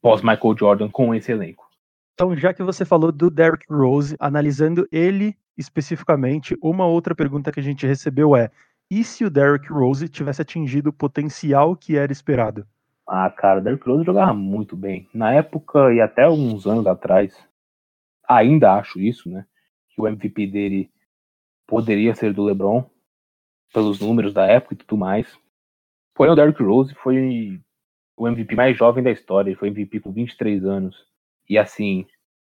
pós 0.01 0.21
Michael 0.21 0.57
Jordan 0.57 0.89
com 0.89 1.15
esse 1.15 1.31
elenco. 1.31 1.67
Então, 2.13 2.35
já 2.37 2.53
que 2.53 2.61
você 2.61 2.85
falou 2.85 3.11
do 3.11 3.31
Derrick 3.31 3.65
Rose, 3.67 4.15
analisando 4.19 4.87
ele 4.91 5.35
especificamente, 5.57 6.55
uma 6.61 6.85
outra 6.85 7.15
pergunta 7.15 7.51
que 7.51 7.59
a 7.59 7.63
gente 7.63 7.87
recebeu 7.87 8.35
é: 8.35 8.51
e 8.89 9.03
se 9.03 9.25
o 9.25 9.29
Derrick 9.29 9.71
Rose 9.71 10.07
tivesse 10.07 10.41
atingido 10.41 10.89
o 10.89 10.93
potencial 10.93 11.75
que 11.75 11.97
era 11.97 12.11
esperado? 12.11 12.67
Ah, 13.07 13.29
cara, 13.29 13.59
o 13.59 13.63
Derrick 13.63 13.85
Rose 13.85 14.05
jogava 14.05 14.33
muito 14.33 14.75
bem. 14.77 15.09
Na 15.13 15.33
época 15.33 15.93
e 15.93 15.99
até 15.99 16.23
alguns 16.23 16.65
anos 16.65 16.87
atrás, 16.87 17.37
ainda 18.27 18.73
acho 18.73 18.99
isso, 18.99 19.29
né? 19.29 19.45
Que 19.89 20.01
o 20.01 20.07
MVP 20.07 20.47
dele 20.47 20.91
poderia 21.67 22.15
ser 22.15 22.33
do 22.33 22.43
LeBron, 22.43 22.89
pelos 23.73 23.99
números 23.99 24.33
da 24.33 24.45
época 24.45 24.75
e 24.75 24.77
tudo 24.77 24.97
mais. 24.97 25.37
Porém, 26.13 26.31
o 26.31 26.35
Derrick 26.35 26.61
Rose 26.61 26.93
foi 26.95 27.59
o 28.15 28.27
MVP 28.27 28.55
mais 28.55 28.77
jovem 28.77 29.03
da 29.03 29.11
história, 29.11 29.49
ele 29.49 29.57
foi 29.57 29.69
MVP 29.69 29.99
com 29.99 30.11
23 30.11 30.63
anos. 30.63 31.07
E 31.49 31.57
assim, 31.57 32.05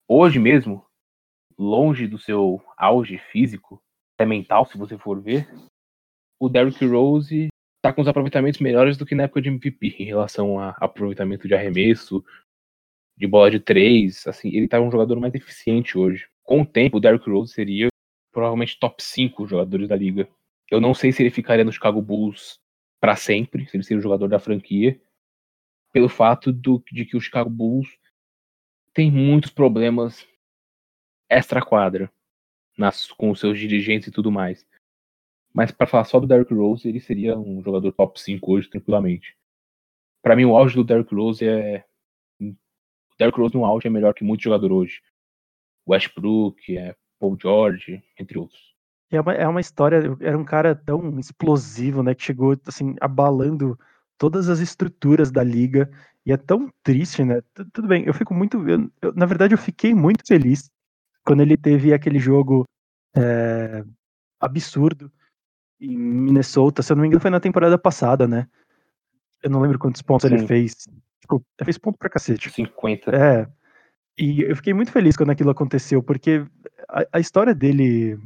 hoje 0.07 0.37
mesmo, 0.37 0.85
longe 1.57 2.07
do 2.07 2.17
seu 2.17 2.61
auge 2.77 3.17
físico, 3.31 3.81
até 4.15 4.25
mental, 4.25 4.65
se 4.65 4.77
você 4.77 4.97
for 4.97 5.21
ver, 5.21 5.47
o 6.39 6.49
Derrick 6.49 6.85
Rose 6.85 7.47
tá 7.81 7.93
com 7.93 8.01
os 8.01 8.07
aproveitamentos 8.07 8.59
melhores 8.59 8.97
do 8.97 9.05
que 9.05 9.15
na 9.15 9.23
época 9.23 9.41
de 9.41 9.49
MVP, 9.49 9.95
em 9.99 10.05
relação 10.05 10.59
a 10.59 10.69
aproveitamento 10.79 11.47
de 11.47 11.53
arremesso, 11.53 12.23
de 13.17 13.27
bola 13.27 13.49
de 13.49 13.59
três, 13.59 14.25
assim, 14.27 14.49
ele 14.49 14.67
tá 14.67 14.79
um 14.81 14.91
jogador 14.91 15.19
mais 15.19 15.33
eficiente 15.33 15.97
hoje. 15.97 16.27
Com 16.43 16.61
o 16.61 16.65
tempo, 16.65 16.97
o 16.97 16.99
Derrick 16.99 17.29
Rose 17.29 17.53
seria 17.53 17.87
provavelmente 18.31 18.77
top 18.79 19.01
5 19.01 19.47
jogadores 19.47 19.87
da 19.87 19.95
liga. 19.95 20.27
Eu 20.69 20.81
não 20.81 20.93
sei 20.93 21.11
se 21.11 21.23
ele 21.23 21.29
ficaria 21.29 21.63
no 21.63 21.71
Chicago 21.71 22.01
Bulls 22.01 22.59
para 22.99 23.15
sempre, 23.15 23.67
se 23.67 23.77
ele 23.77 23.83
seria 23.83 23.99
o 23.99 24.03
jogador 24.03 24.27
da 24.27 24.39
franquia, 24.39 24.99
pelo 25.93 26.09
fato 26.09 26.51
do, 26.51 26.83
de 26.91 27.05
que 27.05 27.15
o 27.15 27.21
Chicago 27.21 27.49
Bulls 27.49 27.87
tem 28.93 29.09
muitos 29.09 29.51
problemas 29.51 30.27
extra-quadra 31.29 32.11
com 33.17 33.31
os 33.31 33.39
seus 33.39 33.57
dirigentes 33.57 34.07
e 34.07 34.11
tudo 34.11 34.31
mais. 34.31 34.65
Mas 35.55 35.71
para 35.71 35.87
falar 35.87 36.03
só 36.03 36.19
do 36.19 36.27
Derrick 36.27 36.53
Rose, 36.53 36.85
ele 36.85 36.99
seria 36.99 37.39
um 37.39 37.63
jogador 37.63 37.89
top 37.93 38.19
5 38.19 38.51
hoje, 38.51 38.69
tranquilamente. 38.69 39.37
Para 40.21 40.35
mim, 40.35 40.43
o 40.43 40.57
auge 40.57 40.75
do 40.75 40.83
Derrick 40.83 41.15
Rose 41.15 41.47
é. 41.47 41.85
O 42.41 42.53
Derrick 43.17 43.39
Rose 43.39 43.55
no 43.55 43.63
auge 43.63 43.87
é 43.87 43.89
melhor 43.89 44.13
que 44.13 44.25
muito 44.25 44.43
jogador 44.43 44.73
hoje. 44.73 45.01
Westbrook, 45.87 46.77
é 46.77 46.93
Paul 47.17 47.37
George, 47.41 48.03
entre 48.19 48.37
outros. 48.37 48.75
É 49.09 49.21
uma, 49.21 49.33
é 49.33 49.47
uma 49.47 49.61
história, 49.61 50.01
era 50.19 50.37
um 50.37 50.43
cara 50.43 50.75
tão 50.75 51.17
explosivo, 51.17 52.03
né, 52.03 52.13
que 52.13 52.23
chegou, 52.23 52.57
assim, 52.67 52.95
abalando 52.99 53.79
todas 54.17 54.49
as 54.49 54.59
estruturas 54.59 55.31
da 55.31 55.43
liga, 55.43 55.89
e 56.25 56.33
é 56.33 56.37
tão 56.37 56.69
triste, 56.83 57.23
né, 57.23 57.41
tudo 57.71 57.87
bem, 57.87 58.03
eu 58.05 58.13
fico 58.13 58.33
muito, 58.33 58.67
eu, 58.67 58.91
eu, 59.01 59.13
na 59.13 59.27
verdade 59.27 59.53
eu 59.53 59.57
fiquei 59.59 59.93
muito 59.93 60.25
feliz 60.27 60.69
quando 61.23 61.41
ele 61.41 61.55
teve 61.55 61.93
aquele 61.93 62.17
jogo 62.17 62.65
é, 63.15 63.85
absurdo 64.39 65.09
em 65.79 65.97
Minnesota, 65.97 66.81
se 66.81 66.91
eu 66.91 66.95
não 66.95 67.01
me 67.01 67.07
engano 67.07 67.21
foi 67.21 67.31
na 67.31 67.39
temporada 67.39 67.77
passada, 67.77 68.27
né? 68.27 68.47
Eu 69.43 69.49
não 69.49 69.61
lembro 69.61 69.77
quantos 69.77 70.01
pontos 70.01 70.27
Sim. 70.27 70.35
ele 70.35 70.47
fez. 70.47 70.87
Tipo, 71.21 71.43
ele 71.59 71.65
fez 71.65 71.77
ponto 71.77 71.97
pra 71.97 72.09
cacete. 72.09 72.49
50. 72.49 73.11
É. 73.15 73.47
E 74.17 74.41
eu 74.41 74.55
fiquei 74.55 74.73
muito 74.73 74.91
feliz 74.91 75.17
quando 75.17 75.31
aquilo 75.31 75.49
aconteceu, 75.49 76.01
porque 76.01 76.45
a, 76.87 77.05
a 77.13 77.19
história 77.19 77.53
dele 77.53 78.17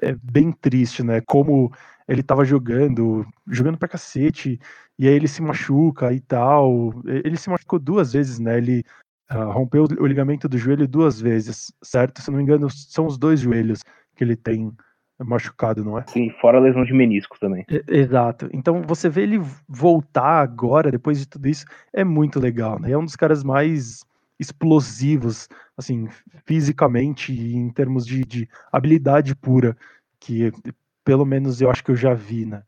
é 0.00 0.14
bem 0.14 0.50
triste, 0.52 1.02
né? 1.02 1.20
Como 1.20 1.72
ele 2.08 2.22
tava 2.22 2.44
jogando, 2.44 3.26
jogando 3.46 3.78
pra 3.78 3.88
cacete, 3.88 4.60
e 4.98 5.06
aí 5.06 5.14
ele 5.14 5.28
se 5.28 5.42
machuca 5.42 6.12
e 6.12 6.20
tal. 6.20 6.92
Ele 7.04 7.36
se 7.36 7.50
machucou 7.50 7.78
duas 7.78 8.12
vezes, 8.12 8.38
né? 8.38 8.56
Ele 8.58 8.84
uh, 9.30 9.50
rompeu 9.50 9.84
o 9.98 10.06
ligamento 10.06 10.48
do 10.48 10.58
joelho 10.58 10.88
duas 10.88 11.20
vezes, 11.20 11.72
certo? 11.82 12.22
Se 12.22 12.30
não 12.30 12.38
me 12.38 12.42
engano, 12.42 12.68
são 12.70 13.06
os 13.06 13.18
dois 13.18 13.40
joelhos 13.40 13.82
que 14.14 14.24
ele 14.24 14.36
tem 14.36 14.72
machucado, 15.24 15.84
não 15.84 15.98
é? 15.98 16.04
Sim, 16.06 16.30
fora 16.40 16.58
a 16.58 16.60
lesão 16.60 16.84
de 16.84 16.92
menisco 16.92 17.38
também. 17.38 17.64
exato. 17.88 18.48
Então 18.52 18.82
você 18.82 19.08
vê 19.08 19.22
ele 19.22 19.40
voltar 19.68 20.40
agora, 20.40 20.90
depois 20.90 21.18
de 21.18 21.26
tudo 21.26 21.48
isso, 21.48 21.64
é 21.92 22.04
muito 22.04 22.38
legal, 22.38 22.78
né? 22.78 22.90
É 22.90 22.98
um 22.98 23.04
dos 23.04 23.16
caras 23.16 23.42
mais 23.42 24.04
explosivos, 24.38 25.48
assim, 25.76 26.08
fisicamente 26.44 27.32
e 27.32 27.54
em 27.54 27.70
termos 27.70 28.06
de, 28.06 28.24
de 28.24 28.48
habilidade 28.70 29.34
pura, 29.34 29.76
que 30.20 30.52
pelo 31.04 31.24
menos 31.24 31.60
eu 31.60 31.70
acho 31.70 31.82
que 31.82 31.90
eu 31.90 31.96
já 31.96 32.12
vi, 32.12 32.44
né? 32.44 32.62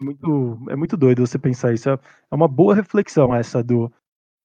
É 0.00 0.04
muito, 0.04 0.58
é 0.68 0.76
muito 0.76 0.96
doido 0.96 1.26
você 1.26 1.38
pensar 1.38 1.72
isso. 1.72 1.88
É, 1.88 1.94
é 1.94 2.34
uma 2.34 2.48
boa 2.48 2.74
reflexão 2.74 3.34
essa 3.34 3.62
do 3.62 3.90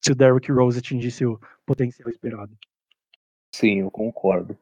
se 0.02 0.12
o 0.12 0.14
Derrick 0.14 0.50
Rose 0.52 0.78
atingisse 0.78 1.24
o 1.24 1.40
potencial 1.64 2.10
esperado. 2.10 2.56
Sim, 3.54 3.80
eu 3.80 3.90
concordo. 3.90 4.56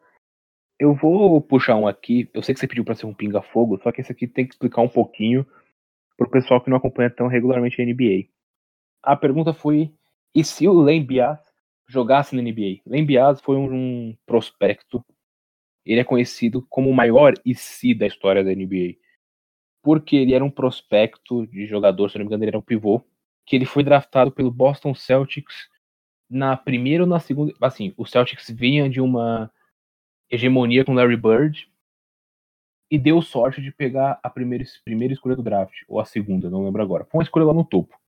Eu 0.82 0.94
vou 0.94 1.40
puxar 1.40 1.76
um 1.76 1.86
aqui. 1.86 2.28
Eu 2.34 2.42
sei 2.42 2.52
que 2.52 2.60
você 2.60 2.66
pediu 2.66 2.84
para 2.84 2.96
ser 2.96 3.06
um 3.06 3.14
pinga-fogo, 3.14 3.78
só 3.80 3.92
que 3.92 4.00
esse 4.00 4.10
aqui 4.10 4.26
tem 4.26 4.44
que 4.44 4.54
explicar 4.54 4.82
um 4.82 4.88
pouquinho 4.88 5.46
pro 6.16 6.28
pessoal 6.28 6.60
que 6.60 6.68
não 6.68 6.76
acompanha 6.76 7.08
tão 7.08 7.28
regularmente 7.28 7.80
a 7.80 7.86
NBA. 7.86 8.26
A 9.00 9.14
pergunta 9.14 9.54
foi: 9.54 9.94
e 10.34 10.42
se 10.42 10.66
o 10.66 10.72
Len 10.72 11.04
Bias 11.04 11.38
jogasse 11.86 12.34
na 12.34 12.42
NBA? 12.42 12.80
Len 12.84 13.06
Bias 13.06 13.40
foi 13.40 13.56
um, 13.56 14.12
prospecto. 14.26 15.04
Ele 15.86 16.00
é 16.00 16.04
conhecido 16.04 16.66
como 16.68 16.90
o 16.90 16.94
maior 16.94 17.34
IC 17.44 17.94
da 17.94 18.08
história 18.08 18.42
da 18.42 18.50
NBA. 18.50 18.96
Porque 19.84 20.16
ele 20.16 20.34
era 20.34 20.44
um 20.44 20.50
prospecto 20.50 21.46
de 21.46 21.64
jogador, 21.64 22.10
se 22.10 22.18
não 22.18 22.24
me 22.24 22.26
engano, 22.26 22.42
ele 22.42 22.50
era 22.50 22.58
um 22.58 22.62
pivô. 22.62 23.00
Que 23.46 23.54
ele 23.54 23.66
foi 23.66 23.84
draftado 23.84 24.32
pelo 24.32 24.50
Boston 24.50 24.96
Celtics 24.96 25.68
na 26.28 26.56
primeira 26.56 27.04
ou 27.04 27.08
na 27.08 27.20
segunda. 27.20 27.54
Assim, 27.60 27.94
o 27.96 28.04
Celtics 28.04 28.50
vinha 28.50 28.90
de 28.90 29.00
uma 29.00 29.48
hegemonia 30.32 30.82
com 30.82 30.94
Larry 30.94 31.16
Bird 31.16 31.70
e 32.90 32.98
deu 32.98 33.20
sorte 33.20 33.60
de 33.60 33.70
pegar 33.70 34.18
a 34.22 34.30
primeira, 34.30 34.64
primeira 34.82 35.12
escolha 35.12 35.36
do 35.36 35.42
draft, 35.42 35.82
ou 35.86 36.00
a 36.00 36.06
segunda, 36.06 36.48
não 36.48 36.64
lembro 36.64 36.82
agora. 36.82 37.04
Foi 37.04 37.18
uma 37.18 37.22
escolha 37.22 37.44
lá 37.44 37.52
no 37.52 37.64
topo. 37.64 37.98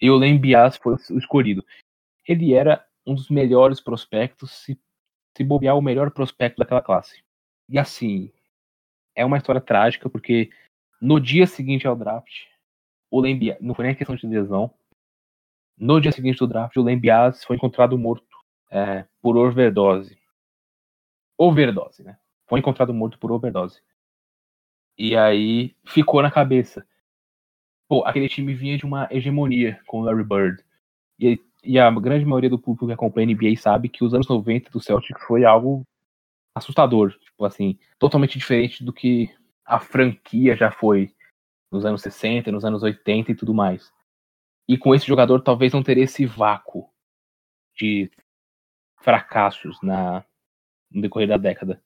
E 0.00 0.08
o 0.08 0.16
Len 0.16 0.38
Bias 0.38 0.76
foi 0.76 0.94
o 1.10 1.18
escolhido. 1.18 1.64
Ele 2.26 2.54
era 2.54 2.84
um 3.04 3.14
dos 3.14 3.28
melhores 3.28 3.80
prospectos, 3.80 4.52
se, 4.52 4.78
se 5.36 5.44
bobear 5.44 5.76
o 5.76 5.82
melhor 5.82 6.10
prospecto 6.10 6.58
daquela 6.58 6.82
classe. 6.82 7.22
E 7.68 7.78
assim, 7.78 8.32
é 9.14 9.24
uma 9.24 9.36
história 9.36 9.60
trágica, 9.60 10.08
porque 10.08 10.50
no 11.00 11.20
dia 11.20 11.46
seguinte 11.46 11.86
ao 11.86 11.96
draft, 11.96 12.46
o 13.10 13.20
Len 13.20 13.38
Bias, 13.38 13.58
não 13.60 13.74
foi 13.74 13.86
nem 13.86 13.94
questão 13.94 14.16
de 14.16 14.26
lesão, 14.26 14.72
no 15.76 16.00
dia 16.00 16.12
seguinte 16.12 16.38
do 16.38 16.46
draft, 16.46 16.76
o 16.76 16.82
Len 16.82 16.98
Bias 16.98 17.44
foi 17.44 17.56
encontrado 17.56 17.98
morto 17.98 18.26
é, 18.70 19.04
por 19.20 19.36
overdose 19.36 20.16
overdose, 21.38 22.02
né? 22.02 22.18
Foi 22.46 22.58
encontrado 22.58 22.94
morto 22.94 23.18
por 23.18 23.32
overdose. 23.32 23.80
E 24.96 25.16
aí 25.16 25.74
ficou 25.84 26.22
na 26.22 26.30
cabeça. 26.30 26.86
Pô, 27.88 28.04
aquele 28.04 28.28
time 28.28 28.54
vinha 28.54 28.78
de 28.78 28.84
uma 28.84 29.08
hegemonia 29.10 29.80
com 29.86 30.00
o 30.00 30.04
Larry 30.04 30.24
Bird. 30.24 30.64
E, 31.18 31.40
e 31.62 31.78
a 31.78 31.90
grande 31.90 32.24
maioria 32.24 32.50
do 32.50 32.58
público 32.58 32.86
que 32.86 32.92
acompanha 32.92 33.28
a 33.28 33.32
NBA 33.32 33.56
sabe 33.56 33.88
que 33.88 34.04
os 34.04 34.14
anos 34.14 34.28
90 34.28 34.70
do 34.70 34.80
Celtics 34.80 35.22
foi 35.24 35.44
algo 35.44 35.86
assustador. 36.54 37.12
Tipo 37.18 37.44
assim, 37.44 37.78
totalmente 37.98 38.38
diferente 38.38 38.84
do 38.84 38.92
que 38.92 39.34
a 39.64 39.80
franquia 39.80 40.56
já 40.56 40.70
foi 40.70 41.14
nos 41.70 41.84
anos 41.84 42.02
60, 42.02 42.52
nos 42.52 42.64
anos 42.64 42.82
80 42.82 43.32
e 43.32 43.34
tudo 43.34 43.52
mais. 43.52 43.92
E 44.68 44.78
com 44.78 44.94
esse 44.94 45.06
jogador 45.06 45.42
talvez 45.42 45.72
não 45.72 45.82
teria 45.82 46.04
esse 46.04 46.24
vácuo 46.24 46.88
de 47.76 48.10
fracassos 49.02 49.78
na, 49.82 50.24
no 50.94 51.02
decorrer 51.02 51.28
da 51.28 51.36
década. 51.36 51.82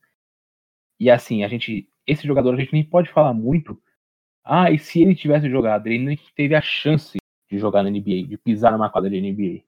E 1.00 1.10
assim, 1.10 1.44
a 1.44 1.48
gente. 1.48 1.88
Esse 2.06 2.26
jogador 2.26 2.54
a 2.54 2.58
gente 2.58 2.72
nem 2.72 2.84
pode 2.84 3.10
falar 3.10 3.34
muito. 3.34 3.80
Ah, 4.44 4.70
e 4.70 4.78
se 4.78 5.02
ele 5.02 5.14
tivesse 5.14 5.48
jogado? 5.50 5.86
Ele 5.86 5.98
nem 5.98 6.18
teve 6.34 6.54
a 6.54 6.62
chance 6.62 7.18
de 7.50 7.58
jogar 7.58 7.82
na 7.82 7.90
NBA, 7.90 8.26
de 8.28 8.38
pisar 8.38 8.72
numa 8.72 8.90
quadra 8.90 9.10
de 9.10 9.20
NBA. 9.20 9.62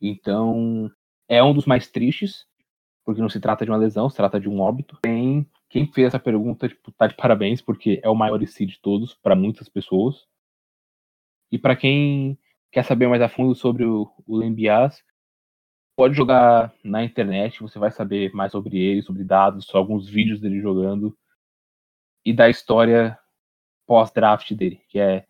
Então, 0.00 0.90
é 1.28 1.42
um 1.42 1.52
dos 1.52 1.66
mais 1.66 1.88
tristes, 1.88 2.46
porque 3.04 3.20
não 3.20 3.28
se 3.28 3.40
trata 3.40 3.64
de 3.64 3.70
uma 3.70 3.76
lesão, 3.76 4.08
se 4.08 4.16
trata 4.16 4.38
de 4.40 4.48
um 4.48 4.60
óbito. 4.60 4.98
Tem 5.02 5.48
quem 5.68 5.86
fez 5.92 6.08
essa 6.08 6.18
pergunta, 6.18 6.68
tipo, 6.68 6.90
tá 6.92 7.06
de 7.06 7.14
parabéns, 7.14 7.60
porque 7.60 8.00
é 8.02 8.08
o 8.08 8.14
maior 8.14 8.42
IC 8.42 8.66
de 8.66 8.80
todos 8.80 9.14
para 9.14 9.34
muitas 9.34 9.68
pessoas. 9.68 10.26
E 11.50 11.58
para 11.58 11.76
quem 11.76 12.38
quer 12.70 12.84
saber 12.84 13.08
mais 13.08 13.22
a 13.22 13.28
fundo 13.28 13.54
sobre 13.54 13.84
o, 13.84 14.10
o 14.26 14.36
Lembias, 14.36 15.02
pode 15.98 16.14
jogar 16.14 16.72
na 16.84 17.02
internet, 17.02 17.60
você 17.60 17.76
vai 17.76 17.90
saber 17.90 18.32
mais 18.32 18.52
sobre 18.52 18.78
ele, 18.78 19.02
sobre 19.02 19.24
dados, 19.24 19.74
alguns 19.74 20.08
vídeos 20.08 20.40
dele 20.40 20.60
jogando 20.60 21.18
e 22.24 22.32
da 22.32 22.48
história 22.48 23.18
pós-draft 23.84 24.54
dele, 24.54 24.80
que 24.88 25.00
é 25.00 25.26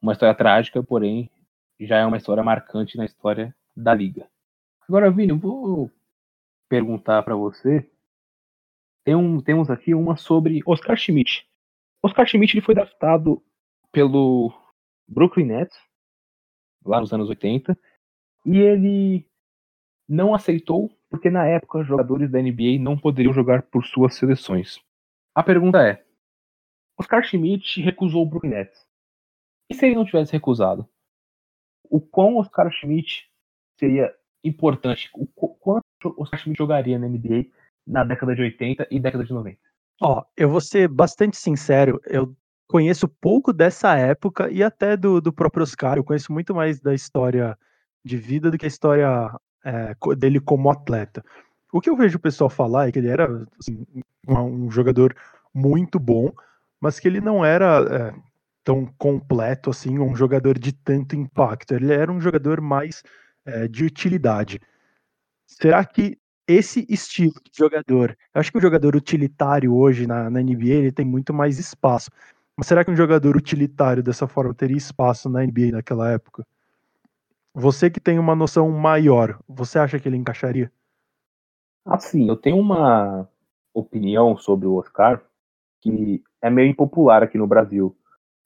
uma 0.00 0.12
história 0.12 0.34
trágica, 0.34 0.82
porém 0.82 1.30
já 1.78 1.98
é 1.98 2.06
uma 2.06 2.16
história 2.16 2.42
marcante 2.42 2.96
na 2.96 3.04
história 3.04 3.54
da 3.76 3.92
liga. 3.92 4.26
Agora, 4.88 5.10
Vini, 5.10 5.28
eu 5.28 5.38
vou 5.38 5.90
perguntar 6.70 7.22
para 7.22 7.36
você. 7.36 7.86
Tem 9.04 9.14
um, 9.14 9.42
temos 9.42 9.68
aqui 9.68 9.94
uma 9.94 10.16
sobre 10.16 10.62
Oscar 10.64 10.96
Schmidt. 10.96 11.46
Oscar 12.02 12.26
Schmidt 12.26 12.56
ele 12.56 12.64
foi 12.64 12.74
draftado 12.74 13.44
pelo 13.92 14.54
Brooklyn 15.06 15.48
Nets, 15.48 15.78
lá 16.82 16.98
nos 16.98 17.12
anos 17.12 17.28
80, 17.28 17.78
e 18.46 18.56
ele 18.56 19.27
não 20.08 20.34
aceitou 20.34 20.90
porque 21.10 21.30
na 21.30 21.46
época 21.46 21.84
jogadores 21.84 22.30
da 22.30 22.40
NBA 22.40 22.78
não 22.80 22.98
poderiam 22.98 23.32
jogar 23.32 23.62
por 23.62 23.84
suas 23.84 24.14
seleções. 24.14 24.80
A 25.34 25.42
pergunta 25.42 25.86
é: 25.86 26.04
Oscar 26.98 27.22
Schmidt 27.22 27.80
recusou 27.80 28.22
o 28.22 28.26
Brooklyn 28.26 28.50
Nets. 28.50 28.86
E 29.70 29.74
se 29.74 29.86
ele 29.86 29.94
não 29.94 30.04
tivesse 30.04 30.32
recusado? 30.32 30.88
O 31.84 32.00
quão 32.00 32.36
Oscar 32.36 32.70
Schmidt 32.72 33.30
seria 33.78 34.14
importante? 34.42 35.10
O 35.14 35.26
quanto 35.26 36.14
Oscar 36.16 36.40
Schmidt 36.40 36.58
jogaria 36.58 36.98
na 36.98 37.08
NBA 37.08 37.46
na 37.86 38.04
década 38.04 38.34
de 38.34 38.42
80 38.42 38.88
e 38.90 39.00
década 39.00 39.24
de 39.24 39.32
90? 39.32 39.58
Ó, 40.00 40.24
eu 40.36 40.48
vou 40.48 40.60
ser 40.60 40.88
bastante 40.88 41.36
sincero, 41.36 42.00
eu 42.06 42.36
conheço 42.68 43.08
pouco 43.08 43.52
dessa 43.52 43.96
época 43.96 44.50
e 44.50 44.62
até 44.62 44.96
do, 44.96 45.20
do 45.20 45.32
próprio 45.32 45.62
Oscar, 45.62 45.96
eu 45.96 46.04
conheço 46.04 46.32
muito 46.32 46.54
mais 46.54 46.80
da 46.80 46.94
história 46.94 47.58
de 48.04 48.16
vida 48.16 48.50
do 48.50 48.58
que 48.58 48.66
a 48.66 48.68
história 48.68 49.32
é, 49.64 49.94
dele 50.16 50.40
como 50.40 50.70
atleta. 50.70 51.24
O 51.72 51.80
que 51.80 51.90
eu 51.90 51.96
vejo 51.96 52.16
o 52.16 52.20
pessoal 52.20 52.48
falar 52.48 52.88
é 52.88 52.92
que 52.92 52.98
ele 52.98 53.08
era 53.08 53.46
assim, 53.58 53.84
um, 54.26 54.70
jogador 54.70 55.14
muito 55.52 55.98
bom, 55.98 56.32
mas 56.80 56.98
que 56.98 57.08
ele 57.08 57.20
não 57.20 57.44
era 57.44 57.80
é, 57.90 58.14
tão 58.64 58.86
completo 58.98 59.70
assim, 59.70 59.98
um 59.98 60.16
jogador 60.16 60.58
de 60.58 60.72
tanto 60.72 61.14
impacto. 61.14 61.74
Ele 61.74 61.92
era 61.92 62.10
um 62.10 62.20
jogador 62.20 62.60
mais 62.60 63.02
é, 63.44 63.68
de 63.68 63.84
utilidade. 63.84 64.60
Será 65.46 65.84
que 65.84 66.18
esse 66.46 66.86
estilo 66.88 67.34
de 67.44 67.58
jogador, 67.58 68.16
eu 68.34 68.40
acho 68.40 68.50
que 68.50 68.58
o 68.58 68.60
jogador 68.60 68.96
utilitário 68.96 69.74
hoje 69.74 70.06
na, 70.06 70.30
na 70.30 70.40
NBA 70.40 70.68
ele 70.68 70.92
tem 70.92 71.04
muito 71.04 71.34
mais 71.34 71.58
espaço. 71.58 72.10
Mas 72.56 72.66
será 72.66 72.84
que 72.84 72.90
um 72.90 72.96
jogador 72.96 73.36
utilitário 73.36 74.02
dessa 74.02 74.26
forma 74.26 74.54
teria 74.54 74.76
espaço 74.76 75.28
na 75.28 75.44
NBA 75.44 75.72
naquela 75.72 76.10
época? 76.10 76.44
Você 77.60 77.90
que 77.90 77.98
tem 77.98 78.20
uma 78.20 78.36
noção 78.36 78.70
maior, 78.70 79.36
você 79.48 79.80
acha 79.80 79.98
que 79.98 80.08
ele 80.08 80.16
encaixaria? 80.16 80.70
Assim, 81.84 82.28
eu 82.28 82.36
tenho 82.36 82.56
uma 82.56 83.28
opinião 83.74 84.36
sobre 84.36 84.68
o 84.68 84.74
Oscar 84.74 85.20
que 85.80 86.22
é 86.40 86.48
meio 86.48 86.70
impopular 86.70 87.20
aqui 87.20 87.36
no 87.36 87.48
Brasil, 87.48 87.96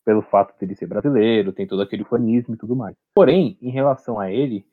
pelo 0.02 0.22
fato 0.22 0.58
de 0.58 0.64
ele 0.64 0.74
ser 0.74 0.86
brasileiro, 0.86 1.52
tem 1.52 1.66
todo 1.66 1.82
aquele 1.82 2.04
fanismo 2.04 2.54
e 2.54 2.56
tudo 2.56 2.74
mais. 2.74 2.96
Porém, 3.14 3.58
em 3.60 3.70
relação 3.70 4.18
a 4.18 4.32
ele, 4.32 4.66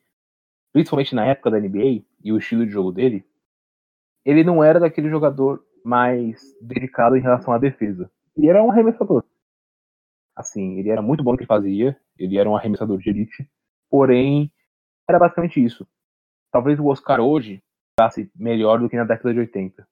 principalmente 0.72 1.14
na 1.14 1.26
época 1.26 1.50
da 1.50 1.60
NBA 1.60 2.02
e 2.24 2.32
o 2.32 2.38
estilo 2.38 2.64
de 2.64 2.72
jogo 2.72 2.92
dele, 2.92 3.22
ele 4.24 4.42
não 4.42 4.64
era 4.64 4.80
daquele 4.80 5.10
jogador 5.10 5.62
mais 5.84 6.40
dedicado 6.62 7.14
em 7.14 7.20
relação 7.20 7.52
à 7.52 7.58
defesa. 7.58 8.10
Ele 8.34 8.48
era 8.48 8.64
um 8.64 8.70
arremessador. 8.70 9.22
Assim, 10.34 10.78
ele 10.78 10.88
era 10.88 11.02
muito 11.02 11.22
bom 11.22 11.32
no 11.32 11.38
que 11.38 11.44
fazia, 11.44 11.94
ele 12.18 12.38
era 12.38 12.48
um 12.48 12.56
arremessador 12.56 12.96
de 12.96 13.10
elite, 13.10 13.46
porém, 13.90 14.50
era 15.08 15.18
basicamente 15.18 15.62
isso. 15.62 15.86
Talvez 16.52 16.78
o 16.78 16.86
Oscar 16.86 17.20
hoje 17.20 17.62
fosse 18.00 18.30
melhor 18.34 18.78
do 18.78 18.88
que 18.88 18.96
na 18.96 19.04
década 19.04 19.34
de 19.34 19.40
80. 19.40 19.86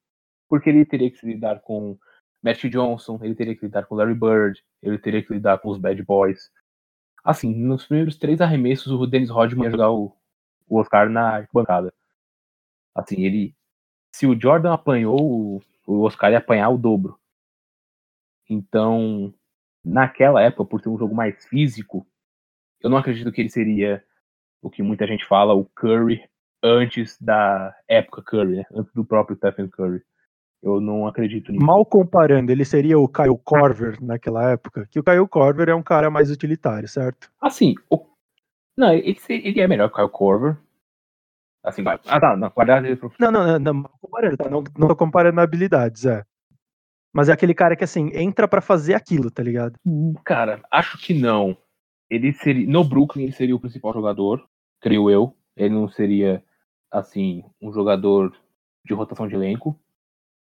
Porque 0.49 0.71
ele 0.71 0.85
teria 0.85 1.11
que 1.11 1.19
se 1.19 1.27
lidar 1.27 1.61
com 1.61 1.99
Magic 2.43 2.69
Johnson, 2.71 3.19
ele 3.23 3.35
teria 3.35 3.55
que 3.55 3.67
lidar 3.67 3.87
com 3.87 3.95
Larry 3.95 4.15
Bird, 4.15 4.63
ele 4.83 4.99
teria 4.99 5.23
que 5.23 5.33
lidar 5.33 5.59
com 5.59 5.69
os 5.69 5.79
Bad 5.79 6.03
Boys. 6.03 6.51
Assim, 7.25 7.55
nos 7.55 7.87
primeiros 7.87 8.17
três 8.17 8.41
arremessos, 8.41 8.93
o 8.93 9.07
Dennis 9.07 9.31
Rodman 9.31 9.65
ia 9.65 9.71
jogar 9.71 9.91
o, 9.91 10.17
o 10.69 10.79
Oscar 10.79 11.11
na 11.11 11.47
bancada. 11.53 11.93
Assim, 12.95 13.23
ele. 13.23 13.55
Se 14.15 14.27
o 14.27 14.41
Jordan 14.41 14.73
apanhou, 14.73 15.63
o 15.87 16.01
Oscar 16.03 16.33
ia 16.33 16.39
apanhar 16.39 16.71
o 16.71 16.79
dobro. 16.79 17.19
Então, 18.49 19.35
naquela 19.85 20.43
época, 20.43 20.65
por 20.65 20.81
ser 20.81 20.89
um 20.89 20.99
jogo 20.99 21.15
mais 21.15 21.45
físico, 21.47 22.07
eu 22.81 22.91
não 22.91 22.97
acredito 22.97 23.31
que 23.33 23.41
ele 23.41 23.51
seria 23.51 24.03
o 24.63 24.71
que 24.71 24.83
muita 24.83 25.07
gente 25.07 25.25
fala, 25.27 25.55
o 25.55 25.65
Curry 25.65 26.23
antes 26.63 27.17
da 27.21 27.75
época 27.87 28.23
Curry, 28.23 28.57
né? 28.57 28.65
antes 28.73 28.93
do 28.93 29.05
próprio 29.05 29.37
Stephen 29.37 29.69
Curry. 29.69 30.03
Eu 30.61 30.81
não 30.81 31.07
acredito 31.07 31.53
nisso. 31.53 31.65
Mal 31.65 31.87
comparando, 31.87 32.51
ele 32.51 32.65
seria 32.65 32.99
o 32.99 33.09
Kyle 33.09 33.39
Korver 33.45 34.03
naquela 34.03 34.51
época? 34.51 34.89
Que 34.91 34.99
o 34.99 35.05
Kyle 35.05 35.29
Korver 35.29 35.69
é 35.69 35.75
um 35.75 35.83
cara 35.83 36.11
mais 36.11 36.33
utilitário, 36.33 36.89
certo? 36.89 37.31
Assim, 37.41 37.77
o... 37.89 38.05
não, 38.77 38.93
ele, 38.93 39.17
ele 39.29 39.61
é 39.61 39.69
melhor 39.69 39.89
que 39.89 39.95
o 39.95 39.97
Kyle 39.99 40.11
Korver. 40.11 40.57
Assim, 41.63 41.83
vai. 41.83 42.01
Ah, 42.07 42.21
tá, 42.21 42.37
na 42.37 42.51
qualidade 42.51 42.99
Não, 43.21 43.31
não, 43.31 43.59
não, 43.59 43.59
não, 43.59 43.83
comparando, 44.01 44.37
tá? 44.37 44.49
não, 44.49 44.65
não 44.77 44.89
tô 44.89 44.97
comparando 44.97 45.41
habilidades, 45.41 46.07
é. 46.07 46.25
Mas 47.13 47.29
é 47.29 47.33
aquele 47.33 47.55
cara 47.55 47.77
que, 47.77 47.85
assim, 47.85 48.11
entra 48.15 48.49
para 48.49 48.61
fazer 48.61 48.95
aquilo, 48.95 49.31
tá 49.31 49.43
ligado? 49.43 49.75
Hum, 49.87 50.15
cara, 50.25 50.61
acho 50.71 50.99
que 50.99 51.15
não. 51.15 51.57
Ele 52.11 52.33
seria. 52.33 52.67
No 52.67 52.85
Brooklyn, 52.85 53.25
ele 53.25 53.33
seria 53.33 53.57
o 53.57 53.61
principal 53.61 53.93
jogador, 53.93 54.49
creio 54.81 55.11
eu. 55.11 55.37
Ele 55.57 55.75
não 55.75 55.89
seria, 55.89 56.43
assim, 56.91 57.45
um 57.61 57.73
jogador 57.73 58.35
de 58.85 58.95
rotação 58.95 59.29
de 59.29 59.35
elenco. 59.35 59.79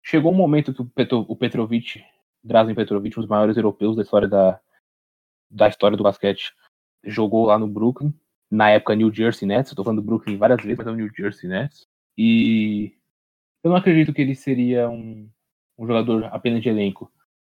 Chegou 0.04 0.32
um 0.32 0.36
momento 0.36 0.74
que 0.74 0.82
o, 0.82 0.86
Petro, 0.86 1.26
o 1.28 1.36
Petrovic, 1.36 2.04
Drazen 2.44 2.76
Petrovic, 2.76 3.18
um 3.18 3.22
dos 3.22 3.30
maiores 3.30 3.58
europeus 3.58 3.96
da 3.96 4.04
história 4.04 4.28
da, 4.28 4.60
da 5.50 5.68
história 5.68 5.98
do 5.98 6.04
basquete, 6.04 6.54
jogou 7.04 7.46
lá 7.46 7.58
no 7.58 7.68
Brooklyn, 7.68 8.14
na 8.52 8.70
época 8.70 8.96
New 8.96 9.12
Jersey 9.14 9.48
Nets. 9.48 9.74
Tô 9.74 9.84
falando 9.84 10.02
do 10.02 10.06
Brooklyn 10.06 10.38
várias 10.38 10.62
vezes, 10.62 10.78
mas 10.78 10.88
é 10.88 10.92
o 10.92 10.96
New 10.96 11.10
Jersey 11.16 11.50
Nets. 11.50 11.88
E 12.18 12.94
eu 13.64 13.70
não 13.70 13.78
acredito 13.78 14.14
que 14.14 14.22
ele 14.22 14.36
seria 14.36 14.90
um, 14.90 15.28
um 15.78 15.88
jogador 15.88 16.26
apenas 16.26 16.62
de 16.62 16.70
elenco. 16.70 17.12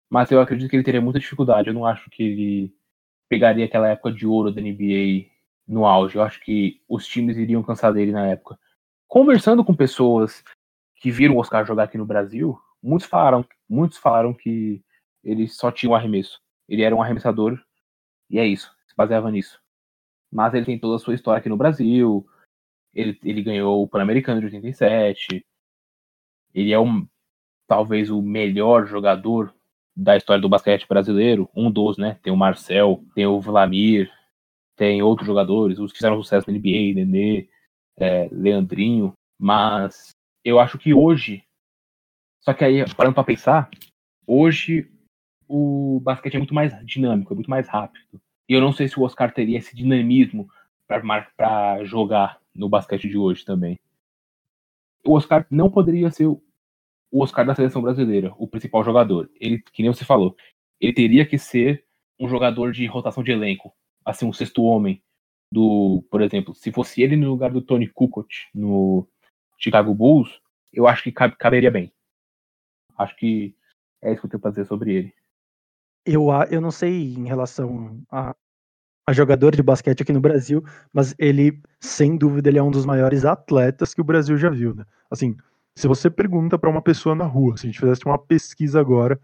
Mas 0.08 0.30
eu 0.30 0.40
acredito 0.40 0.70
que 0.70 0.76
ele 0.76 0.84
teria 0.84 1.00
muita 1.00 1.18
dificuldade. 1.18 1.68
Eu 1.68 1.74
não 1.74 1.84
acho 1.84 2.08
que 2.10 2.22
ele 2.22 2.74
pegaria 3.28 3.64
aquela 3.64 3.88
época 3.88 4.12
de 4.12 4.26
ouro 4.26 4.52
da 4.52 4.60
NBA 4.60 5.30
no 5.66 5.84
auge. 5.84 6.16
Eu 6.16 6.22
acho 6.22 6.40
que 6.40 6.80
os 6.88 7.06
times 7.06 7.36
iriam 7.36 7.62
cansar 7.62 7.92
dele 7.92 8.12
na 8.12 8.26
época. 8.26 8.58
Conversando 9.08 9.64
com 9.64 9.74
pessoas 9.74 10.42
que 10.96 11.10
viram 11.10 11.36
o 11.36 11.38
Oscar 11.38 11.64
jogar 11.64 11.84
aqui 11.84 11.98
no 11.98 12.06
Brasil, 12.06 12.58
muitos 12.82 13.06
falaram, 13.06 13.44
muitos 13.68 13.98
falaram 13.98 14.32
que 14.32 14.82
ele 15.22 15.48
só 15.48 15.70
tinha 15.70 15.90
um 15.90 15.94
arremesso. 15.94 16.40
Ele 16.68 16.82
era 16.82 16.94
um 16.94 17.02
arremessador 17.02 17.60
e 18.30 18.38
é 18.38 18.46
isso, 18.46 18.74
se 18.86 18.94
baseava 18.96 19.30
nisso. 19.30 19.60
Mas 20.32 20.54
ele 20.54 20.66
tem 20.66 20.78
toda 20.78 20.96
a 20.96 20.98
sua 20.98 21.14
história 21.14 21.38
aqui 21.38 21.48
no 21.48 21.56
Brasil. 21.56 22.26
Ele, 22.92 23.18
ele 23.22 23.42
ganhou 23.42 23.82
o 23.82 23.88
Pan-Americano 23.88 24.40
de 24.40 24.46
87. 24.46 25.46
Ele 26.52 26.72
é 26.72 26.78
um, 26.78 27.06
talvez 27.66 28.10
o 28.10 28.20
melhor 28.20 28.86
jogador 28.86 29.54
da 29.96 30.16
história 30.16 30.42
do 30.42 30.48
basquete 30.48 30.86
brasileiro, 30.86 31.48
um 31.56 31.70
dos, 31.70 31.96
né? 31.96 32.18
Tem 32.22 32.32
o 32.32 32.36
Marcel, 32.36 33.02
tem 33.14 33.26
o 33.26 33.40
Vlamir, 33.40 34.12
tem 34.76 35.02
outros 35.02 35.26
jogadores, 35.26 35.78
os 35.78 35.90
que 35.90 35.98
fizeram 35.98 36.22
sucesso 36.22 36.50
na 36.50 36.56
NBA, 36.56 36.94
Nenê, 36.94 37.48
é, 37.96 38.28
Leandrinho, 38.30 39.14
mas 39.40 40.10
eu 40.44 40.60
acho 40.60 40.78
que 40.78 40.92
hoje, 40.92 41.42
só 42.42 42.52
que 42.52 42.64
aí, 42.64 42.84
parando 42.94 43.14
para 43.14 43.24
pensar, 43.24 43.70
hoje 44.26 44.90
o 45.48 45.98
basquete 46.02 46.34
é 46.34 46.38
muito 46.38 46.54
mais 46.54 46.72
dinâmico, 46.84 47.32
é 47.32 47.36
muito 47.36 47.50
mais 47.50 47.68
rápido. 47.68 48.20
E 48.48 48.52
eu 48.52 48.60
não 48.60 48.72
sei 48.72 48.88
se 48.88 48.98
o 48.98 49.02
Oscar 49.02 49.32
teria 49.32 49.58
esse 49.58 49.74
dinamismo 49.74 50.48
para 50.86 51.82
jogar 51.84 52.38
no 52.54 52.68
basquete 52.68 53.08
de 53.08 53.16
hoje 53.16 53.44
também. 53.44 53.78
O 55.04 55.14
Oscar 55.14 55.46
não 55.50 55.70
poderia 55.70 56.10
ser 56.10 56.26
o 57.10 57.22
Oscar 57.22 57.46
da 57.46 57.54
seleção 57.54 57.82
brasileira, 57.82 58.34
o 58.38 58.46
principal 58.48 58.82
jogador. 58.84 59.30
Ele, 59.40 59.62
que 59.72 59.82
nem 59.82 59.92
você 59.92 60.04
falou, 60.04 60.36
ele 60.80 60.92
teria 60.92 61.26
que 61.26 61.38
ser 61.38 61.84
um 62.18 62.28
jogador 62.28 62.72
de 62.72 62.86
rotação 62.86 63.22
de 63.22 63.32
elenco, 63.32 63.72
assim, 64.04 64.26
um 64.26 64.32
sexto 64.32 64.62
homem 64.62 65.02
do, 65.52 66.04
por 66.10 66.20
exemplo, 66.20 66.54
se 66.54 66.72
fosse 66.72 67.02
ele 67.02 67.16
no 67.16 67.30
lugar 67.30 67.50
do 67.50 67.62
Tony 67.62 67.88
Kukoc 67.88 68.28
no 68.54 69.06
Chicago 69.58 69.94
Bulls, 69.94 70.40
eu 70.72 70.86
acho 70.86 71.02
que 71.02 71.12
caberia 71.12 71.70
bem. 71.70 71.92
Acho 72.98 73.16
que 73.16 73.54
é 74.02 74.12
isso 74.12 74.20
que 74.20 74.26
eu 74.26 74.30
tenho 74.30 74.40
pra 74.40 74.50
dizer 74.50 74.66
sobre 74.66 74.94
ele. 74.94 75.14
Eu, 76.04 76.28
eu 76.50 76.60
não 76.60 76.70
sei 76.70 77.14
em 77.14 77.26
relação 77.26 78.00
a, 78.10 78.34
a 79.06 79.12
jogador 79.12 79.54
de 79.54 79.62
basquete 79.62 80.02
aqui 80.02 80.12
no 80.12 80.20
Brasil, 80.20 80.62
mas 80.92 81.14
ele, 81.18 81.60
sem 81.80 82.16
dúvida, 82.16 82.48
ele 82.48 82.58
é 82.58 82.62
um 82.62 82.70
dos 82.70 82.86
maiores 82.86 83.24
atletas 83.24 83.92
que 83.94 84.00
o 84.00 84.04
Brasil 84.04 84.36
já 84.36 84.50
viu, 84.50 84.74
né? 84.74 84.84
Assim, 85.10 85.36
se 85.76 85.86
você 85.86 86.08
pergunta 86.08 86.58
para 86.58 86.70
uma 86.70 86.80
pessoa 86.80 87.14
na 87.14 87.24
rua, 87.24 87.56
se 87.56 87.66
a 87.66 87.70
gente 87.70 87.78
fizesse 87.78 88.06
uma 88.06 88.18
pesquisa 88.18 88.80
agora, 88.80 89.20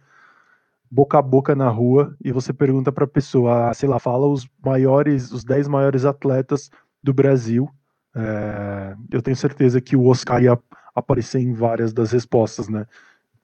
boca 0.91 1.19
a 1.19 1.23
boca 1.23 1.57
na 1.57 1.69
rua, 1.71 2.15
e 2.23 2.31
você 2.31 2.53
pergunta 2.53 2.93
para 2.93 3.05
a 3.05 3.09
pessoa, 3.09 3.71
ah, 3.71 3.75
sei 3.75 3.89
lá, 3.89 3.99
fala 3.99 4.27
os 4.27 4.47
maiores, 4.63 5.33
os 5.33 5.43
10 5.43 5.67
maiores 5.67 6.05
atletas 6.05 6.71
do 7.03 7.15
Brasil, 7.15 7.69
é, 8.15 8.95
eu 9.11 9.23
tenho 9.23 9.37
certeza 9.37 9.81
que 9.81 9.97
o 9.97 10.07
Oscar 10.07 10.43
ia 10.43 10.59
aparecer 10.95 11.41
em 11.41 11.55
várias 11.55 11.93
das 11.95 12.13
respostas, 12.13 12.69
né? 12.69 12.87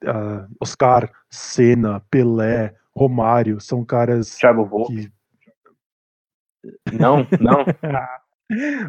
Uh, 0.03 0.47
Oscar, 0.61 1.11
Senna, 1.29 1.99
Pelé, 2.11 2.73
Romário, 2.95 3.59
são 3.59 3.83
caras 3.83 4.37
Thiago 4.37 4.63
Volpe. 4.65 5.11
Que... 5.41 6.95
Não, 6.97 7.27
não. 7.39 7.65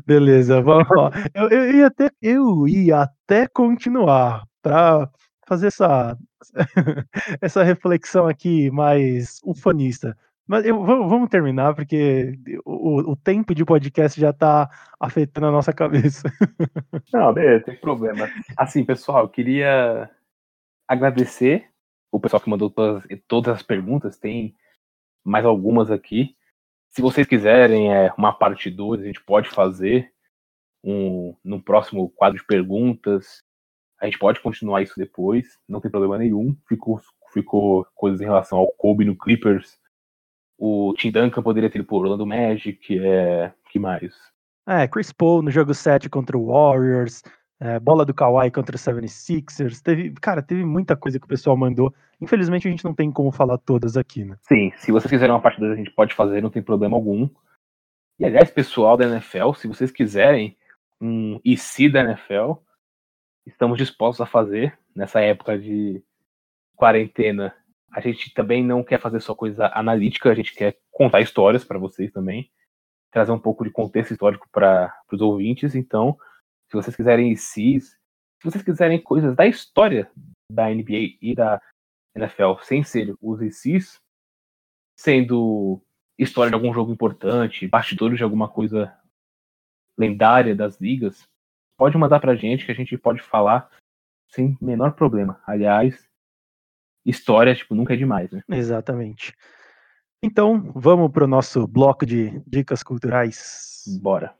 Beleza, 0.06 0.62
vamos 0.62 0.88
lá. 0.90 1.10
Eu, 1.34 1.48
eu, 1.48 1.74
ia 1.74 1.86
até, 1.86 2.10
eu 2.22 2.66
ia 2.66 3.02
até 3.02 3.46
continuar 3.46 4.46
para 4.62 5.10
fazer 5.46 5.66
essa, 5.66 6.16
essa 7.40 7.62
reflexão 7.62 8.26
aqui 8.26 8.70
mais 8.70 9.40
ufanista. 9.44 10.16
Mas 10.46 10.64
eu, 10.64 10.84
vamos, 10.84 11.28
terminar, 11.28 11.74
porque 11.74 12.36
o, 12.64 13.12
o 13.12 13.16
tempo 13.16 13.54
de 13.54 13.64
podcast 13.64 14.20
já 14.20 14.30
está 14.30 14.68
afetando 14.98 15.46
a 15.46 15.52
nossa 15.52 15.72
cabeça. 15.72 16.28
Não, 17.12 17.32
beleza, 17.32 17.66
tem 17.66 17.76
problema. 17.76 18.28
Assim, 18.56 18.84
pessoal, 18.84 19.24
eu 19.24 19.28
queria 19.28 20.10
agradecer 20.88 21.68
o 22.10 22.18
pessoal 22.18 22.40
que 22.40 22.50
mandou 22.50 22.68
todas, 22.68 23.04
todas 23.28 23.54
as 23.54 23.62
perguntas. 23.62 24.18
Tem 24.18 24.56
mais 25.24 25.44
algumas 25.44 25.88
aqui. 25.88 26.34
Se 26.90 27.00
vocês 27.00 27.26
quiserem 27.26 27.94
é, 27.94 28.12
uma 28.18 28.32
parte 28.32 28.68
2, 28.68 29.00
a 29.00 29.04
gente 29.04 29.22
pode 29.22 29.48
fazer 29.48 30.12
um, 30.82 31.36
no 31.44 31.62
próximo 31.62 32.10
quadro 32.10 32.38
de 32.38 32.44
perguntas. 32.44 33.42
A 34.00 34.06
gente 34.06 34.18
pode 34.18 34.40
continuar 34.40 34.82
isso 34.82 34.94
depois, 34.96 35.46
não 35.68 35.80
tem 35.80 35.90
problema 35.90 36.18
nenhum. 36.18 36.56
Ficou, 36.68 37.00
ficou 37.32 37.86
coisas 37.94 38.20
em 38.20 38.24
relação 38.24 38.58
ao 38.58 38.72
Kobe 38.72 39.04
no 39.04 39.16
Clippers. 39.16 39.78
O 40.58 40.92
Tim 40.96 41.10
Duncan 41.10 41.42
poderia 41.42 41.70
ter 41.70 41.78
ido 41.78 41.86
por 41.86 42.02
Orlando 42.02 42.26
Magic. 42.26 42.98
É, 42.98 43.52
que 43.70 43.78
mais? 43.78 44.12
É, 44.66 44.88
Chris 44.88 45.12
Paul 45.12 45.42
no 45.42 45.50
jogo 45.50 45.72
7 45.72 46.08
contra 46.08 46.36
o 46.36 46.46
Warriors. 46.46 47.22
É, 47.62 47.78
bola 47.78 48.06
do 48.06 48.14
Kawhi 48.14 48.50
contra 48.50 48.74
o 48.74 48.78
76ers. 48.78 49.82
Teve, 49.82 50.12
cara, 50.12 50.40
teve 50.42 50.64
muita 50.64 50.96
coisa 50.96 51.18
que 51.18 51.26
o 51.26 51.28
pessoal 51.28 51.54
mandou. 51.56 51.94
Infelizmente 52.18 52.66
a 52.66 52.70
gente 52.70 52.84
não 52.84 52.94
tem 52.94 53.12
como 53.12 53.30
falar 53.30 53.58
todas 53.58 53.98
aqui, 53.98 54.24
né? 54.24 54.36
Sim, 54.40 54.72
se 54.78 54.90
vocês 54.90 55.10
quiserem 55.10 55.34
uma 55.34 55.42
parte 55.42 55.60
2 55.60 55.72
a 55.72 55.76
gente 55.76 55.90
pode 55.90 56.14
fazer, 56.14 56.42
não 56.42 56.48
tem 56.48 56.62
problema 56.62 56.96
algum. 56.96 57.28
E 58.18 58.24
aliás, 58.24 58.50
pessoal 58.50 58.96
da 58.96 59.04
NFL, 59.04 59.52
se 59.52 59.68
vocês 59.68 59.90
quiserem 59.90 60.56
um 61.00 61.38
IC 61.44 61.90
da 61.90 62.00
NFL, 62.00 62.52
estamos 63.46 63.76
dispostos 63.76 64.22
a 64.22 64.26
fazer 64.26 64.78
nessa 64.94 65.20
época 65.20 65.58
de 65.58 66.02
quarentena. 66.74 67.54
A 67.92 68.00
gente 68.00 68.32
também 68.32 68.64
não 68.64 68.82
quer 68.82 68.98
fazer 69.00 69.20
só 69.20 69.34
coisa 69.34 69.70
analítica, 69.74 70.30
a 70.30 70.34
gente 70.34 70.54
quer 70.54 70.78
contar 70.90 71.20
histórias 71.20 71.64
para 71.64 71.78
vocês 71.78 72.10
também, 72.10 72.50
trazer 73.10 73.32
um 73.32 73.38
pouco 73.38 73.64
de 73.64 73.70
contexto 73.70 74.12
histórico 74.12 74.48
para 74.50 74.94
os 75.12 75.20
ouvintes. 75.20 75.74
Então, 75.74 76.16
se 76.70 76.76
vocês 76.76 76.94
quiserem 76.94 77.32
ICs, 77.32 77.98
se 78.38 78.44
vocês 78.44 78.62
quiserem 78.62 79.02
coisas 79.02 79.34
da 79.34 79.44
história 79.44 80.10
da 80.50 80.70
NBA 80.70 81.18
e 81.20 81.34
da 81.34 81.60
NFL 82.14 82.62
sem 82.62 82.84
ser 82.84 83.14
os 83.20 83.42
ICs, 83.42 84.00
sendo 84.96 85.82
história 86.16 86.50
de 86.50 86.54
algum 86.54 86.72
jogo 86.72 86.92
importante, 86.92 87.66
bastidores 87.66 88.18
de 88.18 88.24
alguma 88.24 88.48
coisa 88.48 88.96
lendária 89.98 90.54
das 90.54 90.80
ligas, 90.80 91.26
pode 91.76 91.98
mandar 91.98 92.20
pra 92.20 92.36
gente 92.36 92.64
que 92.64 92.72
a 92.72 92.74
gente 92.74 92.96
pode 92.96 93.20
falar 93.20 93.68
sem 94.28 94.56
menor 94.60 94.92
problema. 94.92 95.42
Aliás, 95.44 96.08
história, 97.04 97.54
tipo, 97.54 97.74
nunca 97.74 97.94
é 97.94 97.96
demais, 97.96 98.30
né? 98.30 98.42
Exatamente. 98.48 99.34
Então, 100.22 100.72
vamos 100.74 101.10
pro 101.10 101.26
nosso 101.26 101.66
bloco 101.66 102.06
de 102.06 102.40
dicas 102.46 102.82
culturais. 102.82 103.82
Bora. 104.00 104.39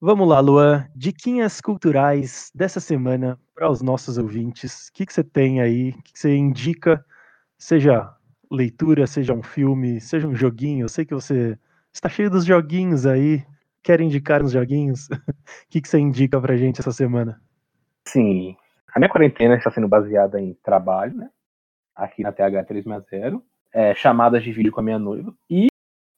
Vamos 0.00 0.28
lá, 0.28 0.40
Luan. 0.40 0.86
Diquinhas 0.94 1.58
culturais 1.58 2.52
dessa 2.54 2.80
semana 2.80 3.40
para 3.54 3.70
os 3.70 3.80
nossos 3.80 4.18
ouvintes. 4.18 4.88
O 4.88 4.92
que, 4.92 5.06
que 5.06 5.12
você 5.12 5.24
tem 5.24 5.62
aí? 5.62 5.90
O 5.90 6.02
que, 6.02 6.12
que 6.12 6.18
você 6.18 6.36
indica? 6.36 7.02
Seja 7.56 8.14
leitura, 8.50 9.06
seja 9.06 9.32
um 9.32 9.42
filme, 9.42 9.98
seja 9.98 10.28
um 10.28 10.34
joguinho. 10.34 10.84
Eu 10.84 10.88
sei 10.90 11.06
que 11.06 11.14
você 11.14 11.58
está 11.90 12.10
cheio 12.10 12.28
dos 12.28 12.44
joguinhos 12.44 13.06
aí. 13.06 13.42
Quer 13.82 14.02
indicar 14.02 14.42
uns 14.42 14.52
joguinhos? 14.52 15.08
O 15.18 15.68
que, 15.70 15.80
que 15.80 15.88
você 15.88 15.98
indica 15.98 16.40
pra 16.40 16.56
gente 16.56 16.80
essa 16.80 16.92
semana? 16.92 17.40
Sim. 18.06 18.54
A 18.94 18.98
minha 18.98 19.08
quarentena 19.08 19.56
está 19.56 19.70
sendo 19.70 19.88
baseada 19.88 20.40
em 20.40 20.54
trabalho, 20.62 21.16
né? 21.16 21.30
Aqui 21.94 22.22
na 22.22 22.32
TH360. 22.32 23.40
É, 23.72 23.94
chamadas 23.94 24.42
de 24.42 24.52
vídeo 24.52 24.72
com 24.72 24.80
a 24.80 24.82
minha 24.82 24.98
noiva. 24.98 25.34
E 25.48 25.68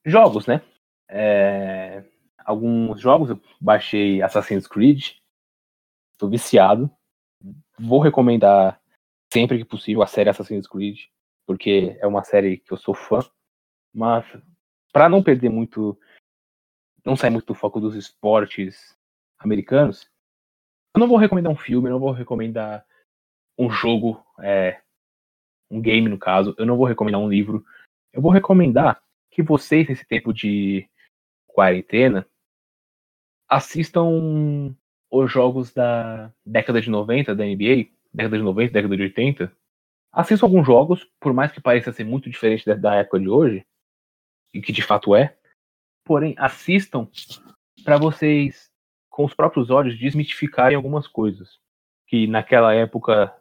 jogos, 0.05 0.47
né? 0.47 0.61
É, 1.09 2.03
alguns 2.49 2.99
jogos. 2.99 3.28
Eu 3.28 3.40
baixei 3.61 4.22
Assassin's 4.22 4.66
Creed. 4.66 5.16
Estou 6.12 6.30
viciado. 6.30 6.90
Vou 7.78 8.01
recomendar 8.01 8.80
sempre 9.32 9.59
que 9.59 9.64
possível 9.64 10.03
a 10.03 10.07
série 10.07 10.30
Assassin's 10.30 10.66
Creed, 10.66 10.99
porque 11.46 11.96
é 12.01 12.07
uma 12.07 12.24
série 12.24 12.57
que 12.57 12.72
eu 12.72 12.78
sou 12.78 12.94
fã. 12.94 13.20
Mas 13.94 14.24
para 14.92 15.09
não 15.09 15.22
perder 15.22 15.51
muito, 15.51 15.99
não 17.05 17.16
sair 17.16 17.30
muito 17.30 17.46
do 17.46 17.55
foco 17.55 17.78
dos 17.78 17.94
esportes 17.94 18.96
americanos, 19.38 20.11
eu 20.96 21.01
não 21.01 21.07
vou 21.07 21.18
recomendar 21.18 21.53
um 21.53 21.57
filme, 21.57 21.90
não 21.90 22.01
vou 22.01 22.12
recomendar 22.12 22.84
um 23.59 23.70
jogo, 23.70 24.24
é, 24.40 24.80
um 25.70 25.80
game 25.80 26.09
no 26.09 26.18
caso, 26.18 26.55
eu 26.57 26.64
não 26.64 26.76
vou 26.76 26.86
recomendar 26.86 27.20
um 27.20 27.28
livro. 27.28 27.64
Eu 28.12 28.22
vou 28.22 28.32
recomendar 28.32 29.01
que 29.30 29.42
vocês, 29.42 29.86
nesse 29.86 30.07
tempo 30.07 30.32
de 30.32 30.88
quarentena, 31.46 32.26
assistam 33.49 34.74
os 35.11 35.32
jogos 35.32 35.72
da 35.72 36.32
década 36.44 36.80
de 36.80 36.90
90 36.90 37.34
da 37.34 37.44
NBA, 37.44 37.88
década 38.12 38.36
de 38.36 38.42
90, 38.42 38.72
década 38.72 38.96
de 38.96 39.03
80. 39.05 39.53
Assistam 40.12 40.46
alguns 40.46 40.66
jogos, 40.66 41.09
por 41.20 41.32
mais 41.32 41.53
que 41.53 41.61
pareça 41.61 41.92
ser 41.92 42.05
muito 42.05 42.28
diferente 42.28 42.64
da, 42.76 42.94
época 42.96 43.20
de 43.20 43.28
hoje, 43.28 43.66
e 44.53 44.61
que 44.61 44.72
de 44.72 44.82
fato 44.82 45.14
é. 45.14 45.36
Porém, 46.05 46.34
assistam 46.38 47.09
para 47.84 47.99
vocês, 47.99 48.70
com 49.11 49.24
os 49.24 49.34
próprios 49.34 49.70
olhos, 49.70 49.99
desmitificarem 49.99 50.77
algumas 50.77 51.06
coisas. 51.06 51.59
Que 52.06 52.27
naquela 52.27 52.74
época 52.74 53.35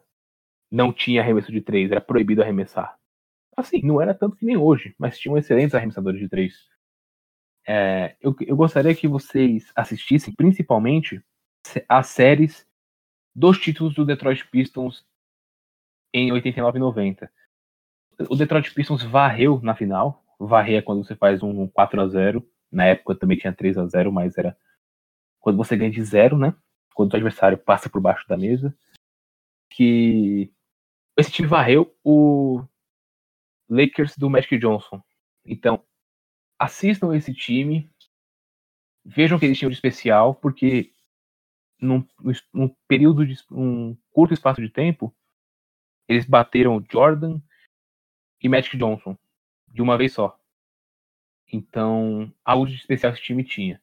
não 0.70 0.92
tinha 0.92 1.22
arremesso 1.22 1.50
de 1.50 1.60
três, 1.60 1.90
era 1.90 2.00
proibido 2.00 2.42
arremessar. 2.42 2.98
Assim, 3.56 3.80
não 3.82 4.00
era 4.00 4.14
tanto 4.14 4.36
que 4.36 4.44
nem 4.44 4.56
hoje, 4.56 4.94
mas 4.98 5.18
tinham 5.18 5.36
excelentes 5.36 5.74
arremessadores 5.74 6.20
de 6.20 6.28
três. 6.28 6.68
É, 7.70 8.16
eu, 8.18 8.34
eu 8.40 8.56
gostaria 8.56 8.94
que 8.94 9.06
vocês 9.06 9.70
assistissem 9.76 10.32
principalmente 10.32 11.22
as 11.86 12.06
séries 12.06 12.66
dos 13.36 13.58
títulos 13.58 13.94
do 13.94 14.06
Detroit 14.06 14.48
Pistons 14.48 15.04
em 16.14 16.32
89 16.32 16.78
e 16.78 16.80
90. 16.80 17.30
O 18.30 18.36
Detroit 18.36 18.72
Pistons 18.72 19.02
varreu 19.02 19.60
na 19.62 19.74
final. 19.74 20.24
Varrer 20.40 20.78
é 20.78 20.82
quando 20.82 21.04
você 21.04 21.14
faz 21.14 21.42
um 21.42 21.66
4 21.66 22.00
a 22.00 22.08
0 22.08 22.48
Na 22.72 22.86
época 22.86 23.14
também 23.14 23.36
tinha 23.36 23.52
3 23.52 23.76
a 23.76 23.86
0 23.86 24.10
mas 24.10 24.38
era 24.38 24.56
quando 25.38 25.58
você 25.58 25.76
ganha 25.76 25.90
de 25.90 26.02
zero, 26.02 26.38
né? 26.38 26.54
Quando 26.94 27.12
o 27.12 27.16
adversário 27.16 27.58
passa 27.58 27.90
por 27.90 28.00
baixo 28.00 28.26
da 28.26 28.36
mesa. 28.36 28.74
Que 29.68 30.50
esse 31.18 31.30
time 31.30 31.46
varreu 31.46 31.94
o 32.02 32.64
Lakers 33.68 34.16
do 34.16 34.30
Magic 34.30 34.56
Johnson. 34.58 35.02
Então, 35.44 35.84
assistam 36.58 37.14
esse 37.14 37.32
time, 37.32 37.90
vejam 39.04 39.38
que 39.38 39.46
eles 39.46 39.58
tinham 39.58 39.70
de 39.70 39.76
especial, 39.76 40.34
porque 40.34 40.92
num, 41.80 42.06
num 42.52 42.74
período 42.86 43.24
de 43.24 43.36
um 43.50 43.96
curto 44.10 44.34
espaço 44.34 44.60
de 44.60 44.68
tempo, 44.68 45.14
eles 46.08 46.24
bateram 46.24 46.84
Jordan 46.90 47.40
e 48.42 48.48
Magic 48.48 48.76
Johnson 48.76 49.16
de 49.68 49.82
uma 49.82 49.96
vez 49.96 50.12
só. 50.12 50.38
Então, 51.50 52.32
algo 52.44 52.66
de 52.66 52.74
especial 52.74 53.12
esse 53.12 53.22
time 53.22 53.44
tinha. 53.44 53.80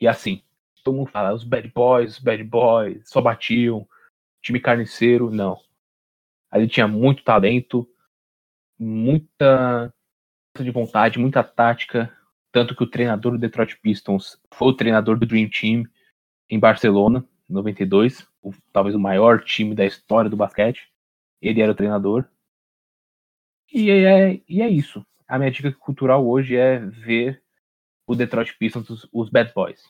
E 0.00 0.08
assim, 0.08 0.42
todo 0.82 0.96
mundo 0.96 1.10
fala, 1.10 1.34
os 1.34 1.44
bad 1.44 1.68
boys, 1.68 2.18
bad 2.18 2.42
boys, 2.44 3.08
só 3.08 3.20
batiam, 3.20 3.86
time 4.40 4.60
carniceiro, 4.60 5.30
não. 5.30 5.60
Ali 6.50 6.66
tinha 6.68 6.88
muito 6.88 7.22
talento, 7.22 7.88
muita 8.78 9.94
de 10.60 10.70
vontade, 10.70 11.18
muita 11.18 11.42
tática, 11.42 12.12
tanto 12.50 12.76
que 12.76 12.82
o 12.82 12.86
treinador 12.86 13.32
do 13.32 13.38
Detroit 13.38 13.78
Pistons 13.80 14.38
foi 14.52 14.68
o 14.68 14.76
treinador 14.76 15.18
do 15.18 15.24
Dream 15.24 15.48
Team 15.48 15.84
em 16.50 16.58
Barcelona, 16.58 17.24
92, 17.48 18.26
o, 18.42 18.52
talvez 18.72 18.94
o 18.94 19.00
maior 19.00 19.42
time 19.42 19.74
da 19.74 19.86
história 19.86 20.28
do 20.28 20.36
basquete. 20.36 20.90
Ele 21.40 21.62
era 21.62 21.72
o 21.72 21.74
treinador. 21.74 22.26
E 23.72 23.90
é, 23.90 24.40
e 24.46 24.60
é 24.60 24.68
isso. 24.68 25.04
A 25.26 25.38
minha 25.38 25.50
dica 25.50 25.72
cultural 25.72 26.26
hoje 26.26 26.56
é 26.56 26.78
ver 26.78 27.42
o 28.06 28.14
Detroit 28.14 28.54
Pistons, 28.58 28.90
os, 28.90 29.08
os 29.10 29.30
Bad 29.30 29.52
Boys. 29.54 29.82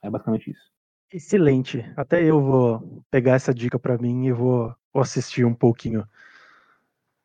É 0.00 0.08
basicamente 0.08 0.52
isso. 0.52 0.70
Excelente. 1.12 1.84
Até 1.96 2.22
eu 2.22 2.40
vou 2.40 3.04
pegar 3.10 3.34
essa 3.34 3.52
dica 3.52 3.78
para 3.78 3.98
mim 3.98 4.26
e 4.26 4.32
vou, 4.32 4.74
vou 4.92 5.02
assistir 5.02 5.44
um 5.44 5.54
pouquinho 5.54 6.06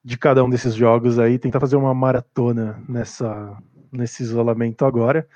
de 0.03 0.17
cada 0.17 0.43
um 0.43 0.49
desses 0.49 0.73
jogos 0.73 1.19
aí, 1.19 1.37
tentar 1.37 1.59
fazer 1.59 1.75
uma 1.75 1.93
maratona 1.93 2.81
nessa, 2.87 3.57
nesse 3.91 4.23
isolamento 4.23 4.85
agora. 4.85 5.27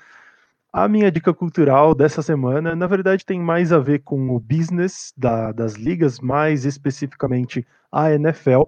A 0.72 0.88
minha 0.88 1.10
dica 1.12 1.34
cultural 1.34 1.94
dessa 1.94 2.22
semana, 2.22 2.74
na 2.74 2.86
verdade, 2.86 3.26
tem 3.26 3.38
mais 3.38 3.72
a 3.72 3.78
ver 3.78 3.98
com 3.98 4.30
o 4.30 4.40
business 4.40 5.12
da, 5.14 5.52
das 5.52 5.74
ligas, 5.74 6.18
mais 6.18 6.64
especificamente 6.64 7.66
a 7.90 8.10
NFL. 8.12 8.62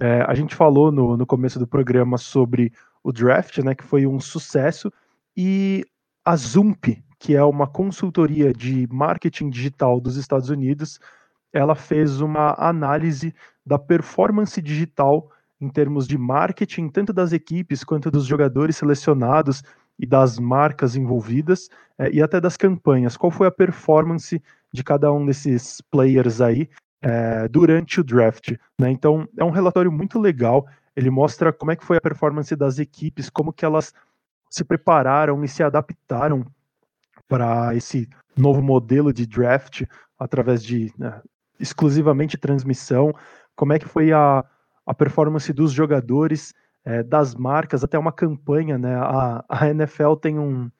É, 0.00 0.22
a 0.22 0.34
gente 0.34 0.54
falou 0.54 0.90
no, 0.90 1.16
no 1.16 1.26
começo 1.26 1.58
do 1.58 1.66
programa 1.66 2.16
sobre 2.16 2.72
o 3.04 3.12
draft, 3.12 3.58
né, 3.58 3.74
que 3.74 3.84
foi 3.84 4.06
um 4.06 4.18
sucesso, 4.18 4.90
e 5.36 5.84
a 6.24 6.36
Zump, 6.36 7.02
que 7.18 7.36
é 7.36 7.44
uma 7.44 7.66
consultoria 7.66 8.52
de 8.52 8.88
marketing 8.90 9.50
digital 9.50 10.00
dos 10.00 10.16
Estados 10.16 10.48
Unidos, 10.48 10.98
ela 11.52 11.74
fez 11.74 12.20
uma 12.20 12.54
análise 12.58 13.34
da 13.64 13.78
performance 13.78 14.60
digital 14.60 15.30
em 15.60 15.68
termos 15.68 16.08
de 16.08 16.18
marketing, 16.18 16.88
tanto 16.88 17.12
das 17.12 17.32
equipes 17.32 17.84
quanto 17.84 18.10
dos 18.10 18.26
jogadores 18.26 18.76
selecionados 18.76 19.62
e 19.98 20.04
das 20.04 20.38
marcas 20.38 20.96
envolvidas, 20.96 21.68
é, 21.96 22.10
e 22.10 22.20
até 22.20 22.40
das 22.40 22.56
campanhas. 22.56 23.16
Qual 23.16 23.30
foi 23.30 23.46
a 23.46 23.52
performance 23.52 24.42
de 24.72 24.82
cada 24.82 25.12
um 25.12 25.24
desses 25.24 25.80
players 25.82 26.40
aí 26.40 26.68
é, 27.00 27.46
durante 27.46 28.00
o 28.00 28.04
draft? 28.04 28.56
Né? 28.78 28.90
Então, 28.90 29.28
é 29.38 29.44
um 29.44 29.50
relatório 29.50 29.92
muito 29.92 30.18
legal. 30.18 30.66
Ele 30.96 31.10
mostra 31.10 31.52
como 31.52 31.70
é 31.70 31.76
que 31.76 31.84
foi 31.84 31.96
a 31.96 32.00
performance 32.00 32.54
das 32.56 32.80
equipes, 32.80 33.30
como 33.30 33.52
que 33.52 33.64
elas 33.64 33.94
se 34.50 34.64
prepararam 34.64 35.44
e 35.44 35.48
se 35.48 35.62
adaptaram 35.62 36.44
para 37.28 37.74
esse 37.74 38.08
novo 38.36 38.60
modelo 38.60 39.12
de 39.12 39.26
draft 39.26 39.84
através 40.18 40.62
de 40.62 40.92
né, 40.98 41.22
exclusivamente 41.58 42.36
transmissão, 42.36 43.12
como 43.54 43.72
é 43.72 43.78
que 43.78 43.88
foi 43.88 44.12
a, 44.12 44.44
a 44.86 44.94
performance 44.94 45.52
dos 45.52 45.72
jogadores, 45.72 46.54
é, 46.84 47.02
das 47.02 47.34
marcas, 47.34 47.84
até 47.84 47.98
uma 47.98 48.12
campanha, 48.12 48.76
né? 48.76 48.94
A, 48.96 49.44
a 49.48 49.68
NFL 49.68 50.14
tem 50.14 50.38
um, 50.38 50.70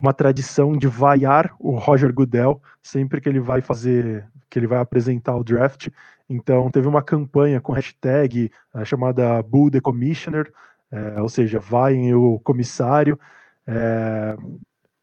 uma 0.00 0.12
tradição 0.14 0.76
de 0.76 0.86
vaiar 0.86 1.54
o 1.58 1.76
Roger 1.76 2.12
Goodell 2.12 2.62
sempre 2.82 3.20
que 3.20 3.28
ele 3.28 3.40
vai 3.40 3.60
fazer, 3.60 4.26
que 4.48 4.58
ele 4.58 4.66
vai 4.66 4.78
apresentar 4.78 5.36
o 5.36 5.44
draft. 5.44 5.88
Então 6.28 6.70
teve 6.70 6.86
uma 6.86 7.02
campanha 7.02 7.60
com 7.60 7.72
hashtag 7.72 8.50
é, 8.74 8.84
chamada 8.84 9.42
Bull 9.42 9.70
the 9.70 9.80
Commissioner, 9.80 10.52
é, 10.90 11.20
ou 11.20 11.28
seja, 11.28 11.58
vaiem 11.58 12.14
o 12.14 12.38
comissário. 12.40 13.18
É, 13.66 14.36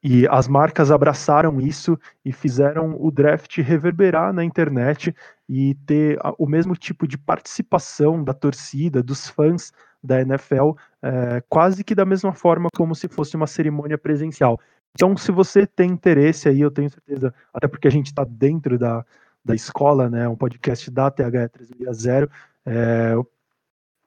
e 0.07 0.27
as 0.27 0.47
marcas 0.47 0.91
abraçaram 0.91 1.59
isso 1.59 1.99
e 2.23 2.31
fizeram 2.31 2.95
o 2.99 3.09
draft 3.09 3.57
reverberar 3.57 4.31
na 4.31 4.43
internet 4.43 5.15
e 5.49 5.73
ter 5.83 6.19
o 6.37 6.45
mesmo 6.45 6.75
tipo 6.75 7.07
de 7.07 7.17
participação 7.17 8.23
da 8.23 8.31
torcida, 8.31 9.01
dos 9.01 9.27
fãs 9.27 9.73
da 10.03 10.21
NFL, 10.21 10.73
é, 11.01 11.41
quase 11.49 11.83
que 11.83 11.95
da 11.95 12.05
mesma 12.05 12.33
forma 12.33 12.69
como 12.75 12.93
se 12.93 13.07
fosse 13.07 13.35
uma 13.35 13.47
cerimônia 13.47 13.97
presencial. 13.97 14.59
Então, 14.91 15.17
se 15.17 15.31
você 15.31 15.65
tem 15.65 15.89
interesse 15.89 16.47
aí, 16.47 16.61
eu 16.61 16.69
tenho 16.69 16.91
certeza, 16.91 17.33
até 17.51 17.67
porque 17.67 17.87
a 17.87 17.91
gente 17.91 18.05
está 18.05 18.23
dentro 18.23 18.77
da, 18.77 19.03
da 19.43 19.55
escola, 19.55 20.07
né, 20.07 20.29
um 20.29 20.35
podcast 20.35 20.91
da 20.91 21.09
TH 21.09 21.49
360, 21.49 22.31
é, 22.63 23.17
o 23.17 23.25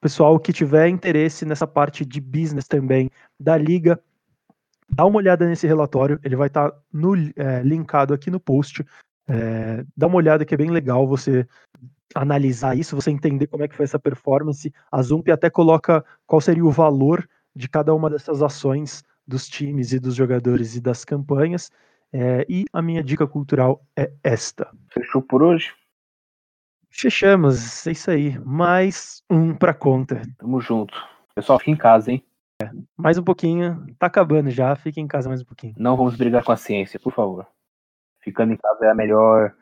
pessoal 0.01 0.39
que 0.39 0.53
tiver 0.53 0.87
interesse 0.87 1.45
nessa 1.45 1.67
parte 1.67 2.05
de 2.05 2.21
business 2.21 2.69
também 2.69 3.11
da 3.39 3.57
liga, 3.59 4.01
dá 4.89 5.05
uma 5.05 5.19
olhada 5.19 5.47
nesse 5.47 5.67
relatório, 5.67 6.19
ele 6.23 6.37
vai 6.37 6.49
estar 6.49 6.71
tá 6.71 6.79
é, 7.37 7.63
linkado 7.63 8.15
aqui 8.15 8.31
no 8.31 8.41
post. 8.41 8.85
É, 9.29 9.85
dá 9.97 10.07
uma 10.07 10.17
olhada 10.17 10.45
que 10.45 10.55
é 10.55 10.57
bem 10.57 10.71
legal 10.71 11.07
você 11.07 11.47
analisar 12.15 12.77
isso, 12.77 12.97
você 12.97 13.11
entender 13.11 13.47
como 13.47 13.63
é 13.63 13.69
que 13.69 13.77
foi 13.77 13.85
essa 13.85 13.99
performance. 13.99 14.73
A 14.91 15.03
Zump 15.03 15.29
até 15.31 15.51
coloca 15.51 16.05
qual 16.27 16.41
seria 16.41 16.65
o 16.65 16.71
valor 16.71 17.29
de 17.55 17.69
cada 17.69 17.95
uma 17.95 18.09
dessas 18.09 18.43
ações 18.43 19.05
dos 19.27 19.49
times 19.49 19.93
e 19.93 19.99
dos 19.99 20.15
jogadores 20.15 20.75
e 20.75 20.81
das 20.81 21.05
campanhas. 21.05 21.71
É, 22.11 22.47
e 22.49 22.65
a 22.73 22.81
minha 22.81 23.05
dica 23.05 23.27
cultural 23.27 23.85
é 23.95 24.11
esta. 24.25 24.71
Fechou 24.91 25.21
por 25.21 25.43
hoje? 25.43 25.75
Fechamos, 26.91 27.87
é 27.87 27.93
isso 27.93 28.11
aí. 28.11 28.39
Mais 28.39 29.23
um 29.29 29.55
pra 29.55 29.75
conta. 29.75 30.23
Tamo 30.39 30.61
junto. 30.61 30.95
Pessoal, 31.35 31.59
fica 31.59 31.71
em 31.71 31.77
casa, 31.77 32.11
hein? 32.11 32.25
Mais 32.97 33.17
um 33.17 33.23
pouquinho, 33.23 33.87
tá 33.99 34.09
acabando 34.09 34.51
já, 34.51 34.75
fique 34.75 35.01
em 35.01 35.07
casa 35.07 35.29
mais 35.29 35.41
um 35.41 35.45
pouquinho. 35.45 35.75
Não 35.77 35.97
vamos 35.97 36.17
brigar 36.17 36.43
com 36.43 36.51
a 36.51 36.57
ciência, 36.57 36.99
por 36.99 37.13
favor. 37.13 37.47
Ficando 38.21 38.53
em 38.53 38.57
casa 38.57 38.87
é 38.87 38.91
a 38.91 38.95
melhor 38.95 39.55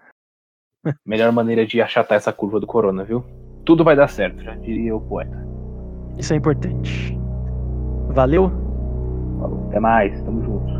melhor 1.04 1.30
maneira 1.30 1.66
de 1.66 1.82
achatar 1.82 2.16
essa 2.16 2.32
curva 2.32 2.58
do 2.58 2.66
corona, 2.66 3.04
viu? 3.04 3.22
Tudo 3.66 3.84
vai 3.84 3.94
dar 3.94 4.08
certo, 4.08 4.42
já 4.42 4.54
diria 4.54 4.96
o 4.96 5.00
poeta. 5.00 5.36
Isso 6.16 6.32
é 6.32 6.36
importante. 6.36 7.14
Valeu. 8.08 8.48
Falou. 9.38 9.66
Até 9.68 9.78
mais, 9.78 10.22
tamo 10.22 10.42
junto. 10.42 10.75